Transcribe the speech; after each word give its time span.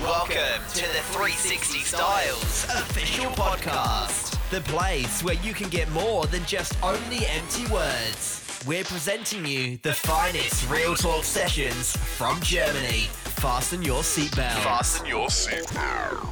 Welcome 0.00 0.64
to 0.72 0.80
the 0.80 1.02
360 1.12 1.80
Styles 1.80 2.64
official 2.64 3.30
podcast, 3.32 4.38
the 4.50 4.62
place 4.62 5.22
where 5.22 5.34
you 5.34 5.52
can 5.52 5.68
get 5.68 5.88
more 5.92 6.24
than 6.26 6.42
just 6.46 6.74
only 6.82 7.26
empty 7.26 7.70
words. 7.70 8.42
We're 8.66 8.84
presenting 8.84 9.44
you 9.44 9.78
the 9.82 9.92
finest 9.92 10.68
real 10.70 10.94
talk 10.96 11.24
sessions 11.24 11.94
from 11.96 12.40
Germany. 12.40 13.06
Fasten 13.36 13.82
your 13.82 14.02
seatbelt. 14.02 14.62
Fasten 14.64 15.06
your 15.06 15.28
seatbelt. 15.28 16.26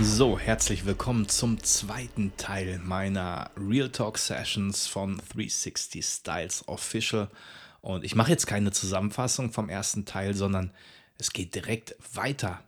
So, 0.00 0.36
herzlich 0.36 0.84
willkommen 0.84 1.28
zum 1.28 1.62
zweiten 1.62 2.32
Teil 2.36 2.80
meiner 2.82 3.50
Real 3.56 3.88
Talk 3.88 4.18
Sessions 4.18 4.88
von 4.88 5.22
360 5.32 6.04
Styles 6.04 6.64
Official. 6.66 7.28
Und 7.80 8.04
ich 8.04 8.14
mache 8.16 8.32
jetzt 8.32 8.46
keine 8.46 8.72
Zusammenfassung 8.72 9.52
vom 9.52 9.68
ersten 9.68 10.04
Teil, 10.04 10.34
sondern 10.34 10.72
es 11.20 11.32
geht 11.32 11.54
direkt 11.54 11.94
weiter. 12.14 12.64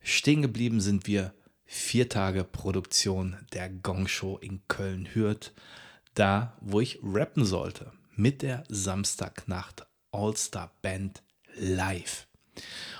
Stehen 0.00 0.42
geblieben 0.42 0.80
sind 0.80 1.06
wir 1.06 1.34
vier 1.64 2.08
Tage 2.08 2.44
Produktion 2.44 3.36
der 3.52 3.68
Gong 3.68 4.08
Show 4.08 4.38
in 4.38 4.62
Köln-Hürth, 4.68 5.52
da 6.14 6.56
wo 6.60 6.80
ich 6.80 6.98
rappen 7.02 7.44
sollte, 7.44 7.92
mit 8.14 8.42
der 8.42 8.64
Samstagnacht 8.68 9.86
All-Star 10.12 10.70
Band 10.82 11.22
live. 11.54 12.26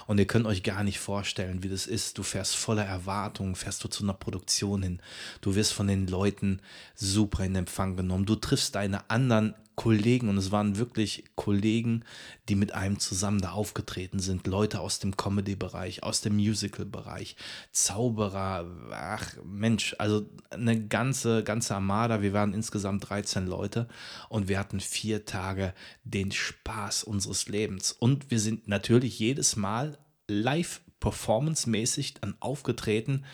Und 0.06 0.19
ihr 0.19 0.27
könnt 0.27 0.47
euch 0.47 0.62
gar 0.62 0.84
nicht 0.84 0.98
vorstellen, 0.98 1.62
wie 1.62 1.69
das 1.69 1.87
ist. 1.87 2.19
Du 2.19 2.23
fährst 2.23 2.56
voller 2.56 2.84
Erwartungen, 2.84 3.55
fährst 3.55 3.83
du 3.84 3.88
zu 3.88 4.02
einer 4.02 4.15
Produktion 4.15 4.83
hin. 4.83 5.01
Du 5.41 5.55
wirst 5.55 5.73
von 5.73 5.87
den 5.87 6.06
Leuten 6.06 6.61
super 6.95 7.45
in 7.45 7.55
Empfang 7.55 7.97
genommen. 7.97 8.27
Du 8.27 8.37
triffst 8.37 8.75
deine 8.75 9.11
anderen 9.11 9.55
Kollegen 9.75 10.28
und 10.28 10.37
es 10.37 10.52
waren 10.52 10.77
wirklich 10.77 11.25
Kollegen, 11.34 12.05
die 12.48 12.56
mit 12.56 12.75
einem 12.75 12.98
zusammen 12.98 13.41
da 13.41 13.52
aufgetreten 13.52 14.19
sind. 14.19 14.47
Leute 14.47 14.80
aus 14.80 14.98
dem 14.98 15.16
Comedy-Bereich, 15.16 16.03
aus 16.03 16.20
dem 16.20 16.37
Musical-Bereich, 16.37 17.37
Zauberer, 17.73 18.66
ach 18.91 19.34
Mensch, 19.44 19.97
also 19.98 20.28
eine 20.50 20.87
ganze, 20.87 21.42
ganze 21.42 21.75
Armada. 21.75 22.20
Wir 22.20 22.34
waren 22.34 22.53
insgesamt 22.53 23.09
13 23.09 23.47
Leute 23.47 23.89
und 24.28 24.48
wir 24.48 24.59
hatten 24.59 24.81
vier 24.81 25.25
Tage 25.25 25.72
den 26.05 26.33
Spaß 26.33 27.05
unseres 27.05 27.48
Lebens. 27.48 27.92
Und 27.92 28.31
wir 28.31 28.41
sind 28.41 28.69
natürlich 28.69 29.19
jedes 29.19 29.56
Mal 29.56 29.98
live 30.28 30.81
performancemäßig 31.01 32.15
dann 32.15 32.37
aufgetreten. 32.41 33.25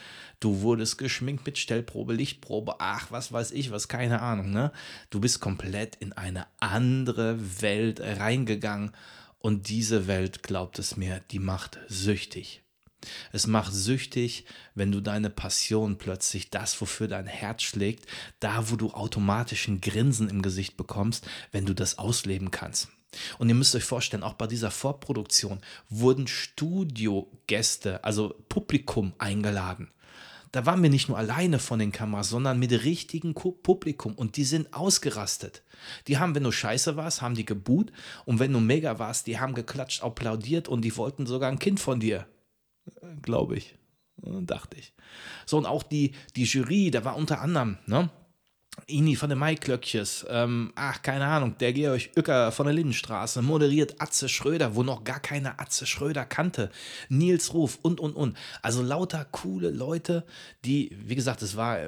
Du 0.41 0.63
wurdest 0.63 0.97
geschminkt 0.97 1.45
mit 1.45 1.59
Stellprobe, 1.59 2.15
Lichtprobe, 2.15 2.77
ach, 2.79 3.11
was 3.11 3.33
weiß 3.33 3.53
ich, 3.53 3.71
was, 3.71 3.89
keine 3.89 4.23
Ahnung, 4.23 4.51
ne? 4.51 4.73
Du 5.11 5.21
bist 5.21 5.41
komplett 5.41 5.97
in 5.97 6.13
eine 6.15 6.47
andere 6.61 7.61
Welt 7.61 8.01
reingegangen 8.01 8.93
und 9.39 9.69
diese 9.69 10.07
Welt, 10.07 10.43
glaubt 10.43 10.79
es 10.79 10.97
mir, 10.97 11.21
die 11.31 11.39
macht 11.39 11.79
süchtig. 11.89 12.63
Es 13.33 13.47
macht 13.47 13.73
süchtig, 13.73 14.45
wenn 14.75 14.91
du 14.91 15.01
deine 15.01 15.31
Passion 15.31 15.99
plötzlich, 15.99 16.51
das, 16.51 16.81
wofür 16.81 17.07
dein 17.07 17.27
Herz 17.27 17.63
schlägt, 17.63 18.07
da, 18.41 18.71
wo 18.71 18.77
du 18.77 18.91
automatisch 18.91 19.69
ein 19.69 19.81
Grinsen 19.81 20.29
im 20.29 20.43
Gesicht 20.43 20.77
bekommst, 20.77 21.29
wenn 21.53 21.67
du 21.67 21.75
das 21.75 21.99
ausleben 21.99 22.51
kannst. 22.51 22.89
Und 23.39 23.49
ihr 23.49 23.55
müsst 23.55 23.75
euch 23.75 23.85
vorstellen, 23.85 24.23
auch 24.23 24.35
bei 24.35 24.47
dieser 24.47 24.71
Vorproduktion 24.71 25.61
wurden 25.89 26.27
Studiogäste, 26.27 28.05
also 28.05 28.35
Publikum 28.49 29.15
eingeladen. 29.19 29.91
Da 30.53 30.65
waren 30.65 30.83
wir 30.83 30.91
nicht 30.91 31.09
nur 31.09 31.19
alleine 31.19 31.59
von 31.59 31.79
den 31.79 31.93
Kameras, 31.93 32.31
sondern 32.31 32.59
mit 32.59 32.73
richtigem 32.73 33.35
Publikum 33.35 34.15
und 34.15 34.37
die 34.37 34.45
sind 34.45 34.73
ausgerastet. 34.73 35.63
Die 36.07 36.19
haben, 36.19 36.35
wenn 36.35 36.45
du 36.45 36.53
scheiße 36.53 36.97
warst, 36.97 37.21
haben 37.21 37.35
die 37.35 37.45
geboot 37.45 37.93
und 38.25 38.39
wenn 38.39 38.53
du 38.53 38.61
mega 38.61 38.99
warst, 38.99 39.27
die 39.27 39.39
haben 39.39 39.55
geklatscht, 39.55 40.03
applaudiert 40.03 40.69
und 40.69 40.83
die 40.83 40.97
wollten 40.97 41.27
sogar 41.27 41.51
ein 41.51 41.59
Kind 41.59 41.81
von 41.81 42.01
dir. 42.01 42.27
Glaube 43.23 43.57
ich. 43.57 43.77
Dachte 44.17 44.79
ich. 44.79 44.95
So, 45.47 45.59
und 45.59 45.67
auch 45.67 45.83
die, 45.83 46.13
die 46.35 46.45
Jury, 46.45 46.91
da 46.91 47.05
war 47.05 47.17
unter 47.17 47.41
anderem, 47.41 47.79
ne? 47.87 48.11
Ini 48.87 49.17
von 49.17 49.29
den 49.29 49.39
Maiklöckches, 49.39 50.27
ähm, 50.29 50.73
ach, 50.75 51.03
keine 51.03 51.27
Ahnung, 51.27 51.57
der 51.59 51.73
Georg 51.73 52.11
Uecker 52.17 52.53
von 52.53 52.67
der 52.67 52.75
Lindenstraße, 52.75 53.43
moderiert 53.43 54.01
Atze 54.01 54.29
Schröder, 54.29 54.75
wo 54.75 54.83
noch 54.83 55.05
gar 55.05 55.21
keiner 55.21 55.61
Atze 55.61 55.87
Schröder 55.87 56.25
kannte, 56.25 56.71
Nils 57.09 57.53
Ruf 57.55 57.79
und, 57.83 58.01
und, 58.01 58.15
und. 58.15 58.37
Also 58.63 58.83
lauter 58.83 59.27
coole 59.31 59.71
Leute, 59.71 60.25
die, 60.65 60.97
wie 61.05 61.15
gesagt, 61.15 61.43
es 61.43 61.57
war, 61.57 61.79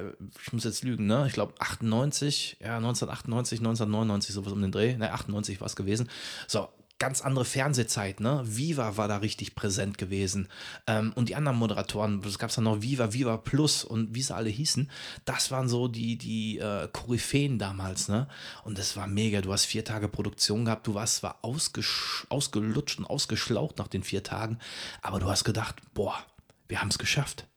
ich 0.43 0.53
muss 0.53 0.63
jetzt 0.63 0.83
lügen, 0.83 1.07
ne, 1.07 1.25
ich 1.27 1.33
glaube 1.33 1.53
98, 1.59 2.57
ja, 2.59 2.77
1998, 2.77 3.59
1999, 3.59 4.35
sowas 4.35 4.53
um 4.53 4.61
den 4.61 4.71
Dreh, 4.71 4.95
ne, 4.97 5.11
98 5.11 5.61
war 5.61 5.67
es 5.67 5.75
gewesen. 5.75 6.09
So, 6.47 6.69
ganz 7.01 7.21
andere 7.21 7.45
Fernsehzeit, 7.45 8.19
ne? 8.19 8.43
Viva 8.45 8.95
war 8.95 9.07
da 9.07 9.17
richtig 9.17 9.55
präsent 9.55 9.97
gewesen. 9.97 10.47
Ähm, 10.85 11.13
und 11.15 11.29
die 11.29 11.35
anderen 11.35 11.57
Moderatoren, 11.57 12.21
es 12.23 12.37
gab 12.37 12.53
dann 12.53 12.65
noch 12.65 12.83
Viva, 12.83 13.11
Viva 13.11 13.37
Plus 13.37 13.83
und 13.83 14.13
wie 14.13 14.21
sie 14.21 14.35
alle 14.35 14.51
hießen, 14.51 14.87
das 15.25 15.49
waren 15.49 15.67
so 15.67 15.87
die, 15.87 16.15
die 16.15 16.59
äh, 16.59 16.87
Koryphäen 16.93 17.57
damals, 17.57 18.07
ne? 18.07 18.27
Und 18.63 18.77
das 18.77 18.95
war 18.95 19.07
mega. 19.07 19.41
Du 19.41 19.51
hast 19.51 19.65
vier 19.65 19.83
Tage 19.83 20.07
Produktion 20.09 20.65
gehabt, 20.65 20.85
du 20.85 20.93
warst 20.93 21.15
zwar 21.15 21.39
ausgelutscht 21.41 22.99
und 22.99 23.05
ausgeschlaucht 23.05 23.79
nach 23.79 23.87
den 23.87 24.03
vier 24.03 24.21
Tagen, 24.21 24.59
aber 25.01 25.19
du 25.19 25.25
hast 25.25 25.43
gedacht, 25.43 25.77
boah, 25.95 26.23
wir 26.67 26.81
haben 26.81 26.89
es 26.89 26.99
geschafft. 26.99 27.47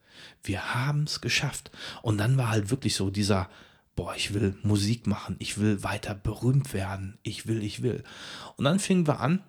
Wir 0.43 0.75
haben 0.75 1.05
es 1.05 1.21
geschafft. 1.21 1.71
Und 2.01 2.17
dann 2.17 2.39
war 2.39 2.49
halt 2.49 2.71
wirklich 2.71 2.97
so 2.97 3.11
dieser 3.11 3.51
boah, 3.97 4.15
ich 4.17 4.35
will 4.35 4.57
Musik 4.63 5.07
machen, 5.07 5.37
ich 5.39 5.59
will 5.59 5.83
weiter 5.83 6.15
berühmt 6.15 6.75
werden, 6.75 7.19
ich 7.23 7.47
will, 7.47 7.63
ich 7.63 7.83
will. 7.83 8.03
Und 8.57 8.65
dann 8.65 8.79
fingen 8.79 9.07
wir 9.07 9.21
an, 9.21 9.43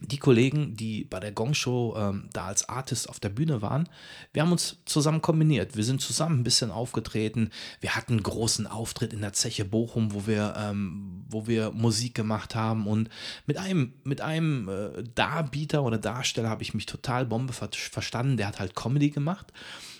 die 0.00 0.18
Kollegen, 0.18 0.76
die 0.76 1.04
bei 1.04 1.18
der 1.18 1.32
Gong 1.32 1.54
Show 1.54 1.96
ähm, 1.98 2.28
da 2.32 2.46
als 2.46 2.68
Artist 2.68 3.08
auf 3.08 3.18
der 3.18 3.30
Bühne 3.30 3.62
waren, 3.62 3.88
wir 4.32 4.42
haben 4.42 4.52
uns 4.52 4.76
zusammen 4.84 5.22
kombiniert. 5.22 5.76
Wir 5.76 5.82
sind 5.82 6.00
zusammen 6.00 6.40
ein 6.40 6.44
bisschen 6.44 6.70
aufgetreten. 6.70 7.50
Wir 7.80 7.96
hatten 7.96 8.12
einen 8.12 8.22
großen 8.22 8.68
Auftritt 8.68 9.12
in 9.12 9.22
der 9.22 9.32
Zeche 9.32 9.64
Bochum, 9.64 10.14
wo 10.14 10.28
wir, 10.28 10.54
ähm, 10.56 11.24
wo 11.28 11.48
wir 11.48 11.72
Musik 11.72 12.14
gemacht 12.14 12.54
haben. 12.54 12.86
Und 12.86 13.08
mit 13.46 13.56
einem, 13.56 13.92
mit 14.04 14.20
einem 14.20 14.68
äh, 14.68 15.02
Darbieter 15.16 15.82
oder 15.82 15.98
Darsteller 15.98 16.48
habe 16.48 16.62
ich 16.62 16.74
mich 16.74 16.86
total 16.86 17.26
Bombe 17.26 17.52
ver 17.52 17.70
verstanden. 17.72 18.36
Der 18.36 18.46
hat 18.46 18.60
halt 18.60 18.76
Comedy 18.76 19.10
gemacht. 19.10 19.52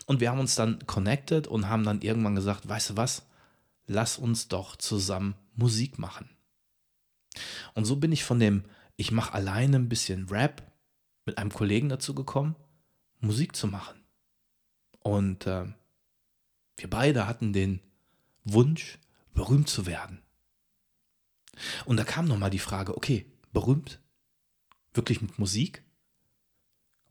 Und 0.06 0.20
wir 0.20 0.30
haben 0.30 0.40
uns 0.40 0.54
dann 0.54 0.78
connected 0.86 1.48
und 1.48 1.68
haben 1.68 1.84
dann 1.84 2.02
irgendwann 2.02 2.36
gesagt, 2.36 2.68
weißt 2.68 2.90
du 2.90 2.96
was? 2.96 3.26
Lass 3.88 4.18
uns 4.18 4.46
doch 4.46 4.76
zusammen 4.76 5.34
Musik 5.56 5.98
machen. 5.98 6.30
Und 7.74 7.84
so 7.84 7.96
bin 7.96 8.12
ich 8.12 8.22
von 8.22 8.38
dem, 8.38 8.64
ich 8.96 9.10
mache 9.10 9.34
alleine 9.34 9.76
ein 9.76 9.88
bisschen 9.88 10.28
Rap 10.28 10.70
mit 11.24 11.38
einem 11.38 11.52
Kollegen 11.52 11.88
dazu 11.88 12.14
gekommen, 12.14 12.54
Musik 13.20 13.56
zu 13.56 13.66
machen. 13.66 14.04
Und 15.00 15.46
äh, 15.46 15.66
wir 16.76 16.90
beide 16.90 17.26
hatten 17.26 17.52
den 17.52 17.80
Wunsch, 18.44 18.98
berühmt 19.34 19.68
zu 19.68 19.86
werden. 19.86 20.22
Und 21.84 21.96
da 21.96 22.04
kam 22.04 22.26
nochmal 22.26 22.50
die 22.50 22.58
Frage, 22.58 22.96
okay, 22.96 23.26
berühmt? 23.52 24.00
Wirklich 24.92 25.20
mit 25.20 25.38
Musik? 25.38 25.82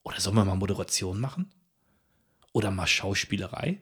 Oder 0.04 0.20
sollen 0.20 0.36
wir 0.36 0.46
mal 0.46 0.56
Moderation 0.56 1.20
machen? 1.20 1.52
Oder 2.54 2.72
mal 2.72 2.88
Schauspielerei? 2.88 3.82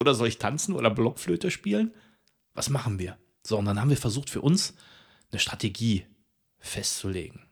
Oder 0.00 0.14
soll 0.14 0.28
ich 0.28 0.38
tanzen 0.38 0.74
oder 0.74 0.90
Blockflöte 0.90 1.50
spielen? 1.50 1.94
Was 2.54 2.70
machen 2.70 2.98
wir? 2.98 3.18
So, 3.46 3.58
und 3.58 3.66
dann 3.66 3.80
haben 3.80 3.90
wir 3.90 3.96
versucht, 3.96 4.30
für 4.30 4.40
uns 4.40 4.74
eine 5.30 5.38
Strategie 5.38 6.06
festzulegen. 6.58 7.46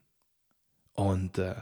Und 0.95 1.39
äh, 1.39 1.55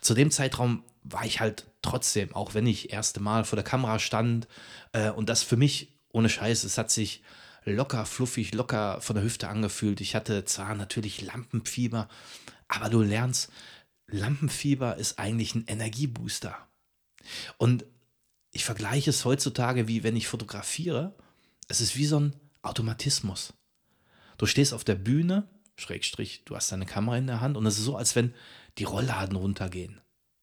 zu 0.00 0.14
dem 0.14 0.30
Zeitraum 0.30 0.84
war 1.02 1.24
ich 1.24 1.40
halt 1.40 1.66
trotzdem, 1.82 2.34
auch 2.34 2.54
wenn 2.54 2.66
ich 2.66 2.92
erste 2.92 3.20
Mal 3.20 3.44
vor 3.44 3.56
der 3.56 3.64
Kamera 3.64 3.98
stand 3.98 4.46
äh, 4.92 5.10
und 5.10 5.28
das 5.28 5.42
für 5.42 5.56
mich 5.56 5.98
ohne 6.12 6.28
Scheiß, 6.28 6.64
es 6.64 6.78
hat 6.78 6.90
sich 6.90 7.22
locker, 7.64 8.06
fluffig, 8.06 8.54
locker 8.54 9.00
von 9.00 9.16
der 9.16 9.24
Hüfte 9.24 9.48
angefühlt. 9.48 10.00
Ich 10.00 10.14
hatte 10.14 10.44
zwar 10.44 10.74
natürlich 10.74 11.20
Lampenfieber, 11.22 12.08
aber 12.68 12.88
du 12.88 13.02
lernst, 13.02 13.50
Lampenfieber 14.06 14.96
ist 14.96 15.18
eigentlich 15.18 15.54
ein 15.54 15.64
Energiebooster. 15.66 16.56
Und 17.58 17.84
ich 18.56 18.64
vergleiche 18.64 19.10
es 19.10 19.26
heutzutage 19.26 19.86
wie 19.86 20.02
wenn 20.02 20.16
ich 20.16 20.28
fotografiere. 20.28 21.14
Es 21.68 21.82
ist 21.82 21.94
wie 21.96 22.06
so 22.06 22.18
ein 22.18 22.36
Automatismus. 22.62 23.52
Du 24.38 24.46
stehst 24.46 24.72
auf 24.72 24.82
der 24.82 24.94
Bühne, 24.94 25.46
Schrägstrich, 25.76 26.42
du 26.46 26.56
hast 26.56 26.72
deine 26.72 26.86
Kamera 26.86 27.18
in 27.18 27.26
der 27.26 27.42
Hand 27.42 27.58
und 27.58 27.66
es 27.66 27.76
ist 27.76 27.84
so, 27.84 27.96
als 27.96 28.16
wenn 28.16 28.32
die 28.78 28.84
Rollladen 28.84 29.36
runtergehen. 29.36 30.00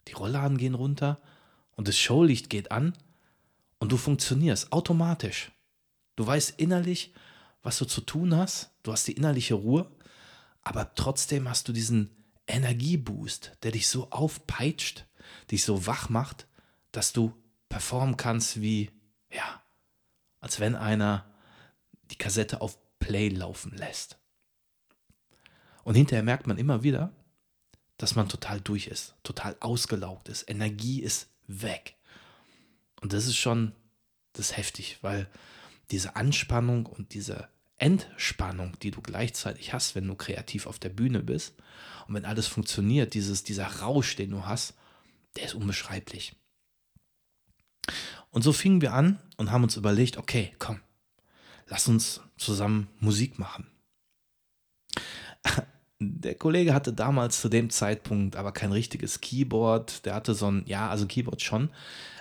Die 0.08 0.14
Rollladen 0.14 0.60
gehen 0.60 0.76
runter 0.76 1.22
und 1.72 1.88
das 1.88 1.98
Showlicht 1.98 2.52
geht 2.52 2.72
an 2.72 2.94
und 3.80 3.92
du 3.92 3.98
funktionierst 3.98 4.72
automatisch. 4.72 5.52
Du 6.16 6.28
weißt 6.28 6.60
innerlich, 6.60 7.16
was 7.64 7.80
du 7.80 7.86
zu 7.86 8.02
tun 8.02 8.36
hast, 8.36 8.70
du 8.84 8.92
hast 8.92 9.08
die 9.08 9.14
innerliche 9.14 9.56
Ruhe, 9.56 9.90
aber 10.62 10.94
trotzdem 10.94 11.50
hast 11.50 11.68
du 11.68 11.74
diesen 11.74 12.12
Energieboost, 12.46 13.54
der 13.64 13.72
dich 13.72 13.88
so 13.88 14.12
aufpeitscht, 14.12 15.08
dich 15.50 15.64
so 15.64 15.88
wach 15.88 16.10
macht, 16.10 16.46
dass 16.92 17.12
du 17.12 17.34
performen 17.74 18.18
kannst 18.18 18.62
wie, 18.62 18.92
ja, 19.32 19.64
als 20.40 20.60
wenn 20.60 20.76
einer 20.76 21.26
die 22.12 22.18
Kassette 22.18 22.62
auf 22.62 22.78
Play 23.00 23.30
laufen 23.30 23.76
lässt. 23.76 24.20
Und 25.84 25.96
hinterher 25.96 26.22
merkt 26.22 26.46
man 26.46 26.60
immer 26.60 26.84
wieder, 26.84 27.12
dass 27.98 28.16
man 28.16 28.30
total 28.30 28.62
durch 28.62 28.86
ist, 28.86 29.16
total 29.24 29.58
ausgelaugt 29.60 30.30
ist. 30.30 30.48
Energie 30.48 31.02
ist 31.02 31.30
weg. 31.48 31.96
Und 33.02 33.12
das 33.12 33.26
ist 33.26 33.38
schon, 33.38 33.72
das 34.34 34.52
ist 34.52 34.58
heftig, 34.58 35.00
weil 35.02 35.28
diese 35.90 36.16
Anspannung 36.16 36.86
und 36.86 37.16
diese 37.16 37.50
Entspannung, 37.78 38.78
die 38.84 38.92
du 38.92 39.02
gleichzeitig 39.02 39.74
hast, 39.74 39.96
wenn 39.96 40.08
du 40.08 40.14
kreativ 40.14 40.68
auf 40.68 40.78
der 40.78 40.90
Bühne 40.90 41.24
bist 41.24 41.56
und 42.08 42.14
wenn 42.14 42.26
alles 42.26 42.46
funktioniert, 42.46 43.16
dieses, 43.16 43.44
dieser 43.44 43.66
Rausch, 43.80 44.16
den 44.16 44.30
du 44.30 44.46
hast, 44.46 44.76
der 45.38 45.46
ist 45.46 45.56
unbeschreiblich. 45.56 46.36
Und 48.34 48.42
so 48.42 48.52
fingen 48.52 48.82
wir 48.82 48.94
an 48.94 49.20
und 49.38 49.52
haben 49.52 49.64
uns 49.64 49.78
überlegt, 49.78 50.18
okay, 50.18 50.54
komm, 50.58 50.80
lass 51.68 51.88
uns 51.88 52.20
zusammen 52.36 52.90
Musik 53.00 53.40
machen. 53.40 53.68
Der 56.00 56.36
Kollege 56.36 56.74
hatte 56.74 56.92
damals 56.92 57.40
zu 57.40 57.48
dem 57.48 57.70
Zeitpunkt 57.70 58.36
aber 58.36 58.52
kein 58.52 58.74
richtiges 58.74 59.22
Keyboard. 59.22 60.06
Der 60.06 60.16
hatte 60.16 60.34
so 60.34 60.52
ein, 60.52 60.64
ja, 60.66 60.90
also 60.90 61.06
Keyboard 61.06 61.42
schon, 61.42 61.70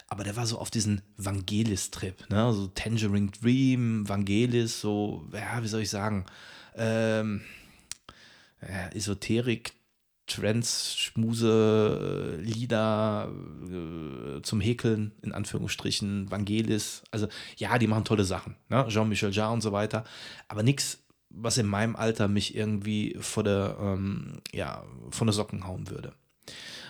aber 0.06 0.22
der 0.22 0.36
war 0.36 0.46
so 0.46 0.58
auf 0.58 0.70
diesen 0.70 1.00
Vangelis-Trip, 1.16 2.30
ne? 2.30 2.52
So 2.52 2.68
Tangerine 2.68 3.30
Dream, 3.30 4.08
Vangelis, 4.08 4.80
so, 4.80 5.26
ja, 5.32 5.62
wie 5.64 5.68
soll 5.68 5.80
ich 5.80 5.90
sagen, 5.90 6.26
ähm, 6.76 7.40
ja, 8.60 8.88
Esoterik, 8.90 9.72
Trends, 10.32 10.96
Schmuse, 10.96 12.38
Lieder 12.40 13.30
äh, 13.30 14.42
zum 14.42 14.60
Häkeln, 14.60 15.12
in 15.22 15.32
Anführungsstrichen, 15.32 16.30
Vangelis. 16.30 17.02
Also, 17.10 17.28
ja, 17.56 17.78
die 17.78 17.86
machen 17.86 18.04
tolle 18.04 18.24
Sachen, 18.24 18.56
ne? 18.68 18.86
Jean-Michel 18.88 19.32
Jarre 19.32 19.52
und 19.52 19.60
so 19.60 19.72
weiter, 19.72 20.04
aber 20.48 20.62
nichts, 20.62 21.02
was 21.28 21.58
in 21.58 21.66
meinem 21.66 21.96
Alter 21.96 22.28
mich 22.28 22.54
irgendwie 22.54 23.16
vor 23.20 23.44
der, 23.44 23.76
ähm, 23.80 24.40
ja, 24.52 24.84
von 25.10 25.26
der 25.26 25.34
Socken 25.34 25.66
hauen 25.66 25.90
würde. 25.90 26.12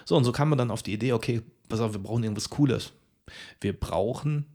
So, 0.04 0.16
und 0.16 0.24
so 0.24 0.32
kam 0.32 0.48
man 0.48 0.58
dann 0.58 0.70
auf 0.70 0.82
die 0.82 0.92
Idee, 0.92 1.12
okay, 1.12 1.42
pass 1.68 1.80
auf, 1.80 1.92
wir 1.92 2.02
brauchen 2.02 2.22
irgendwas 2.22 2.50
Cooles. 2.50 2.92
Wir 3.60 3.78
brauchen 3.78 4.46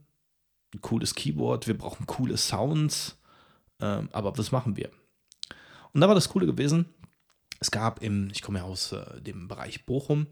ein 0.74 0.82
cooles 0.82 1.16
Keyboard, 1.16 1.68
wir 1.68 1.78
brauchen 1.78 2.06
coole 2.06 2.38
Sounds, 2.38 3.18
ähm, 3.82 4.10
aber 4.12 4.38
was 4.38 4.52
machen 4.52 4.76
wir? 4.76 4.90
Und 5.94 6.02
da 6.02 6.08
war 6.08 6.16
das 6.16 6.30
Coole 6.30 6.46
gewesen, 6.46 6.86
es 7.60 7.72
gab 7.72 8.04
im, 8.04 8.30
ich 8.32 8.42
komme 8.42 8.60
ja 8.60 8.66
aus 8.66 8.92
äh, 8.92 9.22
dem 9.22 9.48
Bereich 9.48 9.86
Bochum, 9.86 10.28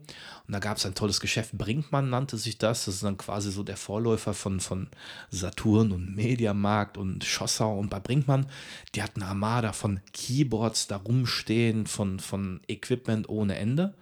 und 0.46 0.52
da 0.52 0.58
gab 0.58 0.76
es 0.76 0.86
ein 0.86 0.94
tolles 0.94 1.20
Geschäft, 1.20 1.52
Brinkmann 1.58 2.10
nannte 2.10 2.36
sich 2.36 2.58
das. 2.58 2.84
Das 2.84 2.96
ist 2.96 3.04
dann 3.04 3.16
quasi 3.16 3.50
so 3.50 3.62
der 3.62 3.76
Vorläufer 3.76 4.34
von, 4.34 4.60
von 4.60 4.88
Saturn 5.30 5.92
und 5.92 6.14
Mediamarkt 6.14 6.96
und 6.98 7.24
Schossau. 7.24 7.78
Und 7.78 7.90
bei 7.90 8.00
Brinkmann, 8.00 8.46
die 8.94 9.02
hatten 9.02 9.22
eine 9.22 9.30
Armada 9.30 9.72
von 9.72 10.00
Keyboards 10.12 10.86
da 10.86 10.96
rumstehen, 10.96 11.86
von, 11.86 12.20
von 12.20 12.60
Equipment 12.68 13.28
ohne 13.28 13.56
Ende. 13.56 13.94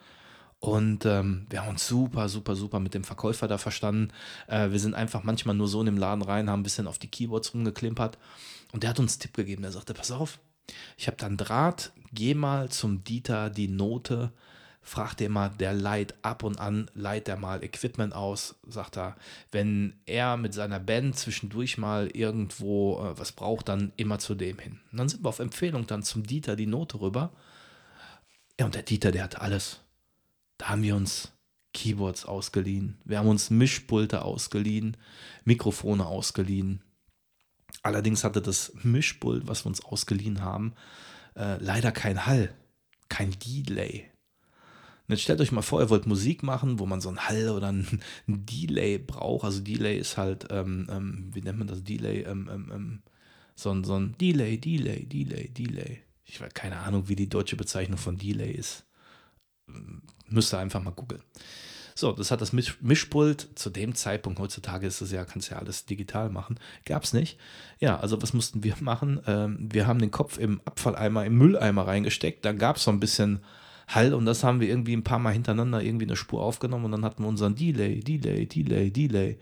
Und 0.61 1.05
ähm, 1.05 1.47
wir 1.51 1.61
haben 1.61 1.71
uns 1.71 1.87
super, 1.87 2.29
super, 2.31 2.57
super 2.57 2.81
mit 2.81 2.95
dem 2.95 3.05
Verkäufer 3.05 3.49
da 3.49 3.59
verstanden. 3.59 4.09
Äh, 4.47 4.71
wir 4.71 4.79
sind 4.79 4.95
einfach 4.95 5.23
manchmal 5.23 5.55
nur 5.55 5.69
so 5.69 5.81
in 5.81 5.87
den 5.87 5.99
Laden 5.99 6.23
rein, 6.23 6.49
haben 6.49 6.61
ein 6.61 6.63
bisschen 6.63 6.87
auf 6.87 6.99
die 6.99 7.09
Keyboards 7.09 7.53
rumgeklimpert. 7.53 8.17
Und 8.73 8.83
der 8.83 8.91
hat 8.91 8.99
uns 8.99 9.15
einen 9.15 9.21
Tipp 9.21 9.35
gegeben. 9.35 9.63
Der 9.63 9.73
sagte, 9.73 9.93
pass 9.93 10.11
auf, 10.11 10.39
ich 10.97 11.07
habe 11.07 11.17
dann 11.17 11.37
Draht, 11.37 11.93
geh 12.13 12.35
mal 12.35 12.71
zum 12.71 13.05
Dieter 13.05 13.51
die 13.51 13.69
Note, 13.69 14.33
frag 14.85 15.15
den 15.15 15.33
mal, 15.33 15.49
der 15.49 15.73
leiht 15.73 16.15
ab 16.23 16.43
und 16.43 16.61
an, 16.61 16.91
leiht 16.95 17.29
er 17.29 17.37
mal 17.37 17.65
Equipment 17.65 18.15
aus, 18.15 18.57
sagt 18.67 18.99
er, 18.99 19.17
wenn 19.51 19.95
er 20.07 20.37
mit 20.37 20.55
seiner 20.55 20.79
Band 20.79 21.17
zwischendurch 21.17 21.79
mal 21.79 22.09
irgendwo 22.09 22.99
äh, 23.03 23.19
was 23.19 23.33
braucht, 23.33 23.69
dann 23.69 23.93
immer 23.97 24.19
zu 24.19 24.35
dem 24.35 24.59
hin. 24.59 24.81
Und 24.93 24.99
dann 24.99 25.09
sind 25.09 25.25
wir 25.25 25.31
auf 25.31 25.39
Empfehlung 25.39 25.87
dann 25.87 26.03
zum 26.03 26.23
Dieter 26.25 26.55
die 26.55 26.67
Note 26.67 27.01
rüber. 27.01 27.33
Ja, 28.61 28.67
und 28.67 28.75
der 28.75 28.83
Dieter, 28.83 29.11
der 29.11 29.25
hat 29.25 29.41
alles. 29.41 29.81
Da 30.59 30.69
haben 30.69 30.83
wir 30.83 30.95
uns 30.95 31.33
Keyboards 31.73 32.25
ausgeliehen, 32.25 32.99
wir 33.05 33.19
haben 33.19 33.29
uns 33.29 33.51
Mischpulte 33.51 34.23
ausgeliehen, 34.23 34.97
Mikrofone 35.45 36.07
ausgeliehen. 36.07 36.83
Allerdings 37.83 38.25
hatte 38.25 38.41
das 38.41 38.73
Mischpult, 38.83 39.47
was 39.47 39.65
wir 39.65 39.69
uns 39.69 39.85
ausgeliehen 39.85 40.43
haben, 40.43 40.75
äh, 41.37 41.57
leider 41.59 41.93
kein 41.93 42.27
Hall, 42.27 42.55
kein 43.09 43.31
Delay. 43.33 44.11
Und 45.07 45.13
jetzt 45.13 45.23
stellt 45.23 45.41
euch 45.41 45.53
mal 45.53 45.63
vor, 45.63 45.81
ihr 45.81 45.91
wollt 45.91 46.07
Musik 46.07 46.43
machen, 46.43 46.79
wo 46.79 46.87
man 46.87 47.03
so 47.03 47.11
ein 47.11 47.29
Hall 47.29 47.51
oder 47.51 47.69
ein, 47.71 48.01
ein 48.29 48.47
Delay 48.47 48.99
braucht. 48.99 49.45
Also 49.45 49.61
Delay 49.61 49.99
ist 49.99 50.17
halt, 50.17 50.47
ähm, 50.51 50.87
ähm, 50.91 51.31
wie 51.35 51.43
nennt 51.43 51.59
man 51.59 51.69
das 51.69 51.85
Delay? 51.85 52.23
Ähm, 52.23 52.49
ähm, 52.51 52.73
ähm 52.75 53.03
so, 53.55 53.71
ein, 53.71 53.85
so 53.85 53.95
ein 53.95 54.17
Delay, 54.19 54.59
Delay, 54.59 55.05
Delay, 55.05 55.49
Delay. 55.49 56.03
Ich 56.25 56.41
weiß 56.41 56.55
keine 56.55 56.79
Ahnung, 56.79 57.09
wie 57.09 57.17
die 57.17 57.29
deutsche 57.29 57.57
Bezeichnung 57.57 57.99
von 57.99 58.17
Delay 58.17 58.51
ist. 58.51 58.85
Müsst 60.29 60.55
ihr 60.55 60.59
einfach 60.59 60.83
mal 60.83 60.91
googeln. 60.91 61.23
So, 61.97 62.11
das 62.11 62.33
hat 62.33 62.41
das 62.41 62.53
Mischpult 62.53 63.49
zu 63.55 63.71
dem 63.71 63.95
Zeitpunkt, 63.95 64.41
heutzutage 64.41 64.87
ist 64.87 65.01
es 65.01 65.13
ja, 65.13 65.25
kannst 65.25 65.51
ja 65.51 65.59
alles 65.59 65.87
digital 65.87 66.29
machen, 66.29 66.59
gab 66.85 67.05
es 67.05 67.13
nicht. 67.13 67.39
Ja, 67.79 68.01
also 68.01 68.21
was 68.21 68.33
mussten 68.33 68.65
wir 68.65 68.75
machen? 68.81 69.21
Ähm, 69.29 69.69
wir 69.73 69.87
haben 69.87 70.01
den 70.01 70.11
Kopf 70.11 70.39
im 70.39 70.61
Abfalleimer, 70.65 71.25
im 71.25 71.39
Mülleimer 71.39 71.87
reingesteckt, 71.87 72.45
da 72.45 72.53
gab 72.53 72.77
es 72.77 72.85
so 72.85 72.91
ein 72.91 72.99
bisschen 72.99 73.41
Hall 73.87 74.13
und 74.13 74.25
das 74.25 74.43
haben 74.43 74.61
wir 74.61 74.69
irgendwie 74.69 74.97
ein 74.97 75.05
paar 75.05 75.21
Mal 75.21 75.35
hintereinander 75.35 75.83
irgendwie 75.83 76.07
eine 76.07 76.17
Spur 76.17 76.43
aufgenommen 76.43 76.87
und 76.87 76.93
dann 76.93 77.05
hatten 77.05 77.23
wir 77.23 77.29
unseren 77.29 77.55
Delay, 77.55 78.01
Delay, 78.01 78.47
Delay, 78.47 78.91
Delay, 78.91 79.39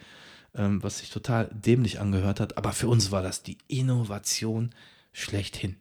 ähm, 0.54 0.82
was 0.82 0.98
sich 0.98 1.08
total 1.08 1.48
dämlich 1.54 2.00
angehört 2.00 2.38
hat, 2.38 2.58
aber 2.58 2.72
für 2.72 2.88
uns 2.88 3.10
war 3.10 3.22
das 3.22 3.42
die 3.42 3.56
Innovation 3.68 4.74
schlechthin. 5.12 5.76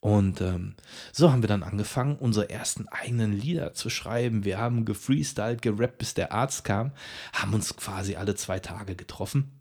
Und 0.00 0.40
ähm, 0.40 0.74
so 1.12 1.32
haben 1.32 1.42
wir 1.42 1.48
dann 1.48 1.62
angefangen, 1.62 2.16
unsere 2.16 2.50
ersten 2.50 2.86
eigenen 2.88 3.32
Lieder 3.32 3.72
zu 3.72 3.90
schreiben. 3.90 4.44
Wir 4.44 4.58
haben 4.58 4.84
gefreestylt, 4.84 5.62
gerappt, 5.62 5.98
bis 5.98 6.14
der 6.14 6.32
Arzt 6.32 6.64
kam, 6.64 6.92
haben 7.32 7.54
uns 7.54 7.76
quasi 7.76 8.14
alle 8.16 8.34
zwei 8.34 8.60
Tage 8.60 8.94
getroffen 8.94 9.60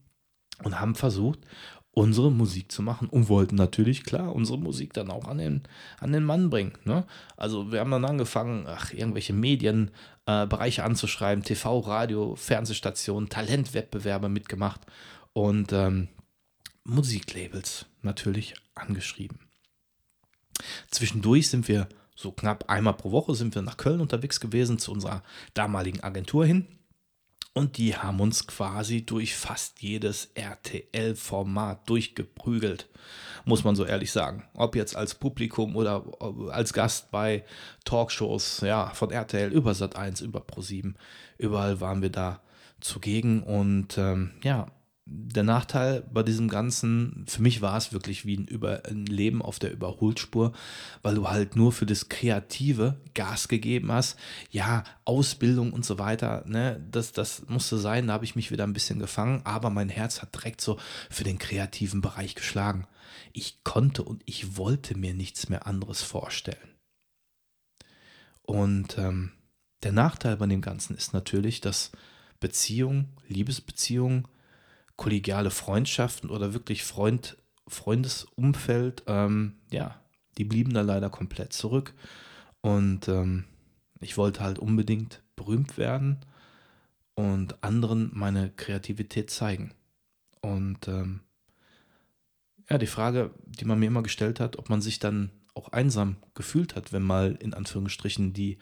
und 0.63 0.79
haben 0.79 0.95
versucht, 0.95 1.39
unsere 1.95 2.29
Musik 2.31 2.71
zu 2.71 2.83
machen 2.83 3.07
und 3.07 3.29
wollten 3.29 3.55
natürlich, 3.55 4.03
klar, 4.03 4.35
unsere 4.35 4.59
Musik 4.59 4.93
dann 4.93 5.09
auch 5.09 5.25
an 5.25 5.37
den, 5.37 5.63
an 5.99 6.11
den 6.11 6.25
Mann 6.25 6.49
bringen. 6.49 6.73
Ne? 6.83 7.05
Also 7.37 7.71
wir 7.71 7.79
haben 7.79 7.91
dann 7.91 8.05
angefangen, 8.05 8.65
ach, 8.67 8.93
irgendwelche 8.93 9.33
Medienbereiche 9.33 10.81
äh, 10.81 10.85
anzuschreiben, 10.85 11.43
TV, 11.43 11.79
Radio, 11.79 12.35
Fernsehstationen, 12.35 13.29
Talentwettbewerbe 13.29 14.27
mitgemacht 14.27 14.81
und 15.31 15.71
ähm, 15.71 16.09
Musiklabels 16.83 17.85
natürlich 18.01 18.55
angeschrieben. 18.75 19.44
Zwischendurch 20.89 21.49
sind 21.49 21.67
wir 21.67 21.87
so 22.15 22.31
knapp 22.31 22.69
einmal 22.69 22.93
pro 22.93 23.11
Woche 23.11 23.35
sind 23.35 23.53
wir 23.55 23.61
nach 23.61 23.77
Köln 23.77 23.99
unterwegs 23.99 24.39
gewesen 24.39 24.79
zu 24.79 24.91
unserer 24.91 25.21
damaligen 25.53 26.01
Agentur 26.01 26.45
hin. 26.45 26.67
Und 27.57 27.77
die 27.77 27.95
haben 27.95 28.19
uns 28.19 28.47
quasi 28.47 29.05
durch 29.05 29.33
fast 29.33 29.81
jedes 29.81 30.29
RTL-Format 30.33 31.89
durchgeprügelt, 31.89 32.89
muss 33.45 33.63
man 33.63 33.77
so 33.77 33.85
ehrlich 33.85 34.11
sagen. 34.11 34.43
Ob 34.53 34.75
jetzt 34.75 34.97
als 34.97 35.15
Publikum 35.15 35.77
oder 35.77 36.03
als 36.51 36.73
Gast 36.73 37.11
bei 37.11 37.45
Talkshows, 37.85 38.59
ja, 38.59 38.89
von 38.89 39.09
RTL 39.09 39.53
über 39.53 39.71
Sat1, 39.71 40.21
über 40.21 40.41
Pro7, 40.41 40.95
überall 41.37 41.79
waren 41.79 42.01
wir 42.01 42.09
da 42.09 42.41
zugegen. 42.81 43.41
Und 43.41 43.97
ähm, 43.97 44.31
ja, 44.43 44.67
der 45.07 45.43
Nachteil 45.43 46.01
bei 46.11 46.23
diesem 46.23 46.47
Ganzen, 46.47 47.25
für 47.27 47.41
mich 47.41 47.61
war 47.61 47.77
es 47.77 47.93
wirklich 47.93 48.25
wie 48.25 48.37
ein, 48.37 48.47
Über 48.47 48.85
ein 48.85 49.05
Leben 49.05 49.41
auf 49.43 49.59
der 49.59 49.71
Überholspur, 49.71 50.51
weil 51.03 51.15
du 51.15 51.29
halt 51.29 51.55
nur 51.55 51.71
für 51.71 51.85
das 51.85 52.09
Kreative 52.09 52.99
Gas 53.13 53.47
gegeben 53.47 53.91
hast. 53.91 54.17
Ja, 54.49 54.83
Ausbildung 55.05 55.73
und 55.73 55.85
so 55.85 55.99
weiter, 55.99 56.43
ne, 56.47 56.83
das, 56.89 57.11
das 57.11 57.43
musste 57.47 57.77
sein, 57.77 58.07
da 58.07 58.13
habe 58.13 58.25
ich 58.25 58.35
mich 58.35 58.49
wieder 58.49 58.63
ein 58.63 58.73
bisschen 58.73 58.97
gefangen, 58.97 59.41
aber 59.43 59.69
mein 59.69 59.89
Herz 59.89 60.23
hat 60.23 60.33
direkt 60.33 60.59
so 60.59 60.79
für 61.11 61.23
den 61.23 61.37
kreativen 61.37 62.01
Bereich 62.01 62.33
geschlagen. 62.33 62.87
Ich 63.31 63.63
konnte 63.63 64.01
und 64.01 64.23
ich 64.25 64.57
wollte 64.57 64.97
mir 64.97 65.13
nichts 65.13 65.49
mehr 65.49 65.67
anderes 65.67 66.01
vorstellen. 66.01 66.57
Und 68.41 68.97
ähm, 68.97 69.31
der 69.83 69.91
Nachteil 69.91 70.37
bei 70.37 70.47
dem 70.47 70.61
Ganzen 70.61 70.95
ist 70.95 71.13
natürlich, 71.13 71.61
dass 71.61 71.91
Beziehungen, 72.39 73.15
Liebesbeziehungen, 73.27 74.27
kollegiale 74.95 75.51
Freundschaften 75.51 76.29
oder 76.29 76.53
wirklich 76.53 76.83
Freund, 76.83 77.37
Freundesumfeld, 77.67 79.03
ähm, 79.07 79.55
ja, 79.71 79.99
die 80.37 80.45
blieben 80.45 80.73
da 80.73 80.81
leider 80.81 81.09
komplett 81.09 81.53
zurück. 81.53 81.93
Und 82.61 83.07
ähm, 83.07 83.45
ich 83.99 84.17
wollte 84.17 84.41
halt 84.41 84.59
unbedingt 84.59 85.21
berühmt 85.35 85.77
werden 85.77 86.19
und 87.15 87.63
anderen 87.63 88.11
meine 88.13 88.51
Kreativität 88.51 89.29
zeigen. 89.29 89.73
Und 90.41 90.87
ähm, 90.87 91.21
ja, 92.69 92.77
die 92.77 92.87
Frage, 92.87 93.31
die 93.45 93.65
man 93.65 93.79
mir 93.79 93.87
immer 93.87 94.03
gestellt 94.03 94.39
hat, 94.39 94.57
ob 94.57 94.69
man 94.69 94.81
sich 94.81 94.99
dann 94.99 95.31
auch 95.53 95.69
einsam 95.69 96.17
gefühlt 96.33 96.75
hat, 96.75 96.91
wenn 96.91 97.03
mal 97.03 97.37
in 97.39 97.53
Anführungsstrichen 97.53 98.33
die 98.33 98.57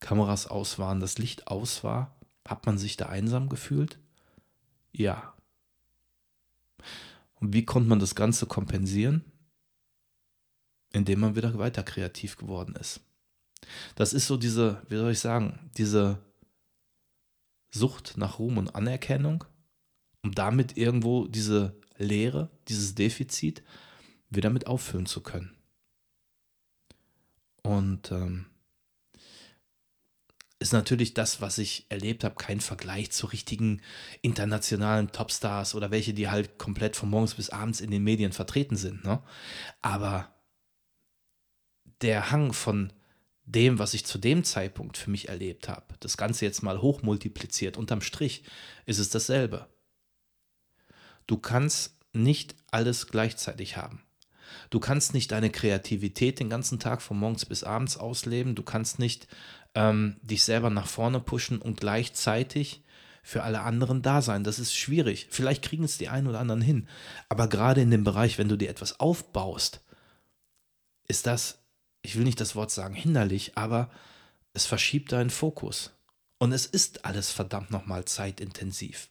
Kameras 0.00 0.46
aus 0.46 0.78
waren, 0.78 1.00
das 1.00 1.18
Licht 1.18 1.48
aus 1.48 1.82
war, 1.82 2.16
hat 2.46 2.66
man 2.66 2.78
sich 2.78 2.96
da 2.96 3.06
einsam 3.06 3.48
gefühlt? 3.48 3.98
Ja, 4.92 5.34
und 7.40 7.52
wie 7.52 7.64
konnte 7.64 7.88
man 7.88 7.98
das 7.98 8.14
Ganze 8.14 8.46
kompensieren? 8.46 9.24
Indem 10.92 11.20
man 11.20 11.36
wieder 11.36 11.58
weiter 11.58 11.82
kreativ 11.82 12.36
geworden 12.36 12.74
ist. 12.76 13.00
Das 13.94 14.12
ist 14.12 14.26
so 14.26 14.36
diese, 14.36 14.82
wie 14.88 14.96
soll 14.96 15.12
ich 15.12 15.20
sagen, 15.20 15.70
diese 15.76 16.18
Sucht 17.70 18.16
nach 18.16 18.38
Ruhm 18.38 18.56
und 18.58 18.74
Anerkennung, 18.74 19.44
um 20.22 20.34
damit 20.34 20.76
irgendwo 20.76 21.26
diese 21.26 21.76
Leere, 21.98 22.50
dieses 22.68 22.94
Defizit 22.94 23.62
wieder 24.30 24.50
mit 24.50 24.66
auffüllen 24.66 25.06
zu 25.06 25.22
können. 25.22 25.54
Und 27.62 28.10
ähm, 28.12 28.46
ist 30.60 30.72
natürlich 30.72 31.14
das, 31.14 31.40
was 31.40 31.58
ich 31.58 31.86
erlebt 31.88 32.24
habe, 32.24 32.34
kein 32.34 32.60
Vergleich 32.60 33.12
zu 33.12 33.26
richtigen 33.26 33.80
internationalen 34.22 35.12
Topstars 35.12 35.74
oder 35.74 35.90
welche, 35.90 36.14
die 36.14 36.28
halt 36.28 36.58
komplett 36.58 36.96
von 36.96 37.10
morgens 37.10 37.34
bis 37.34 37.50
abends 37.50 37.80
in 37.80 37.90
den 37.90 38.02
Medien 38.02 38.32
vertreten 38.32 38.76
sind. 38.76 39.04
Ne? 39.04 39.22
Aber 39.82 40.34
der 42.02 42.30
Hang 42.30 42.52
von 42.52 42.92
dem, 43.44 43.78
was 43.78 43.94
ich 43.94 44.04
zu 44.04 44.18
dem 44.18 44.44
Zeitpunkt 44.44 44.96
für 44.96 45.10
mich 45.10 45.28
erlebt 45.28 45.68
habe, 45.68 45.94
das 46.00 46.16
Ganze 46.16 46.44
jetzt 46.44 46.62
mal 46.62 46.82
hochmultipliziert, 46.82 47.76
unterm 47.76 48.00
Strich 48.00 48.42
ist 48.84 48.98
es 48.98 49.10
dasselbe. 49.10 49.68
Du 51.26 51.38
kannst 51.38 51.96
nicht 52.12 52.56
alles 52.70 53.06
gleichzeitig 53.06 53.76
haben. 53.76 54.02
Du 54.70 54.80
kannst 54.80 55.14
nicht 55.14 55.30
deine 55.30 55.50
Kreativität 55.50 56.40
den 56.40 56.50
ganzen 56.50 56.78
Tag 56.78 57.02
von 57.02 57.18
morgens 57.18 57.44
bis 57.44 57.64
abends 57.64 57.96
ausleben. 57.96 58.54
Du 58.54 58.62
kannst 58.62 58.98
nicht 58.98 59.28
ähm, 59.78 60.16
dich 60.22 60.42
selber 60.42 60.70
nach 60.70 60.88
vorne 60.88 61.20
pushen 61.20 61.60
und 61.60 61.78
gleichzeitig 61.78 62.82
für 63.22 63.44
alle 63.44 63.60
anderen 63.60 64.02
da 64.02 64.22
sein. 64.22 64.42
Das 64.42 64.58
ist 64.58 64.74
schwierig. 64.74 65.28
Vielleicht 65.30 65.62
kriegen 65.62 65.84
es 65.84 65.98
die 65.98 66.08
einen 66.08 66.26
oder 66.26 66.40
anderen 66.40 66.60
hin. 66.60 66.88
Aber 67.28 67.48
gerade 67.48 67.80
in 67.80 67.92
dem 67.92 68.02
Bereich, 68.02 68.38
wenn 68.38 68.48
du 68.48 68.56
dir 68.56 68.70
etwas 68.70 68.98
aufbaust, 68.98 69.84
ist 71.06 71.28
das, 71.28 71.62
ich 72.02 72.16
will 72.16 72.24
nicht 72.24 72.40
das 72.40 72.56
Wort 72.56 72.72
sagen 72.72 72.94
hinderlich, 72.94 73.56
aber 73.56 73.88
es 74.52 74.66
verschiebt 74.66 75.12
deinen 75.12 75.30
Fokus. 75.30 75.92
Und 76.38 76.50
es 76.50 76.66
ist 76.66 77.04
alles 77.04 77.30
verdammt 77.30 77.70
nochmal 77.70 78.04
zeitintensiv 78.04 79.08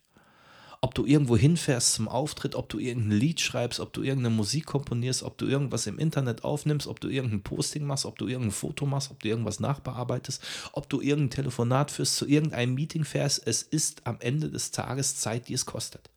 ob 0.81 0.93
du 0.93 1.05
irgendwo 1.05 1.35
hinfährst 1.35 1.93
zum 1.93 2.07
Auftritt, 2.07 2.55
ob 2.55 2.69
du 2.69 2.79
irgendein 2.79 3.17
Lied 3.17 3.41
schreibst, 3.41 3.79
ob 3.79 3.93
du 3.93 4.03
irgendeine 4.03 4.35
Musik 4.35 4.65
komponierst, 4.65 5.23
ob 5.23 5.37
du 5.37 5.45
irgendwas 5.45 5.87
im 5.87 5.97
Internet 5.97 6.43
aufnimmst, 6.43 6.87
ob 6.87 6.99
du 6.99 7.07
irgendein 7.09 7.41
Posting 7.41 7.83
machst, 7.85 8.05
ob 8.05 8.17
du 8.17 8.27
irgendein 8.27 8.51
Foto 8.51 8.85
machst, 8.85 9.09
ob 9.09 9.21
du 9.21 9.29
irgendwas 9.29 9.59
nachbearbeitest, 9.59 10.43
ob 10.73 10.89
du 10.89 11.01
irgendein 11.01 11.31
Telefonat 11.31 11.91
führst, 11.91 12.15
zu 12.15 12.27
irgendeinem 12.27 12.75
Meeting 12.75 13.05
fährst, 13.05 13.45
es 13.45 13.63
ist 13.63 14.05
am 14.05 14.17
Ende 14.19 14.49
des 14.49 14.71
Tages 14.71 15.17
Zeit, 15.17 15.47
die 15.47 15.53
es 15.53 15.65
kostet. 15.65 16.09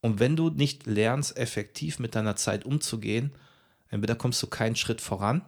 Und 0.00 0.20
wenn 0.20 0.36
du 0.36 0.50
nicht 0.50 0.86
lernst, 0.86 1.36
effektiv 1.36 1.98
mit 1.98 2.14
deiner 2.14 2.36
Zeit 2.36 2.66
umzugehen, 2.66 3.32
entweder 3.88 4.16
kommst 4.16 4.42
du 4.42 4.48
keinen 4.48 4.76
Schritt 4.76 5.00
voran 5.00 5.42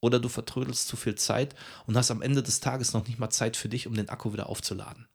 oder 0.00 0.20
du 0.20 0.28
vertrödelst 0.28 0.88
zu 0.88 0.96
viel 0.96 1.14
Zeit 1.14 1.54
und 1.86 1.96
hast 1.96 2.10
am 2.10 2.20
Ende 2.20 2.42
des 2.42 2.60
Tages 2.60 2.92
noch 2.92 3.06
nicht 3.06 3.18
mal 3.18 3.30
Zeit 3.30 3.56
für 3.56 3.68
dich, 3.68 3.86
um 3.86 3.94
den 3.94 4.10
Akku 4.10 4.32
wieder 4.32 4.50
aufzuladen. 4.50 5.08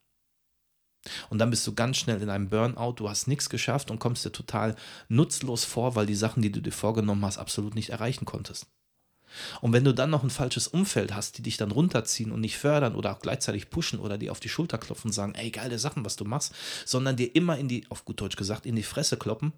Und 1.30 1.38
dann 1.38 1.50
bist 1.50 1.66
du 1.66 1.74
ganz 1.74 1.96
schnell 1.96 2.20
in 2.20 2.28
einem 2.28 2.48
Burnout, 2.48 2.94
du 2.96 3.08
hast 3.08 3.26
nichts 3.26 3.48
geschafft 3.48 3.90
und 3.90 3.98
kommst 3.98 4.24
dir 4.24 4.32
total 4.32 4.76
nutzlos 5.08 5.64
vor, 5.64 5.94
weil 5.94 6.06
die 6.06 6.14
Sachen, 6.14 6.42
die 6.42 6.52
du 6.52 6.60
dir 6.60 6.72
vorgenommen 6.72 7.24
hast, 7.24 7.38
absolut 7.38 7.74
nicht 7.74 7.90
erreichen 7.90 8.26
konntest. 8.26 8.66
Und 9.60 9.72
wenn 9.72 9.84
du 9.84 9.94
dann 9.94 10.10
noch 10.10 10.24
ein 10.24 10.30
falsches 10.30 10.66
Umfeld 10.66 11.14
hast, 11.14 11.38
die 11.38 11.42
dich 11.42 11.56
dann 11.56 11.70
runterziehen 11.70 12.32
und 12.32 12.40
nicht 12.40 12.58
fördern 12.58 12.94
oder 12.94 13.12
auch 13.12 13.20
gleichzeitig 13.20 13.70
pushen 13.70 14.00
oder 14.00 14.18
dir 14.18 14.32
auf 14.32 14.40
die 14.40 14.48
Schulter 14.48 14.78
klopfen 14.78 15.08
und 15.08 15.12
sagen, 15.12 15.34
ey, 15.34 15.50
geile 15.50 15.78
Sachen, 15.78 16.04
was 16.04 16.16
du 16.16 16.24
machst, 16.24 16.54
sondern 16.84 17.16
dir 17.16 17.34
immer 17.34 17.56
in 17.56 17.68
die, 17.68 17.86
auf 17.90 18.04
gut 18.04 18.20
Deutsch 18.20 18.36
gesagt, 18.36 18.66
in 18.66 18.76
die 18.76 18.82
Fresse 18.82 19.16
kloppen, 19.16 19.52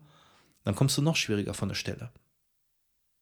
dann 0.64 0.75
kommst 0.75 0.96
du 0.99 1.02
noch 1.02 1.16
schwieriger 1.16 1.54
von 1.54 1.68
der 1.68 1.75
Stelle. 1.75 2.12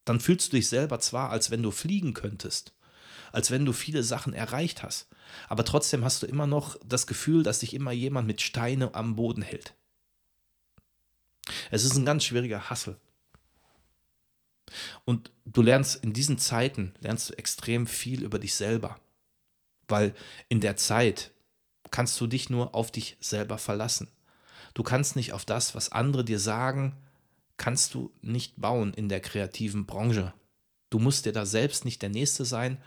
Dann 0.04 0.20
fühlst 0.20 0.52
du 0.52 0.56
dich 0.56 0.68
selber 0.68 0.98
zwar, 1.00 1.30
als 1.30 1.50
wenn 1.50 1.62
du 1.62 1.70
fliegen 1.70 2.14
könntest, 2.14 2.72
als 3.32 3.50
wenn 3.50 3.64
du 3.64 3.72
viele 3.72 4.02
Sachen 4.02 4.32
erreicht 4.32 4.82
hast. 4.82 5.08
Aber 5.48 5.64
trotzdem 5.64 6.04
hast 6.04 6.22
du 6.22 6.26
immer 6.26 6.46
noch 6.46 6.76
das 6.84 7.06
Gefühl, 7.06 7.42
dass 7.42 7.60
dich 7.60 7.74
immer 7.74 7.92
jemand 7.92 8.26
mit 8.26 8.40
Steine 8.40 8.94
am 8.94 9.16
Boden 9.16 9.42
hält. 9.42 9.74
Es 11.70 11.84
ist 11.84 11.96
ein 11.96 12.04
ganz 12.04 12.24
schwieriger 12.24 12.70
Hassel. 12.70 12.96
Und 15.04 15.32
du 15.44 15.62
lernst 15.62 16.02
in 16.04 16.12
diesen 16.12 16.38
Zeiten, 16.38 16.94
lernst 17.00 17.30
du 17.30 17.38
extrem 17.38 17.86
viel 17.86 18.22
über 18.22 18.38
dich 18.38 18.54
selber. 18.54 19.00
Weil 19.88 20.14
in 20.48 20.60
der 20.60 20.76
Zeit 20.76 21.32
kannst 21.90 22.20
du 22.20 22.26
dich 22.26 22.50
nur 22.50 22.74
auf 22.74 22.92
dich 22.92 23.16
selber 23.20 23.58
verlassen. 23.58 24.08
Du 24.74 24.84
kannst 24.84 25.16
nicht 25.16 25.32
auf 25.32 25.44
das, 25.44 25.74
was 25.74 25.90
andere 25.90 26.24
dir 26.24 26.38
sagen, 26.38 26.96
kannst 27.56 27.94
du 27.94 28.12
nicht 28.22 28.60
bauen 28.60 28.94
in 28.94 29.08
der 29.08 29.20
kreativen 29.20 29.86
Branche. 29.86 30.32
Du 30.88 30.98
musst 30.98 31.26
dir 31.26 31.32
da 31.32 31.44
selbst 31.46 31.84
nicht 31.84 32.02
der 32.02 32.08
Nächste 32.08 32.44
sein 32.44 32.78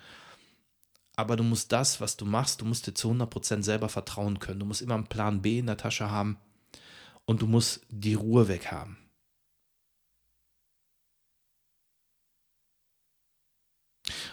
aber 1.15 1.35
du 1.35 1.43
musst 1.43 1.71
das, 1.71 2.01
was 2.01 2.17
du 2.17 2.25
machst, 2.25 2.61
du 2.61 2.65
musst 2.65 2.87
dir 2.87 2.93
zu 2.93 3.11
100% 3.11 3.63
selber 3.63 3.89
vertrauen 3.89 4.39
können. 4.39 4.59
Du 4.59 4.65
musst 4.65 4.81
immer 4.81 4.95
einen 4.95 5.07
Plan 5.07 5.41
B 5.41 5.59
in 5.59 5.67
der 5.67 5.77
Tasche 5.77 6.09
haben 6.09 6.37
und 7.25 7.41
du 7.41 7.47
musst 7.47 7.85
die 7.89 8.15
Ruhe 8.15 8.47
weg 8.47 8.71
haben. 8.71 8.97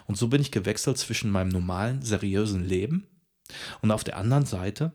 Und 0.07 0.17
so 0.17 0.29
bin 0.29 0.41
ich 0.41 0.51
gewechselt 0.51 0.99
zwischen 0.99 1.31
meinem 1.31 1.51
normalen, 1.51 2.03
seriösen 2.03 2.65
Leben 2.65 3.07
und 3.81 3.91
auf 3.91 4.03
der 4.03 4.17
anderen 4.17 4.47
Seite 4.47 4.93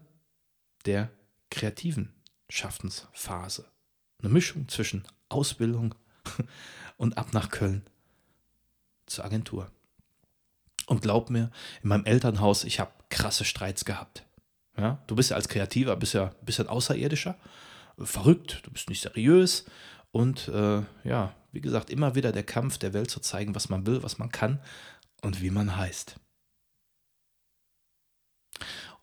der 0.86 1.10
kreativen 1.50 2.14
Schaffensphase. 2.50 3.72
Eine 4.20 4.30
Mischung 4.30 4.68
zwischen 4.68 5.08
Ausbildung 5.30 5.96
und 6.98 7.18
ab 7.18 7.34
nach 7.34 7.50
Köln 7.50 7.84
zur 9.06 9.26
Agentur. 9.26 9.72
Und 10.88 11.02
glaub 11.02 11.30
mir, 11.30 11.52
in 11.82 11.90
meinem 11.90 12.06
Elternhaus, 12.06 12.64
ich 12.64 12.80
habe 12.80 12.92
krasse 13.10 13.46
Streits 13.46 13.86
gehabt. 13.86 14.26
Ja, 14.78 15.04
du 15.08 15.16
bist 15.16 15.30
ja 15.30 15.36
als 15.36 15.48
Kreativer, 15.48 15.96
bist 15.96 16.14
ja, 16.14 16.32
ein 16.46 16.68
Außerirdischer, 16.68 17.38
verrückt, 17.98 18.62
du 18.64 18.72
bist 18.72 18.90
nicht 18.90 19.02
seriös 19.02 19.66
und 20.12 20.50
äh, 20.50 20.82
ja, 21.04 21.34
wie 21.52 21.62
gesagt, 21.62 21.90
immer 21.90 22.16
wieder 22.16 22.34
der 22.34 22.44
Kampf 22.44 22.78
der 22.78 22.94
Welt 22.94 23.10
zu 23.10 23.22
zeigen, 23.22 23.56
was 23.56 23.70
man 23.70 23.88
will, 23.88 24.04
was 24.04 24.18
man 24.18 24.30
kann 24.30 24.60
und 25.22 25.42
wie 25.42 25.50
man 25.50 25.78
heißt. 25.78 26.18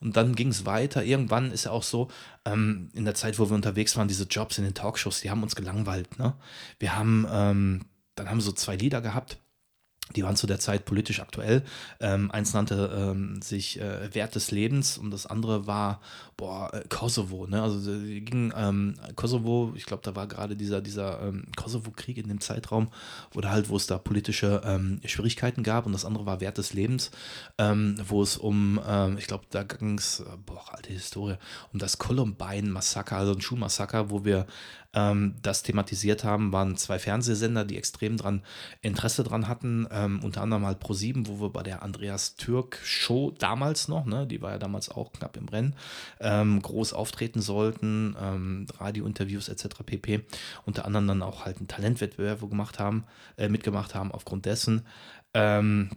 Und 0.01 0.17
dann 0.17 0.35
ging 0.35 0.49
es 0.49 0.67
weiter. 0.67 1.05
Irgendwann 1.05 1.53
ist 1.53 1.65
ja 1.65 1.71
auch 1.71 1.85
so, 1.85 2.09
ähm, 2.45 2.91
in 2.93 3.05
der 3.05 3.15
Zeit, 3.15 3.39
wo 3.39 3.49
wir 3.49 3.55
unterwegs 3.55 3.97
waren, 3.97 4.09
diese 4.09 4.25
Jobs 4.25 4.59
in 4.59 4.65
den 4.65 4.75
Talkshows, 4.75 5.21
die 5.21 5.31
haben 5.31 5.43
uns 5.43 5.55
gelangweilt. 5.55 6.19
Ne? 6.19 6.35
Wir 6.81 6.97
haben, 6.97 7.27
ähm, 7.31 7.85
dann 8.17 8.29
haben 8.29 8.41
so 8.41 8.53
zwei 8.53 8.75
Lieder 8.77 9.01
gehabt. 9.01 9.39
Die 10.17 10.25
waren 10.25 10.37
zu 10.37 10.47
der 10.47 10.59
Zeit 10.59 10.85
politisch 10.85 11.21
aktuell. 11.21 11.63
Ähm, 12.01 12.31
eins 12.31 12.53
nannte 12.53 12.91
ähm, 12.95 13.41
sich 13.41 13.81
äh, 13.81 14.15
Wert 14.15 14.35
des 14.35 14.51
Lebens 14.51 14.99
und 14.99 15.11
das 15.11 15.27
andere 15.27 15.67
war 15.67 16.01
boah, 16.37 16.75
äh, 16.75 16.83
Kosovo. 16.89 17.47
Ne? 17.47 17.63
Also 17.63 17.79
die 17.99 18.23
ging 18.25 18.53
ähm, 18.57 18.95
Kosovo, 19.17 19.73
ich 19.75 19.87
glaube, 19.87 20.03
da 20.03 20.15
war 20.15 20.27
gerade 20.27 20.57
dieser, 20.57 20.81
dieser 20.81 21.23
ähm, 21.23 21.47
Kosovo-Krieg 21.57 22.19
in 22.19 22.29
dem 22.29 22.41
Zeitraum, 22.41 22.89
oder 23.35 23.51
halt, 23.51 23.69
wo 23.69 23.77
es 23.77 23.87
da 23.87 23.97
politische 23.97 24.61
ähm, 24.65 25.01
Schwierigkeiten 25.05 25.63
gab 25.63 25.87
und 25.87 25.93
das 25.93 26.05
andere 26.05 26.27
war 26.27 26.41
Wert 26.41 26.59
des 26.59 26.75
Lebens, 26.75 27.11
ähm, 27.59 27.95
wo 28.07 28.23
es 28.23 28.37
um, 28.37 28.81
ich 29.19 29.27
glaube, 29.27 29.45
da 29.51 29.63
ging 29.63 29.99
es, 29.99 30.23
boah, 30.47 30.63
alte 30.75 30.93
Historie, 30.93 31.37
um 31.73 31.79
das 31.79 31.99
Columbine-Massaker, 31.99 33.17
also 33.17 33.33
ein 33.33 33.41
Schulmassaker, 33.41 34.11
wo 34.11 34.25
wir 34.25 34.47
ähm, 34.95 35.35
das 35.43 35.63
thematisiert 35.63 36.25
haben, 36.25 36.53
waren 36.53 36.77
zwei 36.77 36.99
Fernsehsender, 36.99 37.65
die 37.65 37.79
extrem 37.79 38.17
dran 38.17 38.43
Interesse 38.81 39.25
dran 39.25 39.49
hatten, 39.49 39.87
ähm, 39.91 40.21
unter 40.23 40.43
anderem 40.43 40.67
halt 40.67 40.83
Pro7, 40.83 41.27
wo 41.27 41.41
wir 41.41 41.51
bei 41.51 41.63
der 41.63 41.83
Andreas 41.83 42.37
Türk 42.37 42.79
Show 42.85 43.33
damals 43.39 43.89
noch, 43.89 44.05
ne, 44.05 44.27
die 44.27 44.43
war 44.43 44.53
ja 44.53 44.59
damals 44.59 44.91
auch 44.91 45.13
knapp 45.13 45.37
im 45.37 45.49
Rennen, 45.49 45.75
ähm, 46.21 46.61
groß 46.61 46.93
auftreten 46.93 47.41
sollten, 47.41 48.17
ähm, 48.21 48.67
Radiointerviews 48.79 49.49
etc. 49.49 49.83
pp. 49.85 50.25
Unter 50.67 50.85
anderem 50.85 51.07
dann 51.09 51.23
auch 51.23 51.45
halt 51.45 51.59
einen 51.59 51.69
Talentwettbewerb 51.69 52.41
gemacht 52.41 52.79
haben, 52.79 53.05
äh, 53.37 53.49
mitgemacht 53.49 53.95
haben 53.95 54.13
aufgrund 54.13 54.47
dessen. 54.47 54.87
Ähm, 55.35 55.91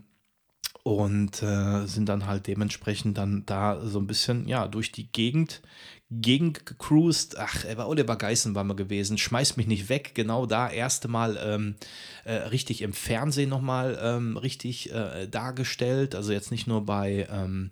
und 0.86 1.42
äh, 1.42 1.88
sind 1.88 2.10
dann 2.10 2.28
halt 2.28 2.46
dementsprechend 2.46 3.18
dann 3.18 3.44
da 3.48 3.82
so 3.84 3.98
ein 3.98 4.06
bisschen, 4.06 4.48
ja, 4.48 4.68
durch 4.68 4.92
die 4.92 5.12
Gegend 5.12 5.64
gegengecruised. 6.12 7.40
Ach, 7.40 7.66
er 7.66 7.78
war 7.78 7.88
Oliver 7.90 8.16
Geißen 8.16 8.54
war 8.54 8.64
mal 8.64 8.76
gewesen. 8.76 9.18
Schmeiß 9.18 9.58
mich 9.58 9.66
nicht 9.66 9.90
weg. 9.90 10.12
Genau 10.14 10.46
da 10.46 10.70
erste 10.70 11.08
Mal 11.08 11.40
ähm, 11.44 11.76
äh, 12.24 12.34
richtig 12.34 12.84
im 12.84 12.94
Fernsehen 12.94 13.50
nochmal 13.50 13.98
ähm, 14.00 14.38
richtig 14.38 14.94
äh, 14.94 15.28
dargestellt. 15.28 16.14
Also 16.14 16.32
jetzt 16.32 16.52
nicht 16.52 16.68
nur 16.68 16.86
bei 16.86 17.28
ähm, 17.32 17.72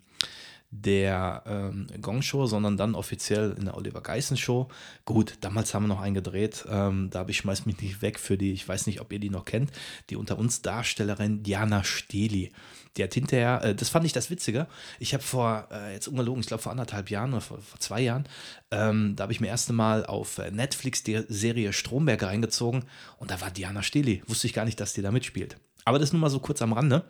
der 0.82 1.44
ähm, 1.46 1.88
Gong 2.02 2.22
Show, 2.22 2.48
sondern 2.48 2.78
dann 2.78 2.96
offiziell 2.96 3.56
in 3.58 3.66
der 3.66 3.78
Oliver 3.78 4.02
Geißen 4.02 4.38
Show. 4.38 4.70
Gut, 5.06 5.36
damals 5.42 5.74
haben 5.74 5.84
wir 5.84 5.88
noch 5.88 6.02
einen 6.02 6.16
gedreht. 6.16 6.66
Ähm, 6.68 7.10
da 7.12 7.20
habe 7.20 7.32
ich 7.32 7.38
Schmeiß 7.38 7.66
mich 7.66 7.80
nicht 7.80 8.02
weg 8.02 8.20
für 8.20 8.38
die, 8.38 8.54
ich 8.54 8.68
weiß 8.68 8.88
nicht, 8.88 9.00
ob 9.00 9.14
ihr 9.14 9.20
die 9.20 9.30
noch 9.30 9.46
kennt, 9.46 9.72
die 10.10 10.16
unter 10.16 10.38
uns 10.38 10.62
Darstellerin 10.62 11.44
Diana 11.44 11.84
Steli. 11.84 12.52
Die 12.98 13.04
hat 13.04 13.14
hinterher, 13.14 13.64
äh, 13.64 13.76
das 13.76 13.90
fand 13.90 14.06
ich 14.06 14.14
das 14.14 14.30
Witzige. 14.30 14.68
Ich 15.00 15.14
habe 15.14 15.24
vor, 15.24 15.68
äh, 15.72 15.94
jetzt 15.94 16.08
ungelogen, 16.08 16.42
ich 16.42 16.48
glaube 16.48 16.64
vor 16.64 16.72
anderthalb 16.72 17.10
Jahren 17.10 17.34
oder 17.34 17.42
vor, 17.42 17.60
vor 17.60 17.80
zwei 17.80 18.02
Jahren, 18.02 18.28
ähm, 18.72 19.16
da 19.16 19.24
habe 19.24 19.34
ich 19.34 19.42
mir 19.42 19.48
erst 19.48 19.72
Mal 19.72 20.06
auf 20.06 20.40
äh, 20.40 20.52
Netflix 20.52 21.04
die 21.04 21.24
Serie 21.30 21.72
Stromberg 21.74 22.24
reingezogen 22.24 22.86
und 23.18 23.32
da 23.32 23.42
war 23.42 23.52
Diana 23.52 23.82
Steli. 23.84 24.24
Wusste 24.28 24.48
ich 24.48 24.54
gar 24.54 24.66
nicht, 24.66 24.80
dass 24.80 24.94
die 24.94 25.02
da 25.02 25.12
mitspielt. 25.12 25.58
aber 25.86 26.00
das 26.00 26.14
nur 26.14 26.22
mal 26.22 26.30
so 26.30 26.40
kurz 26.40 26.62
am 26.62 26.74
Rande. 26.74 27.04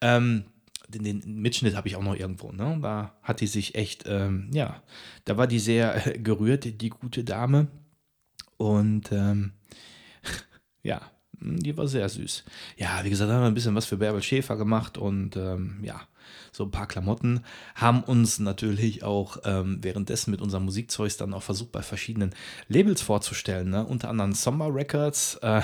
Ähm, 0.00 0.44
den, 0.90 1.04
den 1.04 1.40
Mitschnitt 1.40 1.76
habe 1.76 1.88
ich 1.88 1.96
auch 1.96 2.02
noch 2.02 2.16
irgendwo. 2.16 2.52
Ne? 2.52 2.78
Da 2.82 3.14
hat 3.22 3.40
die 3.40 3.46
sich 3.46 3.74
echt, 3.74 4.04
ähm, 4.06 4.50
ja, 4.52 4.82
da 5.24 5.36
war 5.36 5.46
die 5.46 5.58
sehr 5.58 6.06
äh, 6.06 6.18
gerührt, 6.18 6.80
die 6.80 6.90
gute 6.90 7.24
Dame. 7.24 7.68
Und 8.56 9.10
ähm, 9.12 9.52
ja, 10.82 11.00
die 11.40 11.76
war 11.76 11.88
sehr 11.88 12.08
süß. 12.08 12.44
Ja, 12.76 13.00
wie 13.04 13.10
gesagt, 13.10 13.30
haben 13.30 13.42
wir 13.42 13.46
ein 13.46 13.54
bisschen 13.54 13.74
was 13.74 13.86
für 13.86 13.96
Bärbel 13.96 14.22
Schäfer 14.22 14.56
gemacht 14.56 14.98
und 14.98 15.36
ähm, 15.36 15.80
ja, 15.82 16.02
so 16.52 16.64
ein 16.64 16.70
paar 16.70 16.86
Klamotten, 16.86 17.44
haben 17.74 18.02
uns 18.02 18.38
natürlich 18.38 19.02
auch 19.04 19.38
ähm, 19.44 19.78
währenddessen 19.82 20.30
mit 20.30 20.40
unserem 20.40 20.64
Musikzeug 20.64 21.10
dann 21.18 21.34
auch 21.34 21.42
versucht, 21.42 21.72
bei 21.72 21.82
verschiedenen 21.82 22.34
Labels 22.68 23.02
vorzustellen. 23.02 23.70
Ne? 23.70 23.84
Unter 23.84 24.08
anderem 24.10 24.32
Sommer 24.32 24.74
Records, 24.74 25.36
äh, 25.42 25.62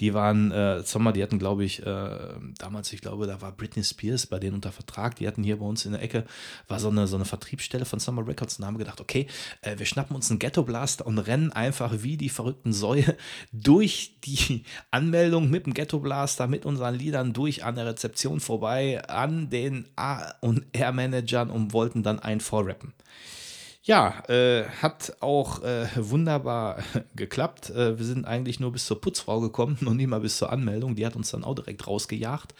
die 0.00 0.14
waren, 0.14 0.50
äh, 0.50 0.82
Sommer, 0.82 1.12
die 1.12 1.22
hatten, 1.22 1.38
glaube 1.38 1.64
ich, 1.64 1.84
äh, 1.84 2.16
damals, 2.58 2.92
ich 2.92 3.00
glaube, 3.00 3.26
da 3.26 3.40
war 3.40 3.52
Britney 3.52 3.84
Spears 3.84 4.26
bei 4.26 4.38
denen 4.38 4.54
unter 4.54 4.72
Vertrag, 4.72 5.16
die 5.16 5.26
hatten 5.26 5.42
hier 5.42 5.58
bei 5.58 5.66
uns 5.66 5.84
in 5.84 5.92
der 5.92 6.02
Ecke, 6.02 6.24
war 6.68 6.78
so 6.78 6.88
eine, 6.88 7.06
so 7.06 7.16
eine 7.16 7.24
Vertriebsstelle 7.24 7.84
von 7.84 7.98
Sommer 7.98 8.26
Records 8.26 8.58
und 8.58 8.66
haben 8.66 8.78
gedacht, 8.78 9.00
okay, 9.00 9.26
äh, 9.62 9.78
wir 9.78 9.86
schnappen 9.86 10.16
uns 10.16 10.30
einen 10.30 10.38
Ghetto 10.38 10.62
Blaster 10.62 11.06
und 11.06 11.18
rennen 11.18 11.52
einfach 11.52 11.92
wie 12.02 12.16
die 12.16 12.28
verrückten 12.28 12.72
Säue 12.72 13.16
durch 13.52 14.16
die 14.24 14.64
Anmeldung 14.90 15.50
mit 15.50 15.66
dem 15.66 15.74
Ghetto 15.74 15.98
Blaster, 15.98 16.46
mit 16.46 16.66
unseren 16.66 16.94
Liedern 16.94 17.32
durch 17.32 17.64
an 17.64 17.74
der 17.74 17.86
Rezeption 17.86 18.40
vorbei, 18.40 19.02
an 19.08 19.50
den 19.50 19.88
A- 20.02 20.34
und 20.40 20.66
R-Managern 20.72 21.50
und 21.50 21.72
wollten 21.72 22.02
dann 22.02 22.18
einen 22.18 22.40
vorrappen. 22.40 22.92
Ja, 23.84 24.22
äh, 24.28 24.64
hat 24.80 25.16
auch 25.20 25.62
äh, 25.62 25.86
wunderbar 25.96 26.78
geklappt. 27.16 27.70
Äh, 27.70 27.98
wir 27.98 28.04
sind 28.04 28.26
eigentlich 28.26 28.60
nur 28.60 28.72
bis 28.72 28.86
zur 28.86 29.00
Putzfrau 29.00 29.40
gekommen, 29.40 29.76
noch 29.80 29.94
nie 29.94 30.06
mal 30.06 30.20
bis 30.20 30.38
zur 30.38 30.52
Anmeldung. 30.52 30.94
Die 30.94 31.04
hat 31.04 31.16
uns 31.16 31.30
dann 31.30 31.44
auch 31.44 31.54
direkt 31.54 31.86
rausgejagt. 31.86 32.54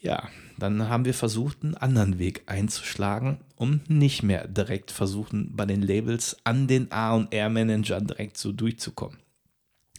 Ja, 0.00 0.28
dann 0.58 0.88
haben 0.88 1.04
wir 1.04 1.12
versucht, 1.12 1.62
einen 1.62 1.74
anderen 1.74 2.18
Weg 2.18 2.44
einzuschlagen, 2.46 3.40
um 3.56 3.80
nicht 3.88 4.22
mehr 4.22 4.48
direkt 4.48 4.90
versuchen, 4.90 5.54
bei 5.54 5.66
den 5.66 5.82
Labels 5.82 6.38
an 6.44 6.66
den 6.66 6.90
A- 6.90 7.14
und 7.14 7.34
R-Managern 7.34 8.06
direkt 8.06 8.38
so 8.38 8.52
durchzukommen. 8.52 9.18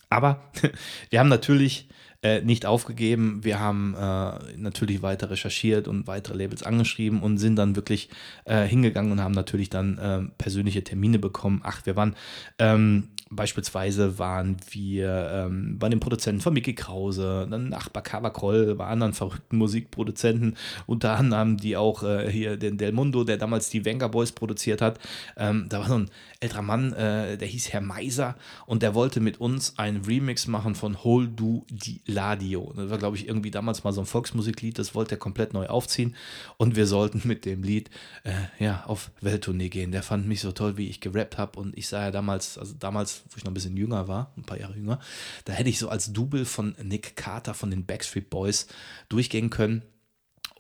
Aber 0.09 0.51
wir 1.11 1.19
haben 1.19 1.29
natürlich 1.29 1.87
äh, 2.23 2.41
nicht 2.41 2.65
aufgegeben. 2.65 3.43
Wir 3.43 3.59
haben 3.59 3.95
äh, 3.95 4.57
natürlich 4.57 5.01
weiter 5.01 5.29
recherchiert 5.29 5.87
und 5.87 6.07
weitere 6.07 6.37
Labels 6.37 6.63
angeschrieben 6.63 7.21
und 7.21 7.37
sind 7.37 7.55
dann 7.55 7.75
wirklich 7.75 8.09
äh, 8.45 8.65
hingegangen 8.65 9.11
und 9.11 9.21
haben 9.21 9.33
natürlich 9.33 9.69
dann 9.69 9.97
äh, 9.97 10.21
persönliche 10.37 10.83
Termine 10.83 11.19
bekommen. 11.19 11.61
Ach, 11.63 11.85
wir 11.85 11.95
waren 11.95 12.15
ähm, 12.59 13.09
Beispielsweise 13.33 14.19
waren 14.19 14.57
wir 14.71 15.29
ähm, 15.31 15.79
bei 15.79 15.87
den 15.87 16.01
Produzenten 16.01 16.41
von 16.41 16.53
Mickey 16.53 16.75
Krause, 16.75 17.47
dann 17.49 17.69
Nachbar 17.69 18.03
Cavacol, 18.03 18.75
bei 18.75 18.85
anderen 18.87 19.13
verrückten 19.13 19.55
Musikproduzenten, 19.55 20.57
unter 20.85 21.15
anderem 21.15 21.55
die 21.55 21.77
auch 21.77 22.03
äh, 22.03 22.29
hier 22.29 22.57
den 22.57 22.77
Del 22.77 22.91
Mundo, 22.91 23.23
der 23.23 23.37
damals 23.37 23.69
die 23.69 23.85
Venga 23.85 24.09
Boys 24.09 24.33
produziert 24.33 24.81
hat. 24.81 24.99
Ähm, 25.37 25.67
da 25.69 25.79
war 25.79 25.87
so 25.87 25.99
ein 25.99 26.11
älterer 26.41 26.61
Mann, 26.61 26.91
äh, 26.91 27.37
der 27.37 27.47
hieß 27.47 27.71
Herr 27.71 27.79
Meiser 27.79 28.35
und 28.65 28.83
der 28.83 28.95
wollte 28.95 29.21
mit 29.21 29.39
uns 29.39 29.79
einen 29.79 30.03
Remix 30.03 30.47
machen 30.47 30.75
von 30.75 31.01
Hol 31.05 31.29
Du 31.29 31.65
Di 31.69 32.01
Ladio. 32.12 32.74
Das 32.75 32.89
war, 32.89 32.98
glaube 32.98 33.18
ich, 33.18 33.27
irgendwie 33.27 33.51
damals 33.51 33.84
mal 33.84 33.94
so 33.94 34.01
ein 34.01 34.06
Volksmusiklied, 34.06 34.77
das 34.77 34.96
wollte 34.96 35.15
er 35.15 35.18
komplett 35.18 35.53
neu 35.53 35.68
aufziehen 35.68 36.15
und 36.58 36.75
wir 36.75 36.88
sollten 36.88 37.22
mit 37.25 37.46
dem 37.46 37.63
Lied 37.63 37.89
äh, 38.24 38.63
ja, 38.63 38.84
auf 38.86 39.12
Welttournee 39.22 39.70
gehen. 39.70 39.91
Der 39.91 40.03
fand 40.03 40.27
mich 40.27 40.41
so 40.41 40.51
toll, 40.51 40.77
wie 40.77 40.88
ich 40.88 41.01
gerappt 41.01 41.38
habe 41.38 41.60
und 41.60 41.77
ich 41.77 41.88
sah 41.88 42.03
ja 42.03 42.12
damals, 42.12 42.58
also 42.58 42.75
damals 42.77 43.24
wo 43.30 43.38
ich 43.38 43.44
noch 43.44 43.51
ein 43.51 43.56
bisschen 43.56 43.77
jünger 43.77 44.08
war, 44.08 44.32
ein 44.38 44.44
paar 44.44 44.60
Jahre 44.60 44.75
jünger, 44.75 45.00
da 45.46 45.53
hätte 45.53 45.70
ich 45.70 45.80
so 45.80 45.89
als 45.89 46.13
Double 46.13 46.46
von 46.46 46.75
Nick 46.84 47.15
Carter 47.15 47.53
von 47.53 47.72
den 47.72 47.86
Backstreet 47.86 48.30
Boys 48.30 48.68
durchgehen 49.10 49.50
können. 49.50 49.84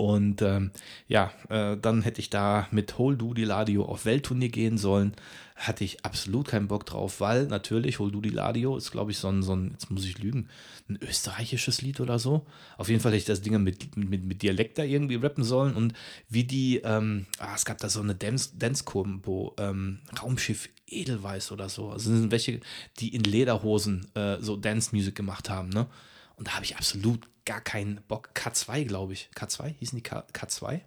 Und 0.01 0.41
ähm, 0.41 0.71
ja, 1.07 1.31
äh, 1.49 1.77
dann 1.77 2.01
hätte 2.01 2.21
ich 2.21 2.31
da 2.31 2.67
mit 2.71 2.97
Hol 2.97 3.15
Dudi 3.15 3.43
Ladio 3.43 3.85
auf 3.85 4.05
Weltturnier 4.05 4.49
gehen 4.49 4.79
sollen. 4.79 5.13
Hatte 5.55 5.83
ich 5.83 6.03
absolut 6.03 6.47
keinen 6.47 6.67
Bock 6.67 6.87
drauf, 6.87 7.19
weil 7.19 7.45
natürlich 7.45 7.99
Hol 7.99 8.11
Dudi 8.11 8.29
Ladio 8.29 8.75
ist, 8.77 8.89
glaube 8.89 9.11
ich, 9.11 9.19
so 9.19 9.27
ein, 9.27 9.43
so 9.43 9.55
ein, 9.55 9.69
jetzt 9.73 9.91
muss 9.91 10.03
ich 10.05 10.17
lügen, 10.17 10.49
ein 10.89 10.97
österreichisches 11.03 11.83
Lied 11.83 11.99
oder 11.99 12.17
so. 12.17 12.47
Auf 12.79 12.89
jeden 12.89 12.99
Fall 12.99 13.11
hätte 13.11 13.19
ich 13.19 13.25
das 13.25 13.43
Ding 13.43 13.61
mit, 13.61 13.95
mit, 13.95 14.25
mit 14.25 14.41
Dialekt 14.41 14.79
da 14.79 14.83
irgendwie 14.83 15.17
rappen 15.17 15.43
sollen. 15.43 15.75
Und 15.75 15.93
wie 16.27 16.45
die, 16.45 16.77
ähm, 16.77 17.27
ah, 17.37 17.53
es 17.53 17.63
gab 17.63 17.77
da 17.77 17.87
so 17.87 18.01
eine 18.01 18.15
Dance-Kombo, 18.15 19.53
ähm, 19.59 19.99
Raumschiff 20.19 20.67
Edelweiß 20.87 21.51
oder 21.51 21.69
so. 21.69 21.91
Also 21.91 22.09
sind 22.09 22.31
welche, 22.31 22.59
die 22.97 23.13
in 23.13 23.21
Lederhosen 23.21 24.07
äh, 24.15 24.37
so 24.39 24.57
Dance-Music 24.57 25.13
gemacht 25.13 25.51
haben, 25.51 25.69
ne? 25.69 25.85
Und 26.41 26.47
da 26.47 26.55
habe 26.55 26.65
ich 26.65 26.75
absolut 26.75 27.29
gar 27.45 27.61
keinen 27.61 28.01
Bock. 28.07 28.31
K2, 28.33 28.85
glaube 28.85 29.13
ich. 29.13 29.29
K2? 29.35 29.75
Hießen 29.77 29.95
die 29.95 30.01
K 30.01 30.25
K2? 30.33 30.81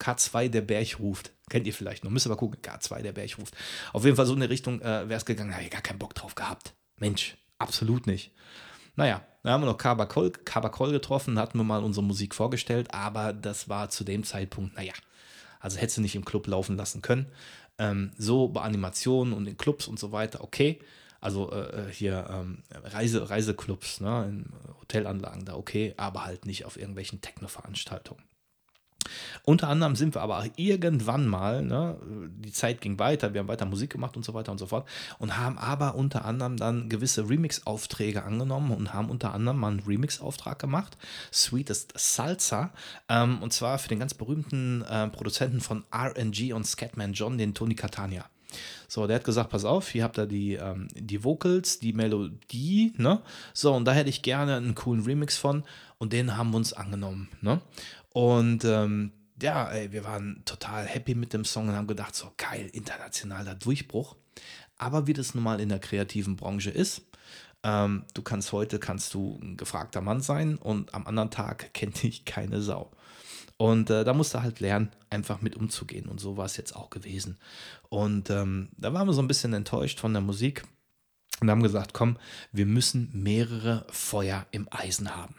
K2, 0.00 0.48
der 0.48 0.62
Berg 0.62 0.98
ruft. 0.98 1.30
Kennt 1.48 1.68
ihr 1.68 1.72
vielleicht 1.72 2.02
noch? 2.02 2.10
Müsst 2.10 2.26
mal 2.26 2.34
gucken. 2.34 2.60
K2, 2.60 3.02
der 3.02 3.12
Berg 3.12 3.38
ruft. 3.38 3.56
Auf 3.92 4.04
jeden 4.04 4.16
Fall 4.16 4.26
so 4.26 4.34
in 4.34 4.42
eine 4.42 4.50
Richtung 4.50 4.80
äh, 4.80 5.08
wäre 5.08 5.14
es 5.14 5.24
gegangen. 5.24 5.50
Da 5.50 5.54
habe 5.54 5.66
ich 5.66 5.70
gar 5.70 5.82
keinen 5.82 6.00
Bock 6.00 6.16
drauf 6.16 6.34
gehabt. 6.34 6.74
Mensch, 6.98 7.36
absolut 7.58 8.08
nicht. 8.08 8.32
Naja, 8.96 9.24
da 9.44 9.52
haben 9.52 9.60
wir 9.60 9.66
noch 9.66 9.78
Kabakol, 9.78 10.32
Kabakol 10.32 10.90
getroffen, 10.90 11.38
hatten 11.38 11.56
wir 11.56 11.64
mal 11.64 11.84
unsere 11.84 12.04
Musik 12.04 12.34
vorgestellt, 12.34 12.92
aber 12.92 13.32
das 13.32 13.68
war 13.68 13.88
zu 13.88 14.02
dem 14.02 14.24
Zeitpunkt, 14.24 14.74
naja, 14.74 14.94
also 15.60 15.78
hättest 15.78 15.98
du 15.98 16.00
nicht 16.00 16.16
im 16.16 16.24
Club 16.24 16.48
laufen 16.48 16.76
lassen 16.76 17.02
können. 17.02 17.26
Ähm, 17.78 18.12
so 18.18 18.48
bei 18.48 18.62
Animationen 18.62 19.32
und 19.32 19.46
in 19.46 19.56
Clubs 19.56 19.86
und 19.86 20.00
so 20.00 20.10
weiter, 20.10 20.42
okay. 20.42 20.80
Also 21.24 21.50
äh, 21.52 21.90
hier 21.90 22.26
ähm, 22.30 22.58
Reise, 22.70 23.30
Reiseclubs, 23.30 24.02
ne, 24.02 24.26
in 24.28 24.52
Hotelanlagen 24.82 25.46
da 25.46 25.54
okay, 25.54 25.94
aber 25.96 26.26
halt 26.26 26.44
nicht 26.44 26.66
auf 26.66 26.76
irgendwelchen 26.76 27.22
Techno-Veranstaltungen. 27.22 28.22
Unter 29.42 29.68
anderem 29.68 29.96
sind 29.96 30.14
wir 30.14 30.20
aber 30.20 30.44
irgendwann 30.56 31.26
mal, 31.26 31.62
ne, 31.62 31.96
die 32.28 32.52
Zeit 32.52 32.82
ging 32.82 32.98
weiter, 32.98 33.32
wir 33.32 33.40
haben 33.40 33.48
weiter 33.48 33.64
Musik 33.64 33.88
gemacht 33.88 34.18
und 34.18 34.24
so 34.24 34.34
weiter 34.34 34.52
und 34.52 34.58
so 34.58 34.66
fort 34.66 34.86
und 35.18 35.38
haben 35.38 35.56
aber 35.56 35.94
unter 35.94 36.26
anderem 36.26 36.58
dann 36.58 36.90
gewisse 36.90 37.26
Remix-Aufträge 37.26 38.22
angenommen 38.22 38.70
und 38.70 38.92
haben 38.92 39.08
unter 39.08 39.32
anderem 39.32 39.58
mal 39.58 39.70
einen 39.70 39.80
Remix-Auftrag 39.80 40.58
gemacht, 40.58 40.98
Sweetest 41.32 41.94
Salsa, 41.96 42.70
ähm, 43.08 43.42
und 43.42 43.54
zwar 43.54 43.78
für 43.78 43.88
den 43.88 43.98
ganz 43.98 44.12
berühmten 44.12 44.82
äh, 44.82 45.08
Produzenten 45.08 45.62
von 45.62 45.84
RNG 45.90 46.52
und 46.52 46.66
Scatman 46.66 47.14
John, 47.14 47.38
den 47.38 47.54
Tony 47.54 47.74
Catania. 47.74 48.26
So, 48.88 49.06
der 49.06 49.16
hat 49.16 49.24
gesagt, 49.24 49.50
pass 49.50 49.64
auf, 49.64 49.88
hier 49.88 50.04
habt 50.04 50.18
ihr 50.18 50.26
die, 50.26 50.54
ähm, 50.54 50.88
die 50.94 51.24
Vocals, 51.24 51.78
die 51.78 51.92
Melodie, 51.92 52.92
ne? 52.96 53.22
So, 53.52 53.74
und 53.74 53.84
da 53.84 53.92
hätte 53.92 54.10
ich 54.10 54.22
gerne 54.22 54.56
einen 54.56 54.74
coolen 54.74 55.04
Remix 55.04 55.36
von 55.36 55.64
und 55.98 56.12
den 56.12 56.36
haben 56.36 56.50
wir 56.50 56.58
uns 56.58 56.72
angenommen, 56.72 57.28
ne? 57.40 57.60
Und 58.10 58.64
ähm, 58.64 59.12
ja, 59.42 59.68
ey, 59.70 59.92
wir 59.92 60.04
waren 60.04 60.42
total 60.44 60.86
happy 60.86 61.14
mit 61.14 61.32
dem 61.32 61.44
Song 61.44 61.68
und 61.68 61.74
haben 61.74 61.86
gedacht, 61.86 62.14
so 62.14 62.32
geil, 62.36 62.68
internationaler 62.72 63.54
Durchbruch. 63.54 64.16
Aber 64.78 65.06
wie 65.06 65.12
das 65.12 65.34
nun 65.34 65.44
mal 65.44 65.60
in 65.60 65.68
der 65.68 65.78
kreativen 65.80 66.36
Branche 66.36 66.70
ist, 66.70 67.02
ähm, 67.64 68.04
du 68.14 68.22
kannst 68.22 68.52
heute, 68.52 68.78
kannst 68.78 69.14
du 69.14 69.38
ein 69.42 69.56
gefragter 69.56 70.02
Mann 70.02 70.20
sein 70.20 70.56
und 70.56 70.94
am 70.94 71.06
anderen 71.06 71.30
Tag 71.30 71.70
kennt 71.74 72.02
dich 72.02 72.24
keine 72.24 72.60
Sau. 72.60 72.90
Und 73.56 73.90
äh, 73.90 74.04
da 74.04 74.14
musst 74.14 74.34
du 74.34 74.42
halt 74.42 74.60
lernen, 74.60 74.90
einfach 75.10 75.40
mit 75.40 75.56
umzugehen. 75.56 76.06
Und 76.06 76.20
so 76.20 76.36
war 76.36 76.44
es 76.44 76.56
jetzt 76.56 76.74
auch 76.74 76.90
gewesen. 76.90 77.38
Und 77.88 78.30
ähm, 78.30 78.70
da 78.76 78.92
waren 78.92 79.06
wir 79.06 79.12
so 79.12 79.22
ein 79.22 79.28
bisschen 79.28 79.52
enttäuscht 79.52 80.00
von 80.00 80.12
der 80.12 80.22
Musik 80.22 80.64
und 81.40 81.50
haben 81.50 81.62
gesagt, 81.62 81.94
komm, 81.94 82.18
wir 82.52 82.66
müssen 82.66 83.10
mehrere 83.12 83.86
Feuer 83.90 84.46
im 84.50 84.68
Eisen 84.70 85.14
haben. 85.14 85.36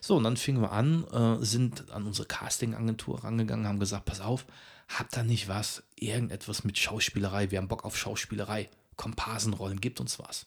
So, 0.00 0.16
und 0.16 0.24
dann 0.24 0.36
fingen 0.36 0.62
wir 0.62 0.72
an, 0.72 1.04
äh, 1.08 1.44
sind 1.44 1.90
an 1.90 2.06
unsere 2.06 2.28
Casting-Agentur 2.28 3.24
rangegangen, 3.24 3.66
haben 3.66 3.80
gesagt, 3.80 4.04
pass 4.04 4.20
auf, 4.20 4.46
habt 4.88 5.16
ihr 5.16 5.24
nicht 5.24 5.48
was, 5.48 5.82
irgendetwas 5.96 6.64
mit 6.64 6.78
Schauspielerei, 6.78 7.50
wir 7.50 7.58
haben 7.58 7.68
Bock 7.68 7.84
auf 7.84 7.96
Schauspielerei, 7.96 8.70
Komparsenrollen, 8.96 9.80
gibt 9.80 10.00
uns 10.00 10.18
was. 10.18 10.46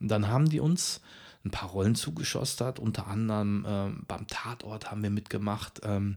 Und 0.00 0.08
dann 0.08 0.28
haben 0.28 0.48
die 0.48 0.60
uns 0.60 1.00
ein 1.44 1.50
paar 1.50 1.68
Rollen 1.70 1.94
zugeschostert, 1.94 2.78
unter 2.78 3.06
anderem 3.06 3.64
ähm, 3.68 4.04
beim 4.08 4.26
Tatort 4.26 4.90
haben 4.90 5.02
wir 5.02 5.10
mitgemacht, 5.10 5.80
ähm, 5.84 6.16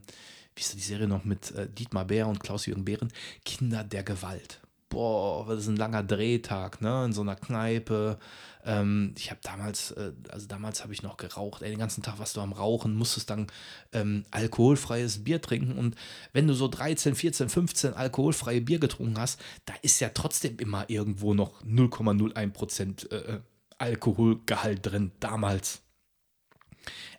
wie 0.55 0.61
ist 0.61 0.73
die 0.73 0.79
Serie 0.79 1.07
noch 1.07 1.25
mit 1.25 1.51
äh, 1.51 1.69
Dietmar 1.69 2.05
Bär 2.05 2.27
und 2.27 2.39
Klaus-Jürgen 2.39 2.85
Behren, 2.85 3.11
Kinder 3.45 3.83
der 3.83 4.03
Gewalt. 4.03 4.61
Boah, 4.89 5.45
das 5.47 5.59
ist 5.59 5.67
ein 5.67 5.75
langer 5.75 6.01
Drehtag, 6.01 6.81
ne, 6.81 7.03
in 7.05 7.11
so 7.11 7.19
einer 7.21 7.35
Kneipe. 7.35 8.17
Ähm, 8.63 9.13
ich 9.17 9.29
habe 9.31 9.41
damals, 9.43 9.91
äh, 9.91 10.13
also 10.29 10.47
damals 10.47 10.81
habe 10.81 10.93
ich 10.93 11.03
noch 11.03 11.17
geraucht, 11.17 11.61
ey, 11.61 11.69
den 11.69 11.79
ganzen 11.79 12.03
Tag 12.03 12.19
warst 12.19 12.37
du 12.37 12.41
am 12.41 12.53
Rauchen, 12.53 12.95
musstest 12.95 13.29
dann 13.29 13.47
ähm, 13.91 14.23
alkoholfreies 14.31 15.25
Bier 15.25 15.41
trinken 15.41 15.77
und 15.77 15.95
wenn 16.31 16.47
du 16.47 16.53
so 16.53 16.69
13, 16.69 17.15
14, 17.15 17.49
15 17.49 17.93
alkoholfreie 17.93 18.61
Bier 18.61 18.79
getrunken 18.79 19.19
hast, 19.19 19.41
da 19.65 19.73
ist 19.81 19.99
ja 19.99 20.09
trotzdem 20.09 20.57
immer 20.57 20.89
irgendwo 20.89 21.33
noch 21.33 21.61
0,01 21.63 22.51
Prozent 22.51 23.11
äh, 23.11 23.39
Alkoholgehalt 23.77 24.85
drin, 24.85 25.11
damals. 25.19 25.81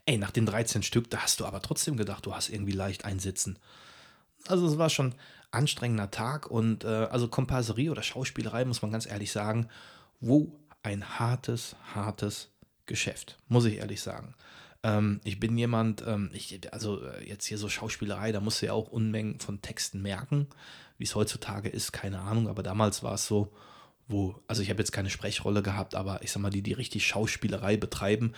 Ey, 0.07 0.19
nach 0.19 0.31
den 0.31 0.47
13 0.47 0.83
Stück, 0.83 1.11
da 1.11 1.19
hast 1.19 1.41
du 1.41 1.47
aber 1.47 1.61
trotzdem 1.63 1.97
gedacht, 1.97 2.27
du 2.27 2.35
hast 2.35 2.49
irgendwie 2.49 2.73
leicht 2.73 3.05
einsitzen. 3.05 3.59
Also 4.47 4.67
es 4.67 4.79
war 4.79 4.89
schon 4.89 5.15
anstrengender 5.51 6.11
Tag 6.11 6.51
und 6.51 6.85
äh, 6.85 6.89
also 7.11 7.29
Komparserie 7.29 7.91
oder 7.91 8.03
Schauspielerei, 8.03 8.65
muss 8.65 8.83
man 8.83 8.91
ganz 8.91 9.07
ehrlich 9.07 9.33
sagen, 9.33 9.69
wo 10.21 10.59
ein 10.83 11.19
hartes, 11.19 11.77
hartes 11.95 12.51
Geschäft, 12.87 13.39
muss 13.49 13.65
ich 13.65 13.77
ehrlich 13.77 14.01
sagen. 14.01 14.35
Ähm, 14.83 15.21
ich 15.25 15.41
bin 15.41 15.57
jemand, 15.59 16.05
ähm, 16.07 16.31
ich, 16.33 16.73
also 16.73 17.05
äh, 17.05 17.29
jetzt 17.29 17.47
hier 17.47 17.59
so 17.59 17.69
Schauspielerei, 17.69 18.33
da 18.33 18.41
musst 18.41 18.63
du 18.63 18.67
ja 18.67 18.73
auch 18.73 18.89
Unmengen 18.89 19.41
von 19.41 19.61
Texten 19.61 20.03
merken. 20.03 20.47
Wie 20.97 21.05
es 21.05 21.15
heutzutage 21.15 21.69
ist, 21.69 21.93
keine 21.93 22.21
Ahnung, 22.21 22.49
aber 22.49 22.63
damals 22.63 23.03
war 23.03 23.15
es 23.15 23.27
so, 23.27 23.53
wo, 24.09 24.37
also 24.47 24.63
ich 24.63 24.71
habe 24.71 24.81
jetzt 24.81 24.93
keine 24.93 25.11
Sprechrolle 25.11 25.63
gehabt, 25.63 25.95
aber 25.95 26.23
ich 26.23 26.33
sag 26.33 26.43
mal, 26.43 26.51
die, 26.51 26.63
die 26.63 26.73
richtig 26.73 27.07
Schauspielerei 27.07 27.77
betreiben, 27.77 28.33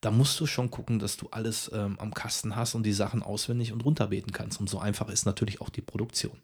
da 0.00 0.10
musst 0.10 0.38
du 0.40 0.46
schon 0.46 0.70
gucken, 0.70 0.98
dass 0.98 1.16
du 1.16 1.28
alles 1.30 1.70
ähm, 1.72 1.98
am 1.98 2.12
Kasten 2.12 2.56
hast 2.56 2.74
und 2.74 2.82
die 2.82 2.92
Sachen 2.92 3.22
auswendig 3.22 3.72
und 3.72 3.84
runterbeten 3.84 4.32
kannst. 4.32 4.60
Und 4.60 4.68
so 4.68 4.78
einfach 4.78 5.08
ist 5.08 5.24
natürlich 5.24 5.60
auch 5.60 5.70
die 5.70 5.80
Produktion 5.80 6.36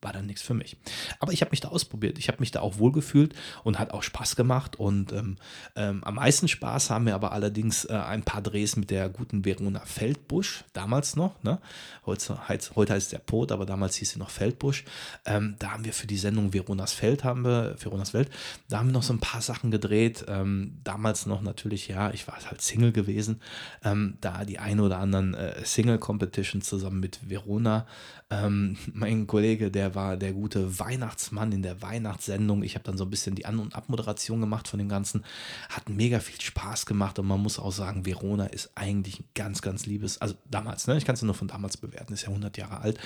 war 0.00 0.12
dann 0.12 0.26
nichts 0.26 0.42
für 0.42 0.54
mich. 0.54 0.76
Aber 1.18 1.32
ich 1.32 1.40
habe 1.40 1.50
mich 1.50 1.60
da 1.60 1.68
ausprobiert. 1.68 2.18
Ich 2.18 2.28
habe 2.28 2.40
mich 2.40 2.50
da 2.50 2.60
auch 2.60 2.78
wohlgefühlt 2.78 3.34
und 3.64 3.78
hat 3.78 3.90
auch 3.90 4.02
Spaß 4.02 4.36
gemacht. 4.36 4.76
Und 4.76 5.12
ähm, 5.12 5.36
ähm, 5.76 6.04
am 6.04 6.14
meisten 6.14 6.48
Spaß 6.48 6.90
haben 6.90 7.04
mir 7.04 7.14
aber 7.14 7.32
allerdings 7.32 7.84
äh, 7.84 7.94
ein 7.94 8.22
paar 8.22 8.42
Drehs 8.42 8.76
mit 8.76 8.90
der 8.90 9.08
guten 9.08 9.44
Verona 9.44 9.80
Feldbusch, 9.84 10.64
damals 10.72 11.16
noch. 11.16 11.42
Ne? 11.42 11.58
Heute, 12.06 12.38
heute 12.76 12.92
heißt 12.92 13.12
der 13.12 13.18
Pot, 13.18 13.52
aber 13.52 13.66
damals 13.66 13.96
hieß 13.96 14.10
sie 14.10 14.18
noch 14.18 14.30
Feldbusch. 14.30 14.84
Ähm, 15.24 15.56
da 15.58 15.72
haben 15.72 15.84
wir 15.84 15.92
für 15.92 16.06
die 16.06 16.16
Sendung 16.16 16.52
Veronas 16.52 16.92
Feld, 16.92 17.24
haben 17.24 17.44
wir, 17.44 17.74
Veronas 17.78 18.14
Welt, 18.14 18.30
da 18.68 18.78
haben 18.78 18.88
wir 18.88 18.92
noch 18.92 19.02
so 19.02 19.12
ein 19.12 19.20
paar 19.20 19.42
Sachen 19.42 19.70
gedreht. 19.70 20.24
Ähm, 20.28 20.78
damals 20.84 21.26
noch 21.26 21.42
natürlich, 21.42 21.88
ja, 21.88 22.10
ich 22.10 22.28
war 22.28 22.36
halt 22.36 22.62
Single 22.62 22.92
gewesen. 22.92 23.40
Ähm, 23.84 24.16
da 24.20 24.44
die 24.44 24.58
ein 24.58 24.80
oder 24.80 24.98
anderen 24.98 25.34
äh, 25.34 25.64
Single-Competition 25.64 26.62
zusammen 26.62 27.00
mit 27.00 27.28
Verona. 27.28 27.86
Ähm, 28.30 28.76
mein 28.92 29.26
Kollege, 29.26 29.70
der 29.70 29.94
war 29.94 30.16
der 30.16 30.32
gute 30.32 30.78
Weihnachtsmann 30.78 31.52
in 31.52 31.62
der 31.62 31.80
Weihnachtssendung. 31.82 32.62
Ich 32.62 32.74
habe 32.74 32.84
dann 32.84 32.98
so 32.98 33.04
ein 33.04 33.10
bisschen 33.10 33.34
die 33.34 33.46
An- 33.46 33.58
und 33.58 33.74
Abmoderation 33.74 34.40
gemacht 34.40 34.68
von 34.68 34.78
dem 34.78 34.88
Ganzen. 34.88 35.24
Hat 35.68 35.88
mega 35.88 36.20
viel 36.20 36.40
Spaß 36.40 36.86
gemacht 36.86 37.18
und 37.18 37.26
man 37.26 37.40
muss 37.40 37.58
auch 37.58 37.72
sagen, 37.72 38.06
Verona 38.06 38.46
ist 38.46 38.70
eigentlich 38.74 39.20
ein 39.20 39.28
ganz, 39.34 39.62
ganz 39.62 39.86
liebes, 39.86 40.20
also 40.20 40.34
damals, 40.50 40.86
ne? 40.86 40.96
ich 40.96 41.04
kann 41.04 41.14
es 41.14 41.22
nur 41.22 41.34
von 41.34 41.48
damals 41.48 41.76
bewerten, 41.76 42.12
ist 42.12 42.22
ja 42.22 42.28
100 42.28 42.56
Jahre 42.58 42.80
alt, 42.80 42.98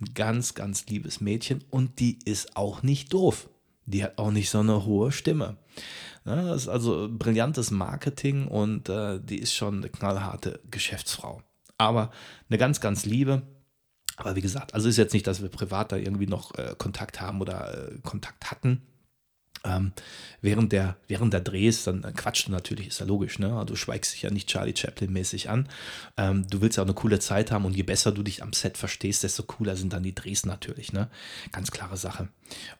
ein 0.00 0.14
ganz, 0.14 0.54
ganz 0.54 0.86
liebes 0.86 1.20
Mädchen 1.20 1.64
und 1.70 2.00
die 2.00 2.18
ist 2.24 2.56
auch 2.56 2.82
nicht 2.82 3.12
doof. 3.12 3.48
Die 3.86 4.04
hat 4.04 4.18
auch 4.18 4.30
nicht 4.30 4.50
so 4.50 4.60
eine 4.60 4.84
hohe 4.84 5.10
Stimme. 5.10 5.56
Ne? 6.24 6.44
Das 6.46 6.62
ist 6.62 6.68
also 6.68 7.08
brillantes 7.10 7.70
Marketing 7.72 8.46
und 8.46 8.88
äh, 8.88 9.18
die 9.20 9.38
ist 9.38 9.54
schon 9.54 9.78
eine 9.78 9.88
knallharte 9.88 10.60
Geschäftsfrau. 10.70 11.42
Aber 11.76 12.12
eine 12.48 12.58
ganz, 12.58 12.80
ganz 12.80 13.04
liebe. 13.04 13.42
Aber 14.20 14.36
wie 14.36 14.42
gesagt, 14.42 14.74
also 14.74 14.88
ist 14.88 14.98
jetzt 14.98 15.14
nicht, 15.14 15.26
dass 15.26 15.40
wir 15.40 15.48
privat 15.48 15.92
da 15.92 15.96
irgendwie 15.96 16.26
noch 16.26 16.54
äh, 16.56 16.74
Kontakt 16.76 17.22
haben 17.22 17.40
oder 17.40 17.90
äh, 17.90 17.98
Kontakt 18.02 18.50
hatten. 18.50 18.82
Ähm, 19.64 19.92
während, 20.42 20.72
der, 20.72 20.96
während 21.08 21.32
der 21.32 21.40
Drehs, 21.40 21.84
dann 21.84 22.02
quatscht 22.14 22.48
du 22.48 22.52
natürlich, 22.52 22.88
ist 22.88 23.00
ja 23.00 23.06
logisch, 23.06 23.38
ne? 23.38 23.64
Du 23.66 23.76
schweigst 23.76 24.14
dich 24.14 24.22
ja 24.22 24.30
nicht 24.30 24.48
Charlie 24.48 24.76
Chaplin-mäßig 24.76 25.48
an. 25.48 25.68
Ähm, 26.16 26.46
du 26.48 26.60
willst 26.60 26.76
ja 26.76 26.82
auch 26.82 26.86
eine 26.86 26.94
coole 26.94 27.18
Zeit 27.18 27.50
haben 27.50 27.64
und 27.64 27.74
je 27.74 27.82
besser 27.82 28.12
du 28.12 28.22
dich 28.22 28.42
am 28.42 28.52
Set 28.52 28.76
verstehst, 28.78 29.22
desto 29.22 29.42
cooler 29.42 29.76
sind 29.76 29.92
dann 29.92 30.02
die 30.02 30.14
Drehs 30.14 30.44
natürlich, 30.46 30.92
ne? 30.92 31.10
Ganz 31.52 31.70
klare 31.70 31.96
Sache. 31.96 32.28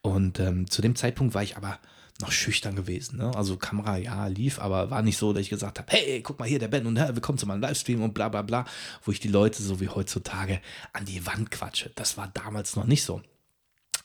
Und 0.03 0.41
ähm, 0.41 0.71
zu 0.71 0.83
dem 0.83 0.95
Zeitpunkt 0.95 1.35
war 1.35 1.43
ich 1.43 1.57
aber 1.57 1.79
noch 2.21 2.33
schüchtern 2.33 2.77
gewesen. 2.77 3.19
Ne? 3.19 3.35
Also 3.35 3.57
Kamera, 3.57 3.97
ja, 3.97 4.27
lief, 4.27 4.59
aber 4.59 4.91
war 4.91 5.03
nicht 5.03 5.19
so, 5.19 5.33
dass 5.33 5.43
ich 5.43 5.51
gesagt 5.51 5.79
habe, 5.79 5.91
hey, 5.91 6.23
guck 6.23 6.39
mal 6.39 6.49
hier, 6.49 6.59
der 6.59 6.69
Ben 6.69 6.87
und 6.87 6.97
hey, 6.97 7.15
willkommen 7.15 7.39
zu 7.39 7.47
meinem 7.47 7.61
Livestream 7.61 8.03
und 8.03 8.15
bla 8.15 8.29
bla 8.29 8.43
bla, 8.43 8.65
wo 9.05 9.13
ich 9.13 9.21
die 9.21 9.29
Leute 9.29 9.63
so 9.63 9.81
wie 9.81 9.89
heutzutage 9.89 10.61
an 10.93 11.05
die 11.05 11.27
Wand 11.27 11.51
quatsche. 11.51 11.91
Das 11.95 12.17
war 12.17 12.29
damals 12.29 12.77
noch 12.77 12.87
nicht 12.87 13.05
so. 13.05 13.23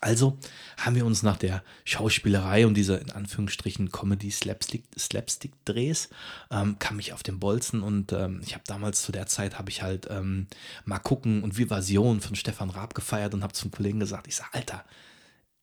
Also 0.02 0.38
haben 0.78 0.96
wir 0.96 1.06
uns 1.06 1.24
nach 1.24 1.38
der 1.38 1.64
Schauspielerei 1.84 2.68
und 2.68 2.76
dieser 2.76 3.02
in 3.02 3.10
Anführungsstrichen 3.12 3.92
Comedy-Slapstick-Drehs 3.92 6.10
ähm, 6.52 6.78
kam 6.78 7.00
ich 7.00 7.14
auf 7.14 7.24
den 7.24 7.40
Bolzen 7.40 7.82
und 7.82 8.12
ähm, 8.12 8.42
ich 8.46 8.54
habe 8.54 8.64
damals 8.68 9.02
zu 9.02 9.12
der 9.12 9.26
Zeit 9.26 9.58
habe 9.58 9.72
ich 9.72 9.82
halt 9.82 10.08
ähm, 10.12 10.46
mal 10.84 11.00
gucken 11.00 11.42
und 11.44 11.58
Vivasion 11.58 12.22
von 12.22 12.36
Stefan 12.36 12.70
Raab 12.70 12.94
gefeiert 12.94 13.34
und 13.34 13.42
habe 13.42 13.54
zum 13.54 13.72
Kollegen 13.72 14.00
gesagt, 14.00 14.28
ich 14.28 14.36
sage, 14.36 14.54
Alter, 14.54 14.86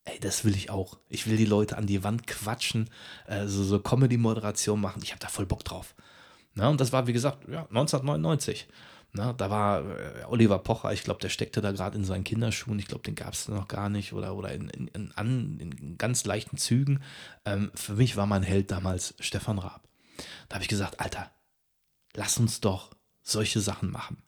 ey, 0.04 0.18
das 0.20 0.44
will 0.44 0.54
ich 0.54 0.70
auch. 0.70 0.98
Ich 1.08 1.26
will 1.26 1.36
die 1.36 1.44
Leute 1.44 1.76
an 1.76 1.86
die 1.86 2.04
Wand 2.04 2.26
quatschen, 2.26 2.90
äh, 3.26 3.46
so, 3.46 3.62
so 3.62 3.78
Comedy-Moderation 3.78 4.80
machen. 4.80 5.02
Ich 5.02 5.10
habe 5.10 5.20
da 5.20 5.28
voll 5.28 5.46
Bock 5.46 5.64
drauf. 5.64 5.94
Na, 6.54 6.68
und 6.68 6.80
das 6.80 6.92
war, 6.92 7.06
wie 7.06 7.12
gesagt, 7.12 7.48
ja, 7.48 7.66
1999. 7.68 8.68
Na, 9.14 9.32
da 9.34 9.50
war 9.50 9.80
äh, 9.80 10.24
Oliver 10.26 10.58
Pocher, 10.58 10.92
ich 10.92 11.04
glaube, 11.04 11.20
der 11.20 11.28
steckte 11.28 11.60
da 11.60 11.72
gerade 11.72 11.98
in 11.98 12.04
seinen 12.04 12.24
Kinderschuhen. 12.24 12.78
Ich 12.78 12.86
glaube, 12.86 13.04
den 13.04 13.14
gab 13.14 13.34
es 13.34 13.48
noch 13.48 13.68
gar 13.68 13.88
nicht 13.88 14.12
oder, 14.12 14.34
oder 14.34 14.52
in, 14.52 14.68
in, 14.70 14.88
in, 14.88 15.12
an, 15.12 15.58
in 15.60 15.98
ganz 15.98 16.24
leichten 16.24 16.56
Zügen. 16.56 17.00
Ähm, 17.44 17.70
für 17.74 17.94
mich 17.94 18.16
war 18.16 18.26
mein 18.26 18.42
Held 18.42 18.70
damals 18.70 19.14
Stefan 19.20 19.58
Raab. 19.58 19.86
Da 20.48 20.54
habe 20.54 20.62
ich 20.62 20.68
gesagt, 20.68 21.00
Alter, 21.00 21.30
lass 22.14 22.38
uns 22.38 22.60
doch 22.60 22.90
solche 23.22 23.60
Sachen 23.60 23.90
machen. 23.90 24.22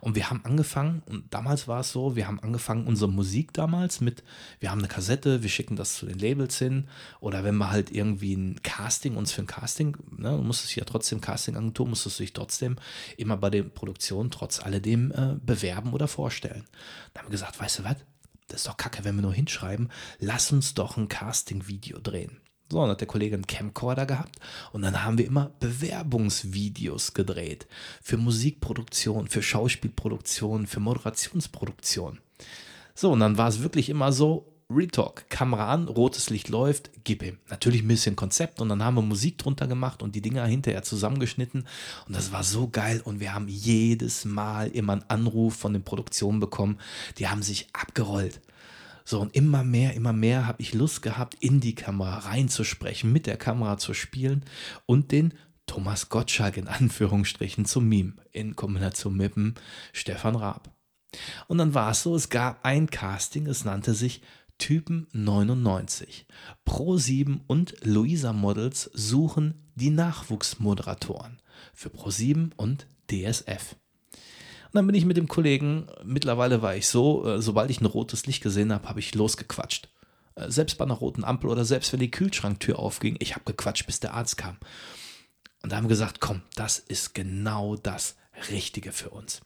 Und 0.00 0.14
wir 0.14 0.30
haben 0.30 0.44
angefangen, 0.44 1.02
und 1.06 1.32
damals 1.32 1.68
war 1.68 1.80
es 1.80 1.92
so, 1.92 2.16
wir 2.16 2.26
haben 2.26 2.40
angefangen, 2.40 2.86
unsere 2.86 3.10
Musik 3.10 3.52
damals 3.52 4.00
mit, 4.00 4.22
wir 4.60 4.70
haben 4.70 4.80
eine 4.80 4.88
Kassette, 4.88 5.42
wir 5.42 5.48
schicken 5.48 5.76
das 5.76 5.94
zu 5.94 6.06
den 6.06 6.18
Labels 6.18 6.58
hin, 6.58 6.88
oder 7.20 7.44
wenn 7.44 7.56
wir 7.56 7.70
halt 7.70 7.90
irgendwie 7.90 8.34
ein 8.34 8.62
Casting, 8.62 9.16
uns 9.16 9.32
für 9.32 9.42
ein 9.42 9.46
Casting, 9.46 9.96
ne, 10.16 10.36
du 10.36 10.42
musstest 10.42 10.76
ja 10.76 10.84
trotzdem 10.84 11.20
Castingagentur, 11.20 11.88
musstest 11.88 12.18
du 12.18 12.24
dich 12.24 12.32
trotzdem 12.32 12.76
immer 13.16 13.36
bei 13.36 13.50
der 13.50 13.62
Produktion 13.62 14.30
trotz 14.30 14.60
alledem 14.60 15.12
äh, 15.12 15.36
bewerben 15.40 15.92
oder 15.92 16.08
vorstellen. 16.08 16.64
Da 17.12 17.20
haben 17.20 17.28
wir 17.28 17.32
gesagt, 17.32 17.58
weißt 17.58 17.80
du 17.80 17.84
was, 17.84 17.96
das 18.48 18.60
ist 18.60 18.68
doch 18.68 18.76
kacke, 18.76 19.04
wenn 19.04 19.14
wir 19.14 19.22
nur 19.22 19.32
hinschreiben, 19.32 19.90
lass 20.18 20.52
uns 20.52 20.74
doch 20.74 20.96
ein 20.96 21.08
Casting-Video 21.08 21.98
drehen. 21.98 22.43
So, 22.70 22.80
dann 22.80 22.90
hat 22.90 23.00
der 23.00 23.08
Kollege 23.08 23.34
einen 23.34 23.46
Camcorder 23.46 24.06
gehabt 24.06 24.38
und 24.72 24.82
dann 24.82 25.04
haben 25.04 25.18
wir 25.18 25.26
immer 25.26 25.52
Bewerbungsvideos 25.60 27.12
gedreht. 27.12 27.66
Für 28.02 28.16
Musikproduktion, 28.16 29.28
für 29.28 29.42
Schauspielproduktion, 29.42 30.66
für 30.66 30.80
Moderationsproduktion. 30.80 32.20
So, 32.94 33.12
und 33.12 33.20
dann 33.20 33.38
war 33.38 33.48
es 33.48 33.62
wirklich 33.62 33.90
immer 33.90 34.12
so, 34.12 34.54
Retalk, 34.70 35.28
Kamera 35.28 35.70
an, 35.72 35.88
rotes 35.88 36.30
Licht 36.30 36.48
läuft, 36.48 36.90
gib 37.04 37.22
ihm. 37.22 37.38
Natürlich 37.50 37.82
ein 37.82 37.88
bisschen 37.88 38.16
Konzept 38.16 38.60
und 38.60 38.70
dann 38.70 38.82
haben 38.82 38.94
wir 38.94 39.02
Musik 39.02 39.36
drunter 39.36 39.66
gemacht 39.66 40.02
und 40.02 40.14
die 40.14 40.22
Dinger 40.22 40.46
hinterher 40.46 40.82
zusammengeschnitten 40.82 41.66
und 42.06 42.16
das 42.16 42.32
war 42.32 42.42
so 42.42 42.68
geil 42.68 43.02
und 43.04 43.20
wir 43.20 43.34
haben 43.34 43.48
jedes 43.48 44.24
Mal 44.24 44.68
immer 44.68 44.94
einen 44.94 45.04
Anruf 45.08 45.54
von 45.54 45.74
den 45.74 45.84
Produktionen 45.84 46.40
bekommen, 46.40 46.78
die 47.18 47.28
haben 47.28 47.42
sich 47.42 47.68
abgerollt. 47.74 48.40
So, 49.06 49.20
und 49.20 49.34
immer 49.36 49.64
mehr, 49.64 49.94
immer 49.94 50.14
mehr 50.14 50.46
habe 50.46 50.62
ich 50.62 50.72
Lust 50.72 51.02
gehabt, 51.02 51.36
in 51.40 51.60
die 51.60 51.74
Kamera 51.74 52.18
reinzusprechen, 52.20 53.12
mit 53.12 53.26
der 53.26 53.36
Kamera 53.36 53.76
zu 53.76 53.92
spielen 53.92 54.44
und 54.86 55.12
den 55.12 55.34
Thomas 55.66 56.08
Gottschalk 56.08 56.56
in 56.56 56.68
Anführungsstrichen 56.68 57.64
zu 57.66 57.80
Meme 57.80 58.14
in 58.32 58.56
Kombination 58.56 59.16
mit 59.16 59.36
dem 59.36 59.54
Stefan 59.92 60.36
Raab. 60.36 60.74
Und 61.48 61.58
dann 61.58 61.74
war 61.74 61.90
es 61.90 62.02
so, 62.02 62.16
es 62.16 62.28
gab 62.28 62.64
ein 62.64 62.90
Casting, 62.90 63.46
es 63.46 63.64
nannte 63.64 63.94
sich 63.94 64.22
Typen 64.58 65.06
99. 65.12 66.26
Pro7 66.66 67.40
und 67.46 67.74
Luisa 67.84 68.32
Models 68.32 68.90
suchen 68.94 69.70
die 69.74 69.90
Nachwuchsmoderatoren 69.90 71.40
für 71.72 71.88
Pro7 71.88 72.52
und 72.56 72.86
DSF. 73.10 73.76
Dann 74.74 74.88
bin 74.88 74.96
ich 74.96 75.04
mit 75.04 75.16
dem 75.16 75.28
Kollegen, 75.28 75.86
mittlerweile 76.04 76.60
war 76.60 76.74
ich 76.74 76.88
so, 76.88 77.24
äh, 77.26 77.40
sobald 77.40 77.70
ich 77.70 77.80
ein 77.80 77.86
rotes 77.86 78.26
Licht 78.26 78.42
gesehen 78.42 78.72
habe, 78.72 78.88
habe 78.88 78.98
ich 78.98 79.14
losgequatscht. 79.14 79.88
Äh, 80.34 80.50
selbst 80.50 80.76
bei 80.78 80.84
einer 80.84 80.94
roten 80.94 81.22
Ampel 81.22 81.48
oder 81.48 81.64
selbst 81.64 81.92
wenn 81.92 82.00
die 82.00 82.10
Kühlschranktür 82.10 82.80
aufging, 82.80 83.16
ich 83.20 83.34
habe 83.34 83.44
gequatscht, 83.44 83.86
bis 83.86 84.00
der 84.00 84.14
Arzt 84.14 84.36
kam. 84.36 84.56
Und 85.62 85.70
da 85.70 85.76
haben 85.76 85.84
wir 85.84 85.90
gesagt, 85.90 86.20
komm, 86.20 86.42
das 86.56 86.80
ist 86.80 87.14
genau 87.14 87.76
das 87.76 88.16
Richtige 88.50 88.90
für 88.90 89.10
uns. 89.10 89.42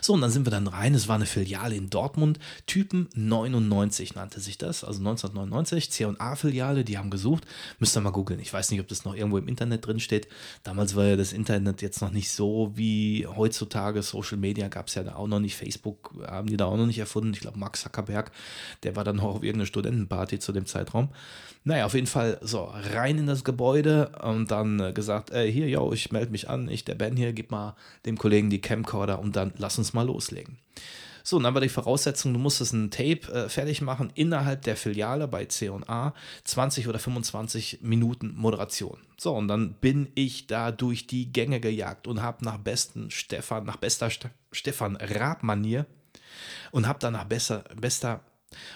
So, 0.00 0.14
und 0.14 0.20
dann 0.20 0.30
sind 0.30 0.46
wir 0.46 0.50
dann 0.50 0.66
rein. 0.66 0.94
Es 0.94 1.08
war 1.08 1.16
eine 1.16 1.26
Filiale 1.26 1.74
in 1.74 1.90
Dortmund. 1.90 2.38
Typen 2.66 3.08
99 3.14 4.14
nannte 4.14 4.40
sich 4.40 4.58
das. 4.58 4.84
Also 4.84 5.00
1999, 5.00 5.90
C&A-Filiale, 5.90 6.84
die 6.84 6.98
haben 6.98 7.10
gesucht. 7.10 7.44
Müsst 7.78 7.96
ihr 7.96 8.00
mal 8.00 8.10
googeln. 8.10 8.40
Ich 8.40 8.52
weiß 8.52 8.70
nicht, 8.70 8.80
ob 8.80 8.88
das 8.88 9.04
noch 9.04 9.14
irgendwo 9.14 9.38
im 9.38 9.48
Internet 9.48 9.86
drin 9.86 10.00
steht. 10.00 10.28
Damals 10.62 10.94
war 10.94 11.04
ja 11.04 11.16
das 11.16 11.32
Internet 11.32 11.82
jetzt 11.82 12.00
noch 12.00 12.10
nicht 12.10 12.30
so 12.30 12.72
wie 12.74 13.26
heutzutage. 13.26 14.02
Social 14.02 14.38
Media 14.38 14.68
gab 14.68 14.88
es 14.88 14.94
ja 14.94 15.02
da 15.02 15.16
auch 15.16 15.26
noch 15.26 15.40
nicht. 15.40 15.56
Facebook 15.56 16.14
haben 16.26 16.48
die 16.48 16.56
da 16.56 16.66
auch 16.66 16.76
noch 16.76 16.86
nicht 16.86 16.98
erfunden. 16.98 17.32
Ich 17.34 17.40
glaube, 17.40 17.58
Mark 17.58 17.76
Zuckerberg, 17.76 18.30
der 18.82 18.96
war 18.96 19.04
dann 19.04 19.20
auch 19.20 19.36
auf 19.36 19.42
irgendeiner 19.42 19.66
Studentenparty 19.66 20.38
zu 20.38 20.52
dem 20.52 20.66
Zeitraum. 20.66 21.08
Naja, 21.66 21.86
auf 21.86 21.94
jeden 21.94 22.06
Fall 22.06 22.38
so 22.42 22.64
rein 22.64 23.16
in 23.16 23.26
das 23.26 23.42
Gebäude 23.42 24.10
und 24.22 24.50
dann 24.50 24.80
äh, 24.80 24.92
gesagt, 24.92 25.30
ey, 25.30 25.50
hier, 25.50 25.66
yo, 25.66 25.94
ich 25.94 26.12
melde 26.12 26.30
mich 26.30 26.50
an, 26.50 26.68
ich, 26.68 26.84
der 26.84 26.94
Ben 26.94 27.16
hier, 27.16 27.32
gib 27.32 27.50
mal 27.50 27.74
dem 28.04 28.18
Kollegen 28.18 28.50
die 28.50 28.60
Camcorder 28.60 29.18
und 29.18 29.34
dann 29.34 29.54
lass 29.56 29.78
uns 29.78 29.94
mal 29.94 30.06
loslegen. 30.06 30.58
So, 31.22 31.38
und 31.38 31.44
dann 31.44 31.54
war 31.54 31.62
die 31.62 31.70
Voraussetzung, 31.70 32.34
du 32.34 32.38
musstest 32.38 32.74
ein 32.74 32.90
Tape 32.90 33.32
äh, 33.32 33.48
fertig 33.48 33.80
machen 33.80 34.12
innerhalb 34.14 34.60
der 34.60 34.76
Filiale 34.76 35.26
bei 35.26 35.46
C&A, 35.46 36.12
20 36.44 36.86
oder 36.86 36.98
25 36.98 37.78
Minuten 37.80 38.34
Moderation. 38.36 38.98
So, 39.16 39.34
und 39.34 39.48
dann 39.48 39.72
bin 39.72 40.08
ich 40.14 40.46
da 40.46 40.70
durch 40.70 41.06
die 41.06 41.32
Gänge 41.32 41.60
gejagt 41.60 42.06
und 42.06 42.20
habe 42.20 42.44
nach 42.44 42.58
besten 42.58 43.10
Stefan, 43.10 43.64
nach 43.64 43.78
bester 43.78 44.10
St 44.10 44.28
Stefan 44.52 44.96
Raab-Manier 44.96 45.86
und 46.72 46.86
habe 46.86 46.98
dann 46.98 47.14
nach 47.14 47.24
besser, 47.24 47.64
bester 47.74 48.20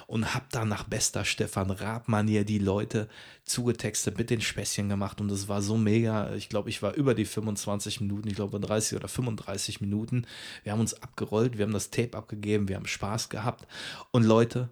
und 0.06 0.34
habe 0.34 0.46
da 0.50 0.64
nach 0.64 0.84
bester 0.84 1.24
Stefan 1.24 1.70
Raab-Manier 1.70 2.44
die 2.44 2.58
Leute 2.58 3.08
zugetextet, 3.44 4.18
mit 4.18 4.30
den 4.30 4.40
Späßchen 4.40 4.88
gemacht 4.88 5.20
und 5.20 5.30
es 5.30 5.48
war 5.48 5.62
so 5.62 5.76
mega. 5.76 6.34
Ich 6.34 6.48
glaube, 6.48 6.70
ich 6.70 6.82
war 6.82 6.94
über 6.94 7.14
die 7.14 7.24
25 7.24 8.00
Minuten, 8.00 8.28
ich 8.28 8.36
glaube 8.36 8.60
30 8.60 8.96
oder 8.96 9.08
35 9.08 9.80
Minuten. 9.80 10.26
Wir 10.62 10.72
haben 10.72 10.80
uns 10.80 10.94
abgerollt, 10.94 11.58
wir 11.58 11.64
haben 11.64 11.72
das 11.72 11.90
Tape 11.90 12.16
abgegeben, 12.16 12.68
wir 12.68 12.76
haben 12.76 12.86
Spaß 12.86 13.28
gehabt 13.28 13.66
und 14.10 14.24
Leute, 14.24 14.68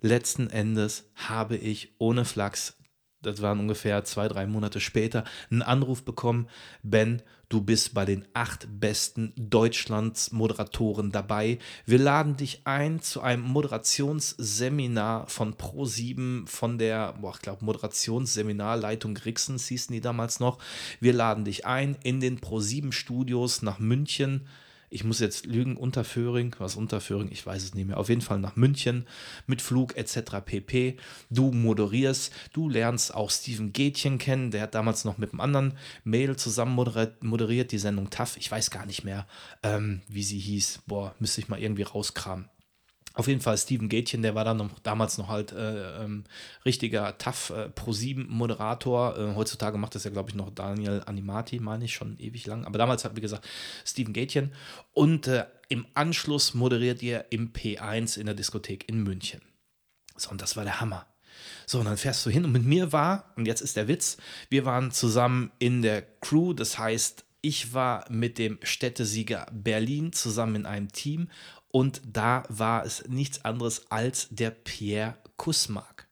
letzten 0.00 0.48
Endes 0.48 1.04
habe 1.14 1.56
ich 1.56 1.94
ohne 1.98 2.24
Flachs 2.24 2.76
das 3.26 3.42
waren 3.42 3.60
ungefähr 3.60 4.04
zwei, 4.04 4.28
drei 4.28 4.46
Monate 4.46 4.80
später, 4.80 5.24
einen 5.50 5.62
Anruf 5.62 6.04
bekommen, 6.04 6.48
Ben, 6.82 7.22
du 7.48 7.60
bist 7.60 7.92
bei 7.92 8.04
den 8.04 8.24
acht 8.34 8.68
besten 8.80 9.32
Deutschlands 9.36 10.32
Moderatoren 10.32 11.10
dabei. 11.10 11.58
Wir 11.84 11.98
laden 11.98 12.36
dich 12.36 12.62
ein 12.64 13.00
zu 13.00 13.20
einem 13.20 13.42
Moderationsseminar 13.42 15.28
von 15.28 15.54
Pro7 15.54 16.46
von 16.46 16.78
der, 16.78 17.14
boah, 17.20 17.34
ich 17.34 17.42
glaube, 17.42 17.64
Moderationsseminarleitung 17.64 19.14
Grixens 19.14 19.66
hießen 19.66 19.92
die 19.92 20.00
damals 20.00 20.40
noch. 20.40 20.58
Wir 21.00 21.12
laden 21.12 21.44
dich 21.44 21.66
ein 21.66 21.96
in 22.02 22.20
den 22.20 22.40
Pro7 22.40 22.92
Studios 22.92 23.62
nach 23.62 23.78
München 23.78 24.46
ich 24.90 25.04
muss 25.04 25.20
jetzt 25.20 25.46
lügen, 25.46 25.76
Unterföhring, 25.76 26.54
was 26.58 26.76
Unterföhring, 26.76 27.28
ich 27.30 27.44
weiß 27.44 27.62
es 27.62 27.74
nicht 27.74 27.86
mehr, 27.86 27.98
auf 27.98 28.08
jeden 28.08 28.20
Fall 28.20 28.38
nach 28.38 28.56
München 28.56 29.06
mit 29.46 29.62
Flug 29.62 29.96
etc. 29.96 30.40
pp. 30.44 30.96
Du 31.30 31.52
moderierst, 31.52 32.32
du 32.52 32.68
lernst 32.68 33.14
auch 33.14 33.30
Steven 33.30 33.72
Gätchen 33.72 34.18
kennen, 34.18 34.50
der 34.50 34.62
hat 34.62 34.74
damals 34.74 35.04
noch 35.04 35.18
mit 35.18 35.32
einem 35.32 35.40
anderen 35.40 35.74
Mail 36.04 36.36
zusammen 36.36 36.74
moderiert, 36.74 37.72
die 37.72 37.78
Sendung 37.78 38.10
TAF, 38.10 38.36
ich 38.36 38.50
weiß 38.50 38.70
gar 38.70 38.86
nicht 38.86 39.04
mehr, 39.04 39.26
ähm, 39.62 40.02
wie 40.08 40.22
sie 40.22 40.38
hieß, 40.38 40.82
boah, 40.86 41.14
müsste 41.18 41.40
ich 41.40 41.48
mal 41.48 41.60
irgendwie 41.60 41.82
rauskramen. 41.82 42.48
Auf 43.16 43.28
jeden 43.28 43.40
Fall 43.40 43.56
Steven 43.56 43.88
Gätchen, 43.88 44.20
der 44.20 44.34
war 44.34 44.44
dann 44.44 44.58
noch, 44.58 44.78
damals 44.80 45.16
noch 45.16 45.28
halt 45.28 45.50
äh, 45.50 46.04
ähm, 46.04 46.24
richtiger 46.66 47.16
tough 47.16 47.48
äh, 47.48 47.70
Pro7-Moderator. 47.74 49.18
Äh, 49.18 49.34
heutzutage 49.34 49.78
macht 49.78 49.94
das 49.94 50.04
ja, 50.04 50.10
glaube 50.10 50.28
ich, 50.28 50.36
noch 50.36 50.50
Daniel 50.50 51.02
Animati, 51.06 51.58
meine 51.58 51.86
ich, 51.86 51.94
schon 51.94 52.18
ewig 52.18 52.46
lang. 52.46 52.66
Aber 52.66 52.76
damals 52.76 53.06
hat, 53.06 53.16
wie 53.16 53.22
gesagt, 53.22 53.48
Steven 53.86 54.12
Gätchen. 54.12 54.52
Und 54.92 55.28
äh, 55.28 55.46
im 55.70 55.86
Anschluss 55.94 56.52
moderiert 56.52 57.02
ihr 57.02 57.24
im 57.30 57.54
P1 57.54 58.18
in 58.18 58.26
der 58.26 58.34
Diskothek 58.34 58.86
in 58.86 59.02
München. 59.02 59.40
So, 60.18 60.28
und 60.28 60.42
das 60.42 60.54
war 60.58 60.64
der 60.64 60.82
Hammer. 60.82 61.06
So, 61.64 61.78
und 61.78 61.86
dann 61.86 61.96
fährst 61.96 62.26
du 62.26 62.28
hin 62.28 62.44
und 62.44 62.52
mit 62.52 62.66
mir 62.66 62.92
war, 62.92 63.32
und 63.36 63.46
jetzt 63.46 63.62
ist 63.62 63.76
der 63.76 63.88
Witz, 63.88 64.18
wir 64.50 64.66
waren 64.66 64.90
zusammen 64.90 65.52
in 65.58 65.80
der 65.80 66.02
Crew, 66.20 66.52
das 66.52 66.78
heißt, 66.78 67.24
ich 67.40 67.72
war 67.72 68.04
mit 68.10 68.38
dem 68.38 68.58
Städtesieger 68.62 69.46
Berlin 69.52 70.12
zusammen 70.12 70.56
in 70.56 70.66
einem 70.66 70.92
Team 70.92 71.28
und 71.76 72.00
da 72.06 72.42
war 72.48 72.86
es 72.86 73.06
nichts 73.06 73.44
anderes 73.44 73.90
als 73.90 74.28
der 74.30 74.48
Pierre 74.48 75.18
Kusmark. 75.36 76.08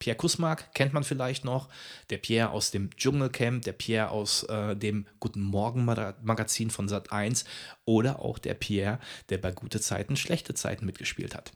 Pierre 0.00 0.16
Kusmark 0.16 0.74
kennt 0.74 0.92
man 0.92 1.04
vielleicht 1.04 1.44
noch, 1.44 1.68
der 2.10 2.18
Pierre 2.18 2.50
aus 2.50 2.72
dem 2.72 2.90
Dschungelcamp, 2.96 3.62
der 3.62 3.74
Pierre 3.74 4.10
aus 4.10 4.42
äh, 4.42 4.74
dem 4.74 5.06
Guten 5.20 5.40
Morgen 5.40 5.84
Magazin 5.84 6.68
von 6.68 6.88
Sat 6.88 7.12
1 7.12 7.44
oder 7.86 8.20
auch 8.20 8.38
der 8.38 8.54
Pierre, 8.54 8.98
der 9.28 9.38
bei 9.38 9.50
gute 9.50 9.80
Zeiten, 9.80 10.16
schlechte 10.16 10.54
Zeiten 10.54 10.86
mitgespielt 10.86 11.34
hat. 11.34 11.52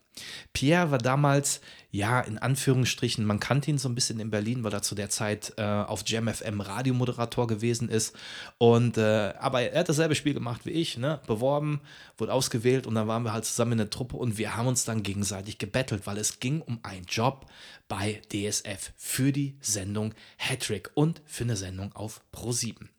Pierre 0.53 0.91
war 0.91 0.99
damals, 0.99 1.61
ja, 1.91 2.21
in 2.21 2.39
Anführungsstrichen, 2.39 3.25
man 3.25 3.41
kannte 3.41 3.71
ihn 3.71 3.79
so 3.79 3.89
ein 3.89 3.95
bisschen 3.95 4.21
in 4.21 4.31
Berlin, 4.31 4.65
weil 4.65 4.73
er 4.73 4.83
zu 4.83 4.95
der 4.95 5.11
Zeit 5.11 5.55
äh, 5.57 5.63
auf 5.63 6.03
Jam 6.07 6.29
FM 6.29 6.61
Radiomoderator 6.61 7.47
gewesen 7.47 7.89
ist. 7.89 8.17
Und, 8.59 8.99
äh, 8.99 9.35
aber 9.39 9.63
er 9.63 9.81
hat 9.81 9.89
dasselbe 9.89 10.15
Spiel 10.15 10.35
gemacht 10.35 10.67
wie 10.67 10.71
ich, 10.71 10.99
ne? 10.99 11.21
beworben, 11.27 11.81
wurde 12.17 12.33
ausgewählt 12.33 12.87
und 12.87 12.95
dann 12.95 13.09
waren 13.09 13.23
wir 13.23 13.33
halt 13.33 13.45
zusammen 13.45 13.73
in 13.73 13.79
der 13.79 13.91
Truppe 13.91 14.17
und 14.17 14.39
wir 14.39 14.57
haben 14.57 14.67
uns 14.67 14.85
dann 14.85 15.03
gegenseitig 15.03 15.59
gebettelt, 15.59 16.07
weil 16.07 16.19
es 16.19 16.41
ging 16.41 16.61
um 16.61 16.81
einen 16.83 17.05
Job 17.05 17.47
bei 17.87 18.21
DSF 18.33 18.93
für 18.97 19.33
die 19.33 19.57
Sendung 19.61 20.15
Hattrick 20.37 20.91
und 20.95 21.23
für 21.25 21.45
eine 21.45 21.57
Sendung 21.57 21.93
auf 21.95 22.21
Pro 22.33 22.53
7. 22.53 22.91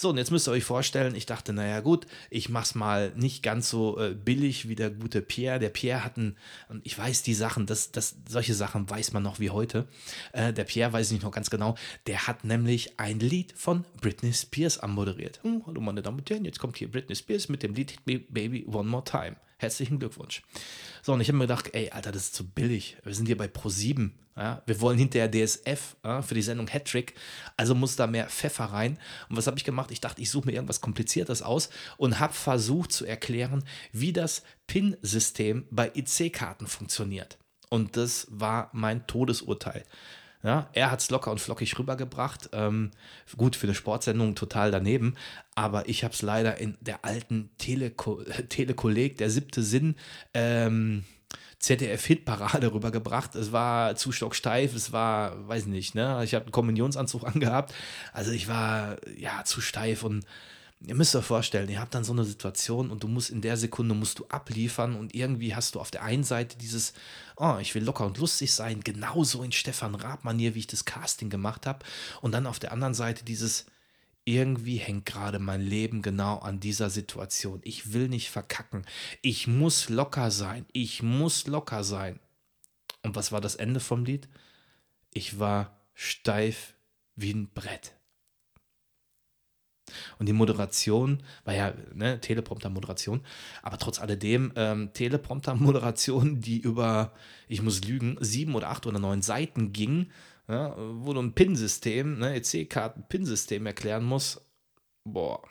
So, 0.00 0.08
und 0.08 0.16
jetzt 0.16 0.30
müsst 0.30 0.48
ihr 0.48 0.52
euch 0.52 0.64
vorstellen, 0.64 1.14
ich 1.14 1.26
dachte, 1.26 1.52
naja 1.52 1.80
gut, 1.80 2.06
ich 2.30 2.48
mach's 2.48 2.74
mal 2.74 3.12
nicht 3.16 3.42
ganz 3.42 3.68
so 3.68 3.98
äh, 3.98 4.14
billig 4.14 4.66
wie 4.66 4.74
der 4.74 4.88
gute 4.88 5.20
Pierre. 5.20 5.58
Der 5.58 5.68
Pierre 5.68 6.02
hat 6.02 6.16
ein, 6.16 6.38
und 6.70 6.80
ich 6.86 6.96
weiß 6.96 7.22
die 7.22 7.34
Sachen, 7.34 7.66
das, 7.66 7.92
das, 7.92 8.16
solche 8.26 8.54
Sachen 8.54 8.88
weiß 8.88 9.12
man 9.12 9.22
noch 9.22 9.40
wie 9.40 9.50
heute. 9.50 9.86
Äh, 10.32 10.54
der 10.54 10.64
Pierre 10.64 10.94
weiß 10.94 11.08
ich 11.08 11.12
nicht 11.12 11.24
noch 11.24 11.32
ganz 11.32 11.50
genau, 11.50 11.74
der 12.06 12.26
hat 12.26 12.44
nämlich 12.44 12.98
ein 12.98 13.20
Lied 13.20 13.52
von 13.54 13.84
Britney 14.00 14.32
Spears 14.32 14.78
anmoderiert. 14.78 15.40
Hm, 15.42 15.64
hallo 15.66 15.82
meine 15.82 16.00
Damen 16.00 16.20
und 16.20 16.30
Herren, 16.30 16.46
jetzt 16.46 16.60
kommt 16.60 16.78
hier 16.78 16.90
Britney 16.90 17.14
Spears 17.14 17.50
mit 17.50 17.62
dem 17.62 17.74
Lied 17.74 18.02
Baby 18.06 18.64
One 18.72 18.88
More 18.88 19.04
Time. 19.04 19.36
Herzlichen 19.60 19.98
Glückwunsch. 19.98 20.40
So, 21.02 21.12
und 21.12 21.20
ich 21.20 21.28
habe 21.28 21.36
mir 21.36 21.44
gedacht, 21.44 21.68
ey, 21.74 21.90
Alter, 21.90 22.12
das 22.12 22.24
ist 22.24 22.34
zu 22.34 22.48
billig. 22.48 22.96
Wir 23.04 23.14
sind 23.14 23.26
hier 23.26 23.36
bei 23.36 23.44
Pro7. 23.44 24.10
Ja? 24.34 24.62
Wir 24.64 24.80
wollen 24.80 24.96
hinterher 24.96 25.30
DSF 25.30 25.96
ja, 26.02 26.22
für 26.22 26.34
die 26.34 26.40
Sendung 26.40 26.66
Hattrick. 26.66 27.12
Also 27.58 27.74
muss 27.74 27.94
da 27.94 28.06
mehr 28.06 28.30
Pfeffer 28.30 28.64
rein. 28.64 28.98
Und 29.28 29.36
was 29.36 29.46
habe 29.46 29.58
ich 29.58 29.64
gemacht? 29.64 29.90
Ich 29.90 30.00
dachte, 30.00 30.22
ich 30.22 30.30
suche 30.30 30.46
mir 30.46 30.54
irgendwas 30.54 30.80
Kompliziertes 30.80 31.42
aus 31.42 31.68
und 31.98 32.20
habe 32.20 32.32
versucht 32.32 32.90
zu 32.90 33.04
erklären, 33.04 33.62
wie 33.92 34.14
das 34.14 34.44
PIN-System 34.66 35.66
bei 35.70 35.92
IC-Karten 35.94 36.66
funktioniert. 36.66 37.36
Und 37.68 37.98
das 37.98 38.28
war 38.30 38.70
mein 38.72 39.06
Todesurteil. 39.06 39.84
Ja, 40.42 40.68
er 40.72 40.90
hat 40.90 41.00
es 41.00 41.10
locker 41.10 41.30
und 41.30 41.40
flockig 41.40 41.78
rübergebracht. 41.78 42.48
Ähm, 42.52 42.92
gut, 43.36 43.56
für 43.56 43.66
eine 43.66 43.74
Sportsendung 43.74 44.34
total 44.34 44.70
daneben. 44.70 45.14
Aber 45.54 45.88
ich 45.88 46.02
habe 46.02 46.14
es 46.14 46.22
leider 46.22 46.58
in 46.58 46.78
der 46.80 47.04
alten 47.04 47.50
Teleko 47.58 48.22
Telekolleg, 48.48 49.18
der 49.18 49.28
siebte 49.30 49.62
Sinn, 49.62 49.96
ähm, 50.32 51.04
ZDF-Hitparade 51.58 52.72
rübergebracht. 52.72 53.34
Es 53.34 53.52
war 53.52 53.94
zu 53.96 54.12
stocksteif, 54.12 54.74
es 54.74 54.92
war, 54.92 55.46
weiß 55.46 55.66
nicht, 55.66 55.94
ne? 55.94 56.22
Ich 56.24 56.34
habe 56.34 56.46
einen 56.46 56.52
Kommunionsanzug 56.52 57.24
angehabt. 57.34 57.74
Also 58.12 58.32
ich 58.32 58.48
war 58.48 58.96
ja 59.16 59.44
zu 59.44 59.60
steif 59.60 60.04
und 60.04 60.24
ihr 60.86 60.94
müsst 60.94 61.14
euch 61.14 61.24
vorstellen, 61.24 61.68
ihr 61.68 61.80
habt 61.80 61.94
dann 61.94 62.04
so 62.04 62.12
eine 62.12 62.24
Situation 62.24 62.90
und 62.90 63.02
du 63.02 63.08
musst 63.08 63.30
in 63.30 63.42
der 63.42 63.56
Sekunde 63.56 63.94
musst 63.94 64.18
du 64.18 64.26
abliefern 64.28 64.96
und 64.96 65.14
irgendwie 65.14 65.54
hast 65.54 65.74
du 65.74 65.80
auf 65.80 65.90
der 65.90 66.02
einen 66.02 66.24
Seite 66.24 66.56
dieses, 66.56 66.94
oh, 67.36 67.58
ich 67.60 67.74
will 67.74 67.84
locker 67.84 68.06
und 68.06 68.18
lustig 68.18 68.52
sein, 68.52 68.80
genauso 68.80 69.42
in 69.42 69.52
Stefan 69.52 69.94
Raab-Manier, 69.94 70.54
wie 70.54 70.60
ich 70.60 70.66
das 70.66 70.86
Casting 70.86 71.28
gemacht 71.28 71.66
habe. 71.66 71.84
Und 72.22 72.32
dann 72.32 72.46
auf 72.46 72.58
der 72.58 72.72
anderen 72.72 72.94
Seite 72.94 73.24
dieses, 73.24 73.66
irgendwie 74.24 74.76
hängt 74.76 75.06
gerade 75.06 75.38
mein 75.38 75.60
Leben 75.60 76.02
genau 76.02 76.38
an 76.38 76.60
dieser 76.60 76.88
Situation. 76.88 77.60
Ich 77.64 77.92
will 77.92 78.08
nicht 78.08 78.30
verkacken. 78.30 78.86
Ich 79.22 79.46
muss 79.46 79.88
locker 79.88 80.30
sein. 80.30 80.66
Ich 80.72 81.02
muss 81.02 81.46
locker 81.46 81.84
sein. 81.84 82.20
Und 83.02 83.16
was 83.16 83.32
war 83.32 83.40
das 83.40 83.54
Ende 83.54 83.80
vom 83.80 84.04
Lied? 84.04 84.28
Ich 85.12 85.38
war 85.38 85.78
steif 85.94 86.74
wie 87.16 87.32
ein 87.32 87.48
Brett. 87.48 87.99
Und 90.18 90.26
die 90.26 90.32
Moderation 90.32 91.22
war 91.44 91.54
ja 91.54 91.74
ne, 91.94 92.20
Teleprompter-Moderation, 92.20 93.20
aber 93.62 93.78
trotz 93.78 94.00
alledem 94.00 94.52
ähm, 94.56 94.92
Teleprompter-Moderation, 94.92 96.40
die 96.40 96.60
über, 96.60 97.12
ich 97.48 97.62
muss 97.62 97.84
lügen, 97.84 98.16
sieben 98.20 98.54
oder 98.54 98.70
acht 98.70 98.86
oder 98.86 98.98
neun 98.98 99.22
Seiten 99.22 99.72
ging, 99.72 100.10
ja, 100.48 100.74
wo 100.76 101.12
du 101.12 101.20
ein 101.20 101.34
PIN-System, 101.34 102.18
ne, 102.18 102.34
EC-Karten-PIN-System 102.34 103.66
erklären 103.66 104.04
musst, 104.04 104.40
boah, 105.04 105.42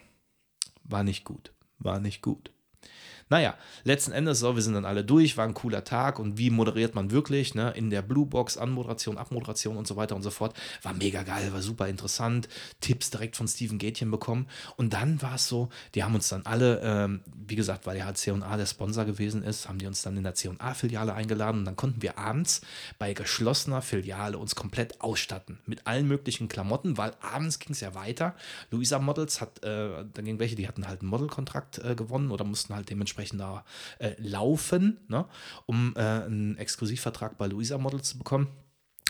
war 0.84 1.04
nicht 1.04 1.24
gut, 1.24 1.54
war 1.78 2.00
nicht 2.00 2.22
gut. 2.22 2.52
Naja, 3.32 3.54
letzten 3.84 4.12
Endes 4.12 4.40
so, 4.40 4.56
wir 4.56 4.64
sind 4.64 4.74
dann 4.74 4.86
alle 4.86 5.06
durch, 5.06 5.38
war 5.38 5.46
ein 5.46 5.54
cooler 5.54 5.84
Tag 5.84 6.18
und 6.18 6.40
wie 6.40 6.50
moderiert 6.50 6.96
man 6.96 7.12
wirklich, 7.12 7.54
ne? 7.54 7.72
In 7.76 7.92
der 7.92 8.02
Bluebox, 8.02 8.58
Anmoderation, 8.58 9.20
Abmoderation 9.20 9.78
und 9.78 9.86
so 9.86 9.96
weiter 9.96 10.16
und 10.16 10.24
so 10.24 10.32
fort. 10.32 10.58
War 10.82 10.94
mega 10.94 11.22
geil, 11.22 11.54
war 11.54 11.62
super 11.62 11.88
interessant. 11.88 12.50
Tipps 12.82 13.12
direkt 13.12 13.36
von 13.36 13.48
Steven 13.48 13.78
Gätchen 13.78 14.10
bekommen. 14.10 14.48
Und 14.78 14.94
dann 14.94 15.22
war 15.22 15.36
es 15.36 15.48
so, 15.48 15.70
die 15.94 16.04
haben 16.04 16.16
uns 16.16 16.28
dann 16.30 16.42
alle, 16.48 16.82
ähm, 16.84 17.22
wie 17.48 17.56
gesagt, 17.56 17.86
weil 17.86 17.98
ja 17.98 18.12
C&A 18.12 18.58
der 18.58 18.66
Sponsor 18.66 19.06
gewesen 19.06 19.44
ist, 19.44 19.70
haben 19.70 19.78
die 19.78 19.86
uns 19.86 20.02
dann 20.02 20.18
in 20.18 20.24
der 20.24 20.34
C&A-Filiale 20.34 21.14
eingeladen 21.14 21.60
und 21.60 21.66
dann 21.66 21.76
konnten 21.76 22.02
wir 22.02 22.18
abends 22.18 22.62
bei 22.98 23.14
geschlossener 23.14 23.84
Filiale 23.84 24.40
uns 24.40 24.56
komplett 24.56 25.02
ausstatten 25.02 25.60
mit 25.68 25.86
allen 25.86 26.08
möglichen 26.08 26.48
Klamotten, 26.48 26.98
weil 26.98 27.14
abends 27.22 27.60
ging 27.60 27.74
es 27.74 27.82
ja 27.82 27.94
weiter. 27.94 28.34
Luisa 28.72 28.98
Models 28.98 29.40
hat, 29.40 29.64
äh, 29.64 30.04
da 30.12 30.24
ging 30.24 30.40
welche, 30.40 30.56
die 30.56 30.68
hatten 30.68 30.88
halt 30.88 31.02
einen 31.02 31.12
Modelkontrakt 31.12 31.78
äh, 31.78 31.94
gewonnen 31.94 32.32
oder 32.32 32.44
mussten 32.44 32.74
halt 32.74 32.90
dementsprechend 32.90 33.19
dementsprechend 33.20 33.42
da 33.42 33.66
äh, 34.00 34.16
laufen, 34.18 35.00
ne, 35.08 35.26
um 35.66 35.94
äh, 35.96 36.00
einen 36.00 36.58
Exklusivvertrag 36.58 37.38
bei 37.38 37.48
Luisa 37.48 37.78
Models 37.78 38.10
zu 38.10 38.18
bekommen. 38.18 38.48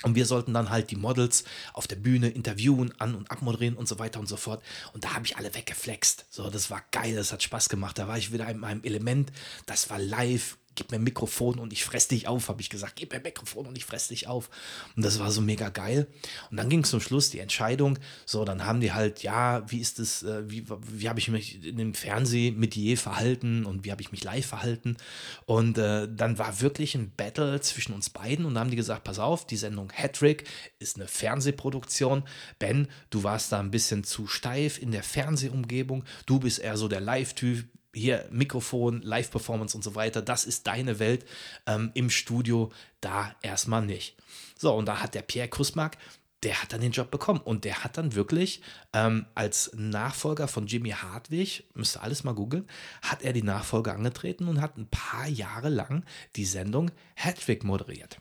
Und 0.04 0.16
wir 0.16 0.26
sollten 0.26 0.54
dann 0.54 0.70
halt 0.70 0.92
die 0.92 0.96
Models 0.96 1.44
auf 1.74 1.86
der 1.86 1.98
Bühne 1.98 2.30
interviewen, 2.30 2.94
an- 3.00 3.16
und 3.16 3.30
abmoderieren 3.32 3.76
und 3.76 3.86
so 3.86 4.00
weiter 4.00 4.22
und 4.22 4.28
so 4.28 4.38
fort. 4.38 4.64
Und 4.94 5.04
da 5.04 5.14
habe 5.14 5.26
ich 5.26 5.36
alle 5.36 5.54
weggeflext. 5.54 6.26
So, 6.30 6.50
das 6.50 6.70
war 6.72 6.82
geil, 6.92 7.16
das 7.16 7.34
hat 7.34 7.44
Spaß 7.44 7.68
gemacht. 7.68 7.98
Da 7.98 8.08
war 8.08 8.18
ich 8.18 8.32
wieder 8.32 8.48
in 8.48 8.60
meinem 8.60 8.82
Element. 8.84 9.34
Das 9.66 9.90
war 9.90 10.00
live, 10.00 10.58
gib 10.76 10.92
mir 10.92 10.98
ein 10.98 11.04
Mikrofon 11.04 11.60
und 11.60 11.74
ich 11.74 11.84
fress 11.84 12.08
dich 12.08 12.28
auf, 12.28 12.50
habe 12.50 12.62
ich 12.62 12.70
gesagt, 12.70 12.96
gib 12.96 13.12
mir 13.12 13.18
ein 13.18 13.24
Mikrofon 13.24 13.68
und 13.68 13.78
ich 13.78 13.86
fress 13.86 14.08
dich 14.08 14.28
auf. 14.28 14.50
Und 14.96 15.04
das 15.04 15.20
war 15.20 15.32
so 15.32 15.42
mega 15.42 15.70
geil. 15.70 16.08
Und 16.52 16.58
dann 16.58 16.70
ging 16.70 16.84
es 16.84 16.90
zum 16.90 17.02
Schluss 17.02 17.30
die 17.30 17.40
Entscheidung, 17.40 18.00
so, 18.26 18.46
dann 18.46 18.66
haben 18.66 18.82
die 18.82 18.94
halt, 18.94 19.24
ja, 19.24 19.70
wie 19.70 19.80
ist 19.80 20.00
es, 20.00 20.24
äh, 20.24 20.50
wie, 20.50 20.66
wie 20.68 21.10
habe 21.10 21.20
ich 21.20 21.28
mich 21.30 21.64
in 21.64 21.78
dem 21.78 21.94
Fernsehen 21.94 22.60
mit 22.60 22.76
je 22.76 22.96
verhalten 22.96 23.66
und 23.66 23.86
wie 23.86 23.92
habe 23.92 24.02
ich 24.02 24.12
mich 24.12 24.24
live 24.24 24.46
verhalten. 24.46 24.98
Und 25.46 25.78
äh, 25.78 26.08
dann 26.10 26.38
war 26.38 26.62
wirklich 26.62 26.96
ein 26.96 27.12
Battle 27.16 27.60
zwischen 27.62 27.94
uns 27.94 28.10
beiden 28.10 28.46
und 28.46 28.54
dann 28.54 28.62
haben 28.62 28.72
die 28.72 28.78
gesagt, 28.78 29.04
pass 29.04 29.20
auf, 29.20 29.46
die 29.46 29.58
Sendung 29.58 29.92
Hattrick 29.92 30.46
ist 30.80 30.98
eine 30.98 31.08
Fernsehproduktion. 31.08 32.24
Ben, 32.60 32.88
du 33.10 33.24
warst 33.24 33.52
da 33.52 33.60
ein 33.60 33.72
bisschen 33.72 34.04
zu 34.04 34.28
steif 34.28 34.82
in 34.82 34.92
der 34.92 35.04
Fernsehumgebung. 35.04 36.04
Du 36.26 36.40
bist 36.40 36.60
eher 36.60 36.78
so 36.78 36.88
der 36.88 37.02
Live-Typ 37.02 37.68
hier 37.94 38.28
Mikrofon, 38.32 39.02
Live-Performance 39.02 39.76
und 39.76 39.84
so 39.84 39.96
weiter, 39.96 40.22
das 40.22 40.46
ist 40.46 40.68
deine 40.68 41.00
Welt 41.00 41.26
ähm, 41.66 41.92
im 41.94 42.10
Studio, 42.10 42.72
da 43.02 43.36
erstmal 43.42 43.86
nicht. 43.86 44.18
So, 44.58 44.74
und 44.76 44.86
da 44.86 45.02
hat 45.02 45.16
der 45.16 45.22
Pierre 45.22 45.48
Kusmak, 45.48 45.98
der 46.44 46.62
hat 46.62 46.72
dann 46.72 46.82
den 46.82 46.92
Job 46.92 47.12
bekommen 47.12 47.42
und 47.42 47.66
der 47.66 47.84
hat 47.84 47.98
dann 47.98 48.16
wirklich 48.16 48.62
ähm, 48.94 49.26
als 49.36 49.72
Nachfolger 49.76 50.48
von 50.48 50.68
Jimmy 50.68 50.92
Hartwig, 50.92 51.66
müsst 51.74 51.98
ihr 51.98 52.04
alles 52.04 52.24
mal 52.24 52.34
googeln, 52.34 52.68
hat 53.02 53.24
er 53.24 53.34
die 53.34 53.44
Nachfolge 53.44 53.92
angetreten 53.92 54.48
und 54.48 54.62
hat 54.62 54.78
ein 54.78 54.88
paar 54.88 55.28
Jahre 55.28 55.70
lang 55.70 56.06
die 56.36 56.46
Sendung 56.46 56.92
Hattrick 57.16 57.64
moderiert. 57.64 58.20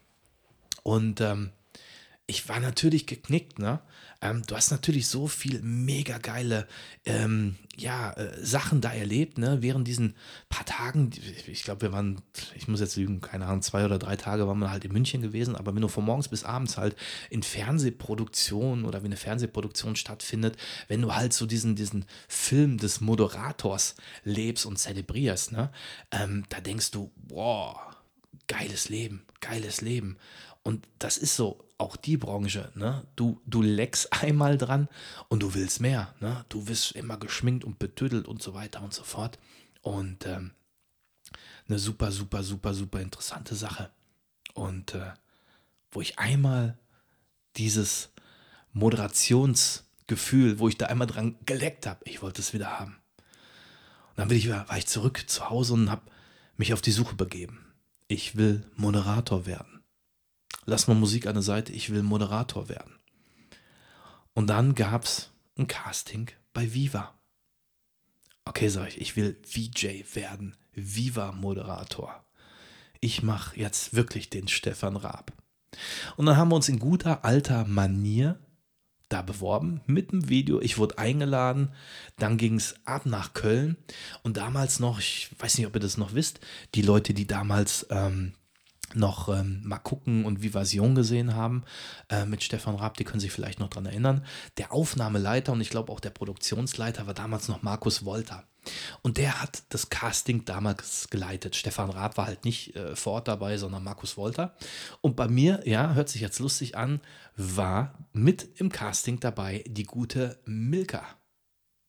Und 0.82 1.20
ähm, 1.20 1.52
ich 2.26 2.48
war 2.48 2.60
natürlich 2.60 3.06
geknickt, 3.06 3.58
ne? 3.58 3.80
Ähm, 4.20 4.42
du 4.46 4.56
hast 4.56 4.70
natürlich 4.70 5.06
so 5.06 5.28
viel 5.28 5.60
mega 5.62 6.18
geile 6.18 6.66
ähm, 7.04 7.56
ja, 7.76 8.10
äh, 8.12 8.44
Sachen 8.44 8.80
da 8.80 8.92
erlebt, 8.92 9.38
ne? 9.38 9.58
Während 9.60 9.86
diesen 9.86 10.16
paar 10.48 10.66
Tagen, 10.66 11.10
ich 11.46 11.62
glaube, 11.62 11.82
wir 11.82 11.92
waren, 11.92 12.20
ich 12.56 12.66
muss 12.66 12.80
jetzt 12.80 12.96
lügen, 12.96 13.20
keine 13.20 13.46
Ahnung, 13.46 13.62
zwei 13.62 13.84
oder 13.84 13.98
drei 13.98 14.16
Tage 14.16 14.48
waren 14.48 14.58
wir 14.58 14.72
halt 14.72 14.84
in 14.84 14.92
München 14.92 15.22
gewesen, 15.22 15.54
aber 15.54 15.72
wenn 15.74 15.82
du 15.82 15.88
von 15.88 16.04
morgens 16.04 16.28
bis 16.28 16.42
abends 16.42 16.76
halt 16.76 16.96
in 17.30 17.44
Fernsehproduktion 17.44 18.84
oder 18.84 19.02
wie 19.02 19.06
eine 19.06 19.16
Fernsehproduktion 19.16 19.94
stattfindet, 19.94 20.56
wenn 20.88 21.00
du 21.00 21.14
halt 21.14 21.32
so 21.32 21.46
diesen, 21.46 21.76
diesen 21.76 22.04
Film 22.26 22.78
des 22.78 23.00
Moderators 23.00 23.94
lebst 24.24 24.66
und 24.66 24.78
zelebrierst, 24.78 25.52
ne? 25.52 25.70
Ähm, 26.10 26.44
da 26.48 26.60
denkst 26.60 26.90
du, 26.90 27.12
wow, 27.28 27.78
geiles 28.48 28.88
Leben, 28.88 29.22
geiles 29.40 29.80
Leben. 29.80 30.16
Und 30.64 30.88
das 30.98 31.18
ist 31.18 31.36
so, 31.36 31.64
auch 31.78 31.96
die 31.96 32.16
Branche, 32.16 32.70
ne? 32.74 33.06
Du, 33.14 33.40
du 33.46 33.62
leckst 33.62 34.12
einmal 34.12 34.58
dran 34.58 34.88
und 35.28 35.42
du 35.42 35.54
willst 35.54 35.80
mehr, 35.80 36.14
ne? 36.20 36.44
Du 36.48 36.66
wirst 36.66 36.92
immer 36.92 37.16
geschminkt 37.16 37.64
und 37.64 37.78
betüdelt 37.78 38.26
und 38.26 38.42
so 38.42 38.52
weiter 38.54 38.82
und 38.82 38.92
so 38.92 39.04
fort. 39.04 39.38
Und 39.82 40.26
ähm, 40.26 40.50
eine 41.68 41.78
super, 41.78 42.10
super, 42.10 42.42
super, 42.42 42.74
super 42.74 43.00
interessante 43.00 43.54
Sache. 43.54 43.90
Und 44.54 44.94
äh, 44.94 45.12
wo 45.92 46.00
ich 46.00 46.18
einmal 46.18 46.76
dieses 47.56 48.10
Moderationsgefühl, 48.72 50.58
wo 50.58 50.68
ich 50.68 50.78
da 50.78 50.86
einmal 50.86 51.06
dran 51.06 51.36
geleckt 51.46 51.86
habe, 51.86 52.00
ich 52.04 52.22
wollte 52.22 52.40
es 52.40 52.52
wieder 52.52 52.78
haben. 52.78 52.96
Und 54.10 54.18
dann 54.18 54.28
bin 54.28 54.36
ich, 54.36 54.48
war 54.50 54.76
ich 54.76 54.86
zurück 54.86 55.24
zu 55.28 55.48
Hause 55.48 55.74
und 55.74 55.90
habe 55.90 56.02
mich 56.56 56.72
auf 56.72 56.82
die 56.82 56.90
Suche 56.90 57.14
begeben. 57.14 57.64
Ich 58.08 58.36
will 58.36 58.66
Moderator 58.74 59.46
werden 59.46 59.77
lass 60.68 60.86
mal 60.86 60.94
Musik 60.94 61.26
an 61.26 61.34
der 61.34 61.42
Seite, 61.42 61.72
ich 61.72 61.90
will 61.90 62.02
Moderator 62.02 62.68
werden. 62.68 62.98
Und 64.34 64.48
dann 64.48 64.74
gab 64.74 65.04
es 65.04 65.30
ein 65.56 65.66
Casting 65.66 66.30
bei 66.52 66.74
Viva. 66.74 67.14
Okay, 68.44 68.68
sag 68.68 68.88
ich, 68.88 69.00
ich 69.00 69.16
will 69.16 69.40
VJ 69.44 70.04
werden, 70.14 70.56
Viva-Moderator. 70.74 72.24
Ich 73.00 73.22
mache 73.22 73.58
jetzt 73.58 73.94
wirklich 73.94 74.30
den 74.30 74.48
Stefan 74.48 74.96
Raab. 74.96 75.32
Und 76.16 76.26
dann 76.26 76.36
haben 76.36 76.50
wir 76.50 76.56
uns 76.56 76.68
in 76.68 76.78
guter 76.78 77.24
alter 77.24 77.64
Manier 77.64 78.38
da 79.08 79.22
beworben 79.22 79.80
mit 79.86 80.12
dem 80.12 80.28
Video. 80.28 80.60
Ich 80.60 80.76
wurde 80.76 80.98
eingeladen. 80.98 81.72
Dann 82.18 82.36
ging 82.36 82.56
es 82.56 82.74
ab 82.84 83.06
nach 83.06 83.32
Köln. 83.32 83.76
Und 84.22 84.36
damals 84.36 84.80
noch, 84.80 84.98
ich 84.98 85.30
weiß 85.38 85.56
nicht, 85.56 85.66
ob 85.66 85.74
ihr 85.74 85.80
das 85.80 85.96
noch 85.96 86.14
wisst, 86.14 86.40
die 86.74 86.82
Leute, 86.82 87.14
die 87.14 87.26
damals 87.26 87.86
ähm, 87.90 88.34
noch 88.94 89.28
ähm, 89.28 89.60
mal 89.64 89.78
gucken 89.78 90.24
und 90.24 90.42
Vivasion 90.42 90.94
gesehen 90.94 91.34
haben 91.34 91.64
äh, 92.08 92.24
mit 92.24 92.42
Stefan 92.42 92.76
Raab, 92.76 92.96
die 92.96 93.04
können 93.04 93.20
sich 93.20 93.32
vielleicht 93.32 93.60
noch 93.60 93.68
dran 93.68 93.86
erinnern. 93.86 94.24
Der 94.56 94.72
Aufnahmeleiter 94.72 95.52
und 95.52 95.60
ich 95.60 95.70
glaube 95.70 95.92
auch 95.92 96.00
der 96.00 96.10
Produktionsleiter 96.10 97.06
war 97.06 97.14
damals 97.14 97.48
noch 97.48 97.62
Markus 97.62 98.04
Wolter. 98.04 98.44
Und 99.02 99.16
der 99.16 99.40
hat 99.40 99.62
das 99.70 99.88
Casting 99.88 100.44
damals 100.44 101.08
geleitet. 101.10 101.56
Stefan 101.56 101.90
Raab 101.90 102.16
war 102.16 102.26
halt 102.26 102.44
nicht 102.44 102.76
äh, 102.76 102.96
vor 102.96 103.14
Ort 103.14 103.28
dabei, 103.28 103.56
sondern 103.56 103.84
Markus 103.84 104.16
Wolter. 104.16 104.54
Und 105.00 105.16
bei 105.16 105.28
mir, 105.28 105.62
ja, 105.64 105.94
hört 105.94 106.08
sich 106.08 106.20
jetzt 106.20 106.38
lustig 106.38 106.76
an, 106.76 107.00
war 107.36 107.94
mit 108.12 108.60
im 108.60 108.70
Casting 108.70 109.20
dabei 109.20 109.64
die 109.66 109.84
gute 109.84 110.38
Milka. 110.44 111.04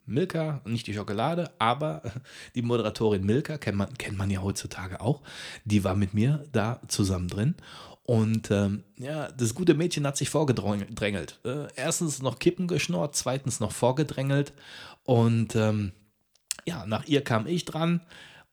Milka, 0.10 0.62
nicht 0.66 0.88
die 0.88 0.94
Schokolade, 0.94 1.52
aber 1.60 2.02
die 2.56 2.62
Moderatorin 2.62 3.26
Milka, 3.26 3.58
kennt 3.58 3.78
man, 3.78 3.98
kennt 3.98 4.18
man 4.18 4.30
ja 4.30 4.42
heutzutage 4.42 5.02
auch, 5.02 5.22
die 5.66 5.84
war 5.84 5.96
mit 5.96 6.14
mir 6.14 6.44
da 6.52 6.82
zusammen 6.88 7.28
drin. 7.28 7.56
Und 8.04 8.50
ähm, 8.50 8.84
ja, 8.98 9.32
das 9.32 9.54
gute 9.54 9.76
Mädchen 9.76 10.08
hat 10.08 10.18
sich 10.18 10.32
vorgedrängelt. 10.32 11.40
Äh, 11.46 11.68
erstens 11.76 12.24
noch 12.24 12.40
Kippen 12.40 12.68
geschnurrt, 12.68 13.16
zweitens 13.16 13.60
noch 13.60 13.72
vorgedrängelt. 13.72 14.52
Und 15.04 15.56
ähm, 15.56 15.92
ja, 16.66 16.88
nach 16.88 17.06
ihr 17.06 17.24
kam 17.24 17.46
ich 17.46 17.66
dran. 17.66 18.02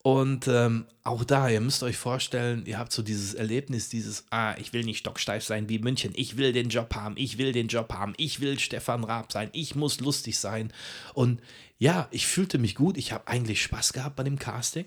Und 0.07 0.47
ähm, 0.47 0.87
auch 1.03 1.25
da, 1.25 1.49
ihr 1.49 1.61
müsst 1.61 1.83
euch 1.83 1.97
vorstellen, 1.97 2.65
ihr 2.65 2.79
habt 2.79 2.93
so 2.93 3.03
dieses 3.03 3.35
Erlebnis, 3.35 3.89
dieses, 3.89 4.25
ah, 4.31 4.55
ich 4.57 4.73
will 4.73 4.85
nicht 4.85 4.99
stocksteif 4.99 5.43
sein 5.43 5.69
wie 5.69 5.81
München, 5.81 6.13
ich 6.15 6.37
will 6.37 6.53
den 6.53 6.69
Job 6.69 6.95
haben, 6.95 7.17
ich 7.19 7.39
will 7.39 7.51
den 7.51 7.67
Job 7.67 7.93
haben, 7.93 8.15
ich 8.17 8.39
will 8.39 8.57
Stefan 8.61 9.03
Raab 9.03 9.33
sein, 9.33 9.51
ich 9.51 9.75
muss 9.75 9.99
lustig 9.99 10.39
sein. 10.39 10.73
Und 11.15 11.41
ja, 11.79 12.07
ich 12.13 12.29
fühlte 12.29 12.59
mich 12.59 12.77
gut, 12.77 12.99
ich 12.99 13.11
habe 13.11 13.27
eigentlich 13.27 13.61
Spaß 13.61 13.95
gehabt 13.95 14.15
bei 14.15 14.23
dem 14.23 14.39
Casting. 14.39 14.85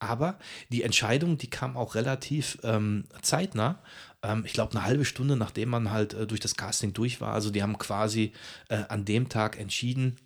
Aber 0.00 0.40
die 0.70 0.82
Entscheidung, 0.82 1.38
die 1.38 1.50
kam 1.50 1.76
auch 1.76 1.94
relativ 1.94 2.58
ähm, 2.64 3.04
zeitnah. 3.22 3.80
Ähm, 4.24 4.42
ich 4.44 4.54
glaube, 4.54 4.72
eine 4.72 4.84
halbe 4.84 5.04
Stunde, 5.04 5.36
nachdem 5.36 5.68
man 5.68 5.92
halt 5.92 6.14
äh, 6.14 6.26
durch 6.26 6.40
das 6.40 6.56
Casting 6.56 6.92
durch 6.92 7.20
war. 7.20 7.32
Also 7.32 7.50
die 7.50 7.62
haben 7.62 7.78
quasi 7.78 8.32
äh, 8.70 8.82
an 8.88 9.04
dem 9.04 9.28
Tag 9.28 9.56
entschieden, 9.56 10.16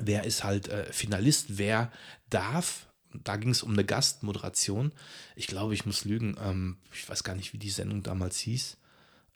wer 0.00 0.22
ist 0.22 0.44
halt 0.44 0.68
äh, 0.68 0.84
Finalist, 0.92 1.58
wer 1.58 1.90
darf 2.30 2.86
da 3.22 3.36
ging 3.36 3.50
es 3.50 3.62
um 3.62 3.72
eine 3.72 3.84
Gastmoderation. 3.84 4.92
Ich 5.36 5.46
glaube, 5.46 5.74
ich 5.74 5.86
muss 5.86 6.04
lügen. 6.04 6.36
Ähm, 6.42 6.76
ich 6.92 7.08
weiß 7.08 7.24
gar 7.24 7.34
nicht, 7.34 7.52
wie 7.52 7.58
die 7.58 7.70
Sendung 7.70 8.02
damals 8.02 8.38
hieß. 8.38 8.76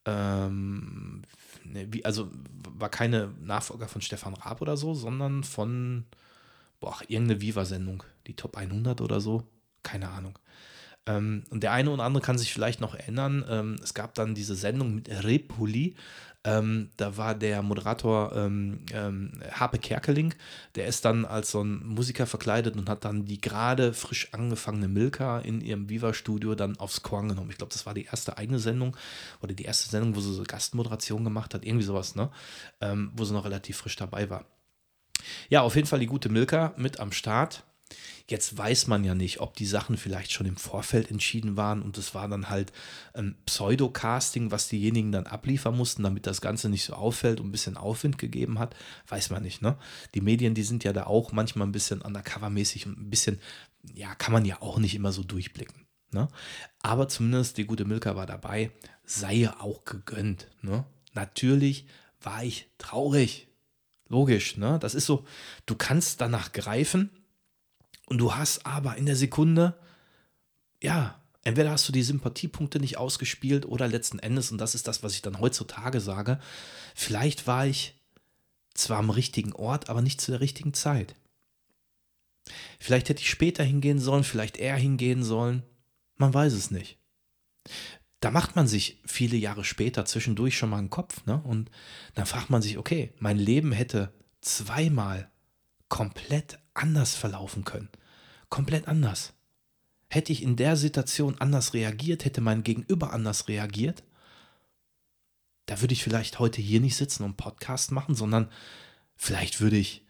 Ähm, 0.04 1.22
ne, 1.64 1.86
wie, 1.92 2.04
also 2.04 2.30
war 2.78 2.88
keine 2.88 3.34
Nachfolger 3.40 3.88
von 3.88 4.00
Stefan 4.00 4.34
Raab 4.34 4.60
oder 4.62 4.76
so, 4.76 4.94
sondern 4.94 5.44
von 5.44 6.04
boah, 6.80 6.96
irgendeine 7.08 7.40
Viva-Sendung, 7.40 8.02
die 8.26 8.36
Top 8.36 8.56
100 8.56 9.00
oder 9.00 9.20
so. 9.20 9.46
Keine 9.82 10.08
Ahnung. 10.08 10.38
Ähm, 11.06 11.44
und 11.50 11.62
der 11.62 11.72
eine 11.72 11.90
oder 11.90 12.04
andere 12.04 12.22
kann 12.22 12.38
sich 12.38 12.52
vielleicht 12.52 12.80
noch 12.80 12.94
erinnern, 12.94 13.44
ähm, 13.48 13.76
es 13.82 13.94
gab 13.94 14.14
dann 14.14 14.34
diese 14.34 14.54
Sendung 14.54 14.94
mit 14.94 15.08
Repuli. 15.08 15.94
Ähm, 16.48 16.90
da 16.96 17.16
war 17.16 17.34
der 17.34 17.62
Moderator 17.62 18.34
ähm, 18.34 18.80
ähm, 18.92 19.32
Harpe 19.52 19.78
Kerkeling, 19.78 20.34
der 20.76 20.86
ist 20.86 21.04
dann 21.04 21.24
als 21.24 21.50
so 21.50 21.62
ein 21.62 21.86
Musiker 21.86 22.26
verkleidet 22.26 22.76
und 22.76 22.88
hat 22.88 23.04
dann 23.04 23.26
die 23.26 23.40
gerade 23.40 23.92
frisch 23.92 24.32
angefangene 24.32 24.88
Milka 24.88 25.40
in 25.40 25.60
ihrem 25.60 25.90
Viva-Studio 25.90 26.54
dann 26.54 26.78
aufs 26.78 27.02
Korn 27.02 27.28
genommen. 27.28 27.50
Ich 27.50 27.58
glaube, 27.58 27.72
das 27.72 27.84
war 27.84 27.92
die 27.92 28.04
erste 28.04 28.38
eigene 28.38 28.58
Sendung 28.58 28.96
oder 29.42 29.52
die 29.52 29.64
erste 29.64 29.90
Sendung, 29.90 30.16
wo 30.16 30.20
sie 30.20 30.32
so 30.32 30.42
Gastmoderation 30.42 31.22
gemacht 31.24 31.52
hat, 31.54 31.64
irgendwie 31.66 31.84
sowas, 31.84 32.14
ne? 32.14 32.30
Ähm, 32.80 33.10
wo 33.14 33.24
sie 33.24 33.34
noch 33.34 33.44
relativ 33.44 33.76
frisch 33.76 33.96
dabei 33.96 34.30
war. 34.30 34.46
Ja, 35.50 35.62
auf 35.62 35.76
jeden 35.76 35.88
Fall 35.88 36.00
die 36.00 36.06
gute 36.06 36.28
Milka 36.28 36.72
mit 36.76 37.00
am 37.00 37.12
Start. 37.12 37.64
Jetzt 38.28 38.58
weiß 38.58 38.88
man 38.88 39.04
ja 39.04 39.14
nicht, 39.14 39.40
ob 39.40 39.56
die 39.56 39.66
Sachen 39.66 39.96
vielleicht 39.96 40.32
schon 40.32 40.46
im 40.46 40.58
Vorfeld 40.58 41.10
entschieden 41.10 41.56
waren 41.56 41.80
und 41.80 41.96
es 41.96 42.14
war 42.14 42.28
dann 42.28 42.50
halt 42.50 42.72
ein 43.14 43.36
Pseudo-Casting, 43.46 44.50
was 44.50 44.68
diejenigen 44.68 45.12
dann 45.12 45.26
abliefern 45.26 45.74
mussten, 45.74 46.02
damit 46.02 46.26
das 46.26 46.42
Ganze 46.42 46.68
nicht 46.68 46.84
so 46.84 46.92
auffällt 46.92 47.40
und 47.40 47.48
ein 47.48 47.52
bisschen 47.52 47.78
Aufwind 47.78 48.18
gegeben 48.18 48.58
hat. 48.58 48.76
Weiß 49.08 49.30
man 49.30 49.42
nicht, 49.42 49.62
ne? 49.62 49.78
Die 50.14 50.20
Medien, 50.20 50.54
die 50.54 50.62
sind 50.62 50.84
ja 50.84 50.92
da 50.92 51.06
auch 51.06 51.32
manchmal 51.32 51.66
ein 51.66 51.72
bisschen 51.72 52.02
undercover-mäßig 52.02 52.86
und 52.86 52.98
ein 52.98 53.10
bisschen, 53.10 53.40
ja, 53.94 54.14
kann 54.14 54.34
man 54.34 54.44
ja 54.44 54.60
auch 54.60 54.78
nicht 54.78 54.94
immer 54.94 55.12
so 55.12 55.22
durchblicken. 55.22 55.86
Ne? 56.10 56.28
Aber 56.82 57.08
zumindest 57.08 57.56
die 57.58 57.66
gute 57.66 57.84
Milka 57.84 58.14
war 58.16 58.26
dabei, 58.26 58.70
sei 59.04 59.34
ja 59.34 59.60
auch 59.60 59.84
gegönnt. 59.84 60.48
Ne? 60.62 60.84
Natürlich 61.14 61.86
war 62.20 62.44
ich 62.44 62.70
traurig. 62.78 63.48
Logisch, 64.08 64.56
ne? 64.56 64.78
Das 64.80 64.94
ist 64.94 65.04
so, 65.04 65.26
du 65.66 65.74
kannst 65.74 66.22
danach 66.22 66.52
greifen, 66.52 67.10
und 68.08 68.18
du 68.18 68.34
hast 68.34 68.64
aber 68.64 68.96
in 68.96 69.06
der 69.06 69.16
Sekunde, 69.16 69.78
ja, 70.82 71.20
entweder 71.42 71.70
hast 71.70 71.86
du 71.88 71.92
die 71.92 72.02
Sympathiepunkte 72.02 72.80
nicht 72.80 72.96
ausgespielt 72.96 73.66
oder 73.66 73.86
letzten 73.86 74.18
Endes, 74.18 74.50
und 74.50 74.58
das 74.58 74.74
ist 74.74 74.88
das, 74.88 75.02
was 75.02 75.14
ich 75.14 75.22
dann 75.22 75.40
heutzutage 75.40 76.00
sage, 76.00 76.40
vielleicht 76.94 77.46
war 77.46 77.66
ich 77.66 77.94
zwar 78.74 78.98
am 78.98 79.10
richtigen 79.10 79.52
Ort, 79.52 79.90
aber 79.90 80.00
nicht 80.00 80.20
zu 80.20 80.30
der 80.30 80.40
richtigen 80.40 80.72
Zeit. 80.72 81.14
Vielleicht 82.78 83.08
hätte 83.10 83.20
ich 83.20 83.28
später 83.28 83.62
hingehen 83.62 83.98
sollen, 83.98 84.24
vielleicht 84.24 84.56
eher 84.56 84.76
hingehen 84.76 85.22
sollen. 85.22 85.62
Man 86.16 86.32
weiß 86.32 86.54
es 86.54 86.70
nicht. 86.70 86.98
Da 88.20 88.30
macht 88.30 88.56
man 88.56 88.66
sich 88.66 89.02
viele 89.04 89.36
Jahre 89.36 89.64
später 89.64 90.04
zwischendurch 90.04 90.56
schon 90.56 90.70
mal 90.70 90.78
einen 90.78 90.90
Kopf, 90.90 91.26
ne? 91.26 91.40
Und 91.44 91.70
dann 92.14 92.26
fragt 92.26 92.50
man 92.50 92.62
sich, 92.62 92.78
okay, 92.78 93.12
mein 93.18 93.38
Leben 93.38 93.72
hätte 93.72 94.12
zweimal 94.40 95.30
komplett 95.88 96.58
anders 96.74 97.14
verlaufen 97.14 97.64
können. 97.64 97.88
Komplett 98.48 98.88
anders. 98.88 99.32
Hätte 100.08 100.32
ich 100.32 100.42
in 100.42 100.56
der 100.56 100.76
Situation 100.76 101.38
anders 101.38 101.74
reagiert, 101.74 102.24
hätte 102.24 102.40
mein 102.40 102.62
Gegenüber 102.62 103.12
anders 103.12 103.48
reagiert, 103.48 104.02
da 105.68 105.82
würde 105.82 105.92
ich 105.92 106.02
vielleicht 106.02 106.38
heute 106.38 106.62
hier 106.62 106.80
nicht 106.80 106.96
sitzen 106.96 107.24
und 107.24 107.36
Podcast 107.36 107.92
machen, 107.92 108.14
sondern 108.14 108.50
vielleicht 109.16 109.60
würde 109.60 109.76
ich 109.76 110.06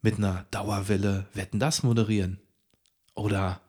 mit 0.00 0.16
einer 0.16 0.46
Dauerwelle 0.50 1.26
Wetten 1.34 1.60
das 1.60 1.82
moderieren. 1.82 2.40
Oder 3.14 3.60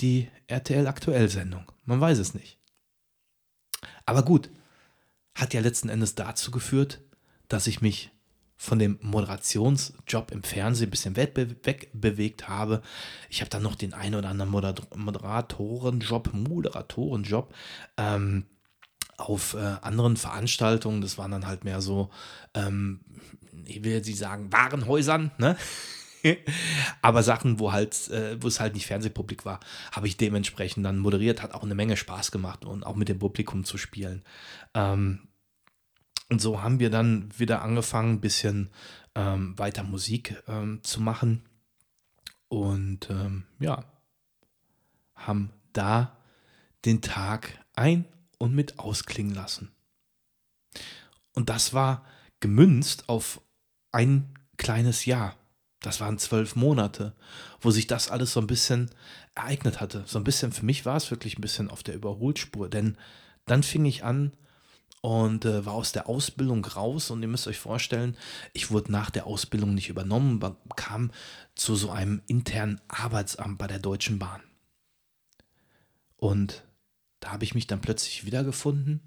die 0.00 0.28
RTL 0.46 0.86
Aktuell 0.86 1.28
Sendung. 1.28 1.72
Man 1.84 2.00
weiß 2.00 2.18
es 2.18 2.34
nicht. 2.34 2.60
Aber 4.06 4.24
gut, 4.24 4.48
hat 5.34 5.54
ja 5.54 5.60
letzten 5.60 5.88
Endes 5.88 6.14
dazu 6.14 6.52
geführt, 6.52 7.00
dass 7.48 7.66
ich 7.66 7.80
mich 7.80 8.12
von 8.64 8.78
dem 8.78 8.98
Moderationsjob 9.02 10.30
im 10.30 10.42
Fernsehen 10.42 10.88
ein 10.88 10.90
bisschen 10.90 11.16
wegbewegt 11.16 12.48
habe. 12.48 12.80
Ich 13.28 13.40
habe 13.40 13.50
dann 13.50 13.62
noch 13.62 13.74
den 13.74 13.92
einen 13.92 14.14
oder 14.14 14.30
anderen 14.30 14.50
Moderatorenjob, 14.50 16.32
Moderatorenjob 16.32 17.54
ähm, 17.98 18.46
auf 19.18 19.54
äh, 19.54 19.76
anderen 19.82 20.16
Veranstaltungen. 20.16 21.02
Das 21.02 21.18
waren 21.18 21.30
dann 21.30 21.46
halt 21.46 21.64
mehr 21.64 21.82
so, 21.82 22.10
ähm, 22.54 23.00
ich 23.66 23.84
will 23.84 24.00
nicht 24.00 24.16
sagen, 24.16 24.50
Warenhäusern, 24.50 25.30
ne? 25.38 25.56
Aber 27.02 27.22
Sachen, 27.22 27.58
wo 27.58 27.72
halt, 27.72 28.08
äh, 28.08 28.42
wo 28.42 28.48
es 28.48 28.60
halt 28.60 28.72
nicht 28.72 28.86
Fernsehpublik 28.86 29.44
war, 29.44 29.60
habe 29.92 30.08
ich 30.08 30.16
dementsprechend 30.16 30.86
dann 30.86 30.98
moderiert, 30.98 31.42
hat 31.42 31.52
auch 31.52 31.64
eine 31.64 31.74
Menge 31.74 31.98
Spaß 31.98 32.30
gemacht 32.30 32.64
und 32.64 32.84
auch 32.86 32.96
mit 32.96 33.10
dem 33.10 33.18
Publikum 33.18 33.64
zu 33.64 33.76
spielen. 33.76 34.22
Ähm, 34.72 35.28
und 36.30 36.40
so 36.40 36.62
haben 36.62 36.80
wir 36.80 36.90
dann 36.90 37.30
wieder 37.38 37.62
angefangen, 37.62 38.14
ein 38.14 38.20
bisschen 38.20 38.70
ähm, 39.14 39.58
weiter 39.58 39.82
Musik 39.82 40.42
ähm, 40.48 40.80
zu 40.82 41.00
machen. 41.00 41.44
Und 42.48 43.10
ähm, 43.10 43.44
ja, 43.58 43.84
haben 45.14 45.50
da 45.72 46.16
den 46.84 47.02
Tag 47.02 47.58
ein 47.74 48.04
und 48.38 48.54
mit 48.54 48.78
ausklingen 48.78 49.34
lassen. 49.34 49.70
Und 51.32 51.50
das 51.50 51.74
war 51.74 52.04
gemünzt 52.40 53.08
auf 53.08 53.40
ein 53.92 54.34
kleines 54.56 55.04
Jahr. 55.04 55.36
Das 55.80 56.00
waren 56.00 56.18
zwölf 56.18 56.56
Monate, 56.56 57.14
wo 57.60 57.70
sich 57.70 57.86
das 57.86 58.10
alles 58.10 58.32
so 58.32 58.40
ein 58.40 58.46
bisschen 58.46 58.90
ereignet 59.34 59.80
hatte. 59.80 60.04
So 60.06 60.18
ein 60.18 60.24
bisschen, 60.24 60.52
für 60.52 60.64
mich 60.64 60.86
war 60.86 60.96
es 60.96 61.10
wirklich 61.10 61.38
ein 61.38 61.42
bisschen 61.42 61.68
auf 61.68 61.82
der 61.82 61.94
Überholspur, 61.94 62.68
denn 62.68 62.96
dann 63.46 63.62
fing 63.62 63.84
ich 63.84 64.04
an, 64.04 64.32
und 65.04 65.44
äh, 65.44 65.66
war 65.66 65.74
aus 65.74 65.92
der 65.92 66.08
Ausbildung 66.08 66.64
raus. 66.64 67.10
Und 67.10 67.20
ihr 67.20 67.28
müsst 67.28 67.46
euch 67.46 67.58
vorstellen, 67.58 68.16
ich 68.54 68.70
wurde 68.70 68.90
nach 68.90 69.10
der 69.10 69.26
Ausbildung 69.26 69.74
nicht 69.74 69.90
übernommen, 69.90 70.40
kam 70.76 71.10
zu 71.54 71.76
so 71.76 71.90
einem 71.90 72.22
internen 72.26 72.80
Arbeitsamt 72.88 73.58
bei 73.58 73.66
der 73.66 73.80
Deutschen 73.80 74.18
Bahn. 74.18 74.40
Und 76.16 76.64
da 77.20 77.32
habe 77.32 77.44
ich 77.44 77.54
mich 77.54 77.66
dann 77.66 77.82
plötzlich 77.82 78.24
wiedergefunden. 78.24 79.02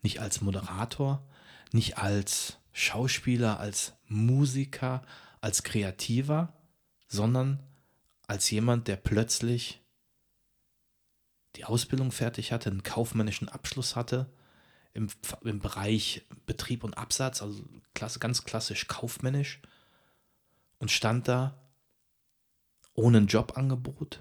Nicht 0.00 0.20
als 0.20 0.40
Moderator, 0.40 1.28
nicht 1.72 1.98
als 1.98 2.56
Schauspieler, 2.72 3.60
als 3.60 3.92
Musiker, 4.08 5.02
als 5.42 5.64
Kreativer, 5.64 6.54
sondern 7.08 7.62
als 8.26 8.50
jemand, 8.50 8.88
der 8.88 8.96
plötzlich 8.96 9.82
die 11.56 11.66
Ausbildung 11.66 12.10
fertig 12.10 12.52
hatte, 12.52 12.70
einen 12.70 12.82
kaufmännischen 12.82 13.50
Abschluss 13.50 13.96
hatte 13.96 14.32
im, 14.94 15.08
im 15.42 15.60
Bereich 15.60 16.26
Betrieb 16.46 16.84
und 16.84 16.98
Absatz, 16.98 17.42
also 17.42 17.64
klasse, 17.94 18.18
ganz 18.18 18.44
klassisch 18.44 18.88
kaufmännisch 18.88 19.60
und 20.78 20.90
stand 20.90 21.28
da 21.28 21.58
ohne 22.94 23.18
ein 23.18 23.26
Jobangebot 23.26 24.20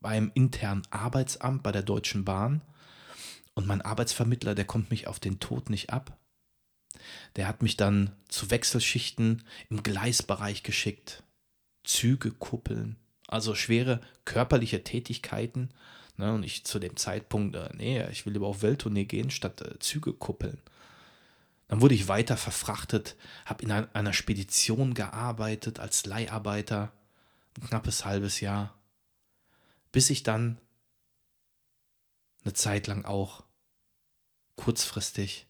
beim 0.00 0.30
internen 0.34 0.82
Arbeitsamt 0.90 1.62
bei 1.62 1.72
der 1.72 1.82
Deutschen 1.82 2.24
Bahn. 2.24 2.62
Und 3.54 3.66
mein 3.66 3.82
Arbeitsvermittler, 3.82 4.54
der 4.54 4.64
kommt 4.64 4.90
mich 4.90 5.08
auf 5.08 5.18
den 5.18 5.40
Tod 5.40 5.68
nicht 5.68 5.90
ab. 5.90 6.16
Der 7.36 7.48
hat 7.48 7.62
mich 7.62 7.76
dann 7.76 8.14
zu 8.28 8.50
Wechselschichten 8.50 9.42
im 9.68 9.82
Gleisbereich 9.82 10.62
geschickt, 10.62 11.24
Züge 11.84 12.30
kuppeln, 12.30 12.96
also 13.26 13.54
schwere 13.54 14.00
körperliche 14.24 14.84
Tätigkeiten, 14.84 15.70
Ne? 16.18 16.34
Und 16.34 16.42
ich 16.42 16.64
zu 16.64 16.78
dem 16.78 16.96
Zeitpunkt, 16.96 17.56
äh, 17.56 17.70
nee, 17.74 18.04
ich 18.10 18.26
will 18.26 18.34
lieber 18.34 18.48
auf 18.48 18.62
Welttournee 18.62 19.04
gehen, 19.04 19.30
statt 19.30 19.62
äh, 19.62 19.78
Züge 19.78 20.12
kuppeln. 20.12 20.60
Dann 21.68 21.80
wurde 21.80 21.94
ich 21.94 22.08
weiter 22.08 22.36
verfrachtet, 22.36 23.16
habe 23.44 23.62
in 23.62 23.70
einer 23.70 24.12
Spedition 24.12 24.94
gearbeitet 24.94 25.80
als 25.80 26.06
Leiharbeiter, 26.06 26.92
ein 27.56 27.66
knappes 27.68 28.04
halbes 28.04 28.40
Jahr, 28.40 28.74
bis 29.92 30.10
ich 30.10 30.22
dann 30.22 30.58
eine 32.42 32.54
Zeit 32.54 32.86
lang 32.86 33.04
auch 33.04 33.44
kurzfristig 34.56 35.46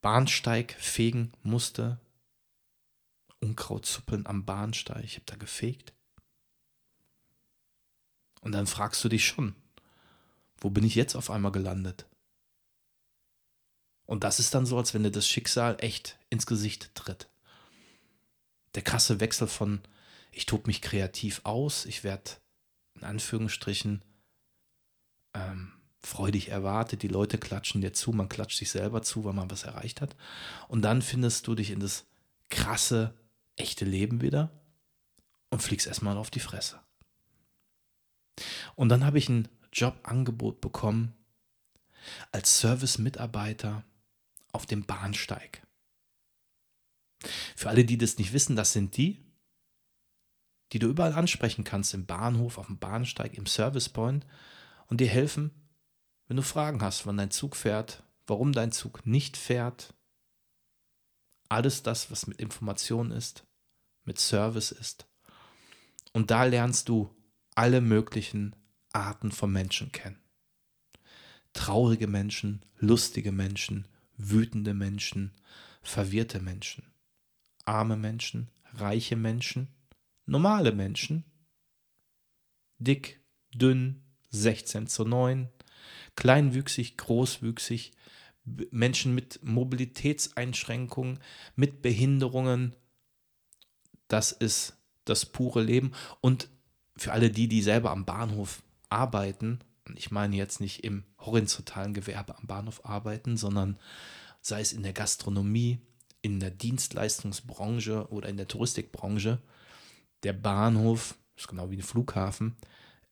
Bahnsteig 0.00 0.74
fegen 0.78 1.32
musste, 1.42 2.00
Unkraut 3.40 3.84
zuppeln 3.84 4.26
am 4.26 4.44
Bahnsteig, 4.44 5.04
ich 5.04 5.16
habe 5.16 5.26
da 5.26 5.36
gefegt. 5.36 5.92
Und 8.40 8.52
dann 8.52 8.66
fragst 8.66 9.04
du 9.04 9.08
dich 9.08 9.26
schon, 9.26 9.54
wo 10.62 10.70
bin 10.70 10.84
ich 10.84 10.94
jetzt 10.94 11.16
auf 11.16 11.30
einmal 11.30 11.52
gelandet? 11.52 12.06
Und 14.06 14.24
das 14.24 14.38
ist 14.38 14.54
dann 14.54 14.64
so, 14.64 14.78
als 14.78 14.94
wenn 14.94 15.02
dir 15.02 15.10
das 15.10 15.26
Schicksal 15.26 15.76
echt 15.80 16.18
ins 16.30 16.46
Gesicht 16.46 16.94
tritt. 16.94 17.28
Der 18.74 18.82
krasse 18.82 19.20
Wechsel 19.20 19.48
von, 19.48 19.80
ich 20.30 20.46
tob 20.46 20.66
mich 20.66 20.80
kreativ 20.80 21.40
aus, 21.44 21.84
ich 21.84 22.04
werde 22.04 22.30
in 22.94 23.02
Anführungsstrichen 23.02 24.04
ähm, 25.34 25.72
freudig 26.00 26.48
erwartet, 26.48 27.02
die 27.02 27.08
Leute 27.08 27.38
klatschen 27.38 27.80
dir 27.80 27.92
zu, 27.92 28.12
man 28.12 28.28
klatscht 28.28 28.58
sich 28.58 28.70
selber 28.70 29.02
zu, 29.02 29.24
weil 29.24 29.32
man 29.32 29.50
was 29.50 29.64
erreicht 29.64 30.00
hat. 30.00 30.14
Und 30.68 30.82
dann 30.82 31.02
findest 31.02 31.46
du 31.48 31.54
dich 31.54 31.70
in 31.70 31.80
das 31.80 32.06
krasse, 32.50 33.14
echte 33.56 33.84
Leben 33.84 34.20
wieder 34.20 34.50
und 35.50 35.62
fliegst 35.62 35.86
erstmal 35.86 36.16
auf 36.16 36.30
die 36.30 36.40
Fresse. 36.40 36.80
Und 38.76 38.88
dann 38.88 39.04
habe 39.04 39.18
ich 39.18 39.28
ein 39.28 39.48
Jobangebot 39.72 40.60
bekommen 40.60 41.14
als 42.30 42.58
Service-Mitarbeiter 42.60 43.84
auf 44.52 44.66
dem 44.66 44.84
Bahnsteig. 44.84 45.66
Für 47.56 47.68
alle, 47.68 47.84
die 47.84 47.98
das 47.98 48.18
nicht 48.18 48.32
wissen, 48.32 48.56
das 48.56 48.72
sind 48.72 48.96
die, 48.96 49.24
die 50.72 50.78
du 50.78 50.88
überall 50.88 51.12
ansprechen 51.12 51.64
kannst, 51.64 51.94
im 51.94 52.06
Bahnhof, 52.06 52.58
auf 52.58 52.66
dem 52.66 52.78
Bahnsteig, 52.78 53.34
im 53.34 53.46
Service 53.46 53.88
Point 53.88 54.26
und 54.88 55.00
dir 55.00 55.08
helfen, 55.08 55.50
wenn 56.26 56.36
du 56.36 56.42
Fragen 56.42 56.82
hast, 56.82 57.06
wann 57.06 57.16
dein 57.16 57.30
Zug 57.30 57.56
fährt, 57.56 58.02
warum 58.26 58.52
dein 58.52 58.72
Zug 58.72 59.06
nicht 59.06 59.36
fährt. 59.36 59.94
Alles 61.48 61.82
das, 61.82 62.10
was 62.10 62.26
mit 62.26 62.40
Information 62.40 63.10
ist, 63.10 63.44
mit 64.04 64.18
Service 64.18 64.72
ist. 64.72 65.06
Und 66.12 66.30
da 66.30 66.44
lernst 66.44 66.88
du 66.88 67.14
alle 67.54 67.80
möglichen 67.80 68.56
Arten 68.92 69.30
von 69.32 69.52
Menschen 69.52 69.92
kennen. 69.92 70.18
Traurige 71.52 72.06
Menschen, 72.06 72.64
lustige 72.78 73.32
Menschen, 73.32 73.86
wütende 74.16 74.74
Menschen, 74.74 75.32
verwirrte 75.82 76.40
Menschen, 76.40 76.84
arme 77.64 77.96
Menschen, 77.96 78.48
reiche 78.74 79.16
Menschen, 79.16 79.68
normale 80.26 80.72
Menschen, 80.72 81.24
dick, 82.78 83.20
dünn, 83.54 84.02
16 84.30 84.86
zu 84.86 85.04
9, 85.04 85.48
kleinwüchsig, 86.16 86.96
großwüchsig, 86.96 87.92
Menschen 88.70 89.14
mit 89.14 89.40
Mobilitätseinschränkungen, 89.42 91.20
mit 91.54 91.82
Behinderungen. 91.82 92.74
Das 94.08 94.32
ist 94.32 94.76
das 95.04 95.26
pure 95.26 95.62
Leben. 95.62 95.92
Und 96.20 96.48
für 96.96 97.12
alle 97.12 97.30
die, 97.30 97.48
die 97.48 97.62
selber 97.62 97.90
am 97.90 98.04
Bahnhof 98.04 98.62
arbeiten, 98.92 99.60
und 99.88 99.98
ich 99.98 100.10
meine 100.10 100.36
jetzt 100.36 100.60
nicht 100.60 100.84
im 100.84 101.04
horizontalen 101.18 101.94
Gewerbe 101.94 102.38
am 102.38 102.46
Bahnhof 102.46 102.84
arbeiten, 102.84 103.36
sondern 103.36 103.78
sei 104.40 104.60
es 104.60 104.72
in 104.72 104.82
der 104.82 104.92
Gastronomie, 104.92 105.80
in 106.20 106.38
der 106.38 106.50
Dienstleistungsbranche 106.50 108.08
oder 108.10 108.28
in 108.28 108.36
der 108.36 108.46
Touristikbranche, 108.46 109.40
der 110.22 110.32
Bahnhof, 110.34 111.16
ist 111.36 111.48
genau 111.48 111.70
wie 111.70 111.76
ein 111.76 111.82
Flughafen, 111.82 112.54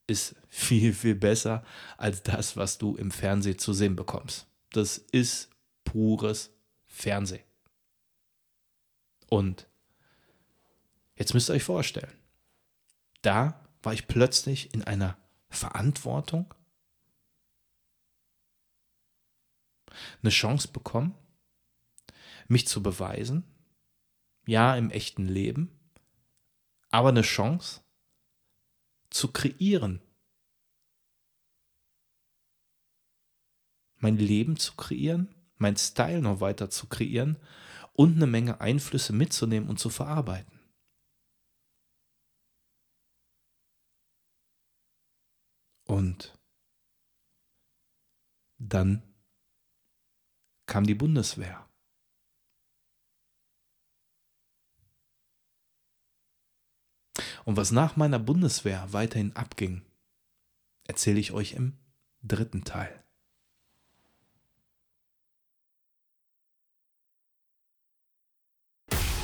ist 0.07 0.37
viel, 0.49 0.93
viel 0.93 1.17
besser 1.17 1.65
als 1.97 2.23
das, 2.23 2.57
was 2.57 2.79
du 2.79 2.95
im 2.97 3.11
Fernsehen 3.11 3.59
zu 3.59 3.73
sehen 3.73 3.97
bekommst. 3.97 4.47
Das 4.73 4.99
ist 4.99 5.51
pures 5.85 6.51
Fernsehen. 6.87 7.43
Und 9.29 9.67
jetzt 11.17 11.35
müsst 11.35 11.51
ihr 11.51 11.55
euch 11.55 11.65
vorstellen, 11.65 12.13
da 13.23 13.65
war 13.83 13.93
ich 13.93 14.09
plötzlich 14.09 14.75
in 14.75 14.85
einer 14.85 15.17
Verantwortung? 15.51 16.55
Eine 20.23 20.31
Chance 20.31 20.69
bekommen? 20.69 21.15
Mich 22.49 22.67
zu 22.67 22.83
beweisen? 22.83 23.45
Ja, 24.47 24.77
im 24.77 24.91
echten 24.91 25.27
Leben? 25.27 25.71
Aber 26.91 27.11
eine 27.11 27.23
Chance 27.23 27.83
zu 29.11 29.33
kreieren. 29.33 30.01
Mein 33.97 34.17
Leben 34.17 34.57
zu 34.57 34.75
kreieren, 34.77 35.35
mein 35.59 35.77
Style 35.77 36.23
noch 36.23 36.41
weiter 36.41 36.71
zu 36.71 36.87
kreieren 36.87 37.37
und 37.93 38.17
eine 38.17 38.27
Menge 38.27 38.61
Einflüsse 38.61 39.13
mitzunehmen 39.13 39.69
und 39.69 39.79
zu 39.79 39.91
verarbeiten. 39.91 40.60
Und 45.91 46.39
dann 48.59 49.03
kam 50.67 50.87
die 50.87 50.95
Bundeswehr. 50.95 51.69
Und 57.45 57.57
was 57.57 57.73
nach 57.73 57.97
meiner 57.97 58.21
Bundeswehr 58.21 58.93
weiterhin 58.93 59.35
abging, 59.35 59.85
erzähle 60.85 61.19
ich 61.19 61.33
euch 61.33 61.55
im 61.55 61.77
dritten 62.23 62.63
Teil. 62.63 63.03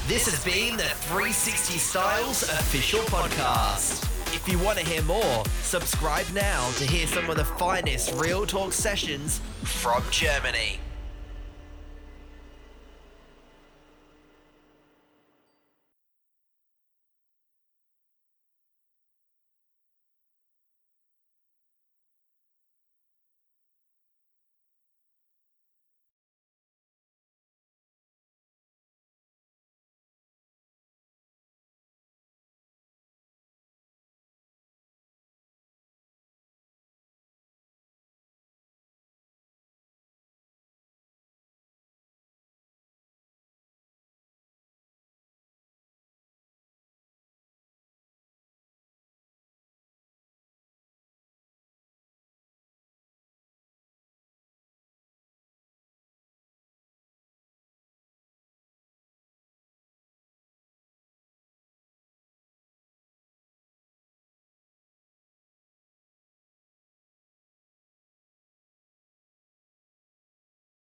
This 0.07 0.31
has 0.31 0.45
been 0.45 0.77
the 0.77 0.85
360 0.85 1.79
Styles 1.79 2.45
official 2.45 3.01
podcast. 3.07 4.05
If 4.33 4.49
you 4.49 4.57
want 4.61 4.79
to 4.79 4.87
hear 4.87 5.03
more, 5.03 5.43
subscribe 5.63 6.27
now 6.33 6.71
to 6.77 6.87
hear 6.87 7.09
some 7.09 7.29
of 7.29 7.37
the 7.37 7.45
finest 7.45 8.15
Real 8.15 8.47
Talk 8.47 8.73
sessions 8.73 9.41
from 9.65 10.05
Germany. 10.13 10.79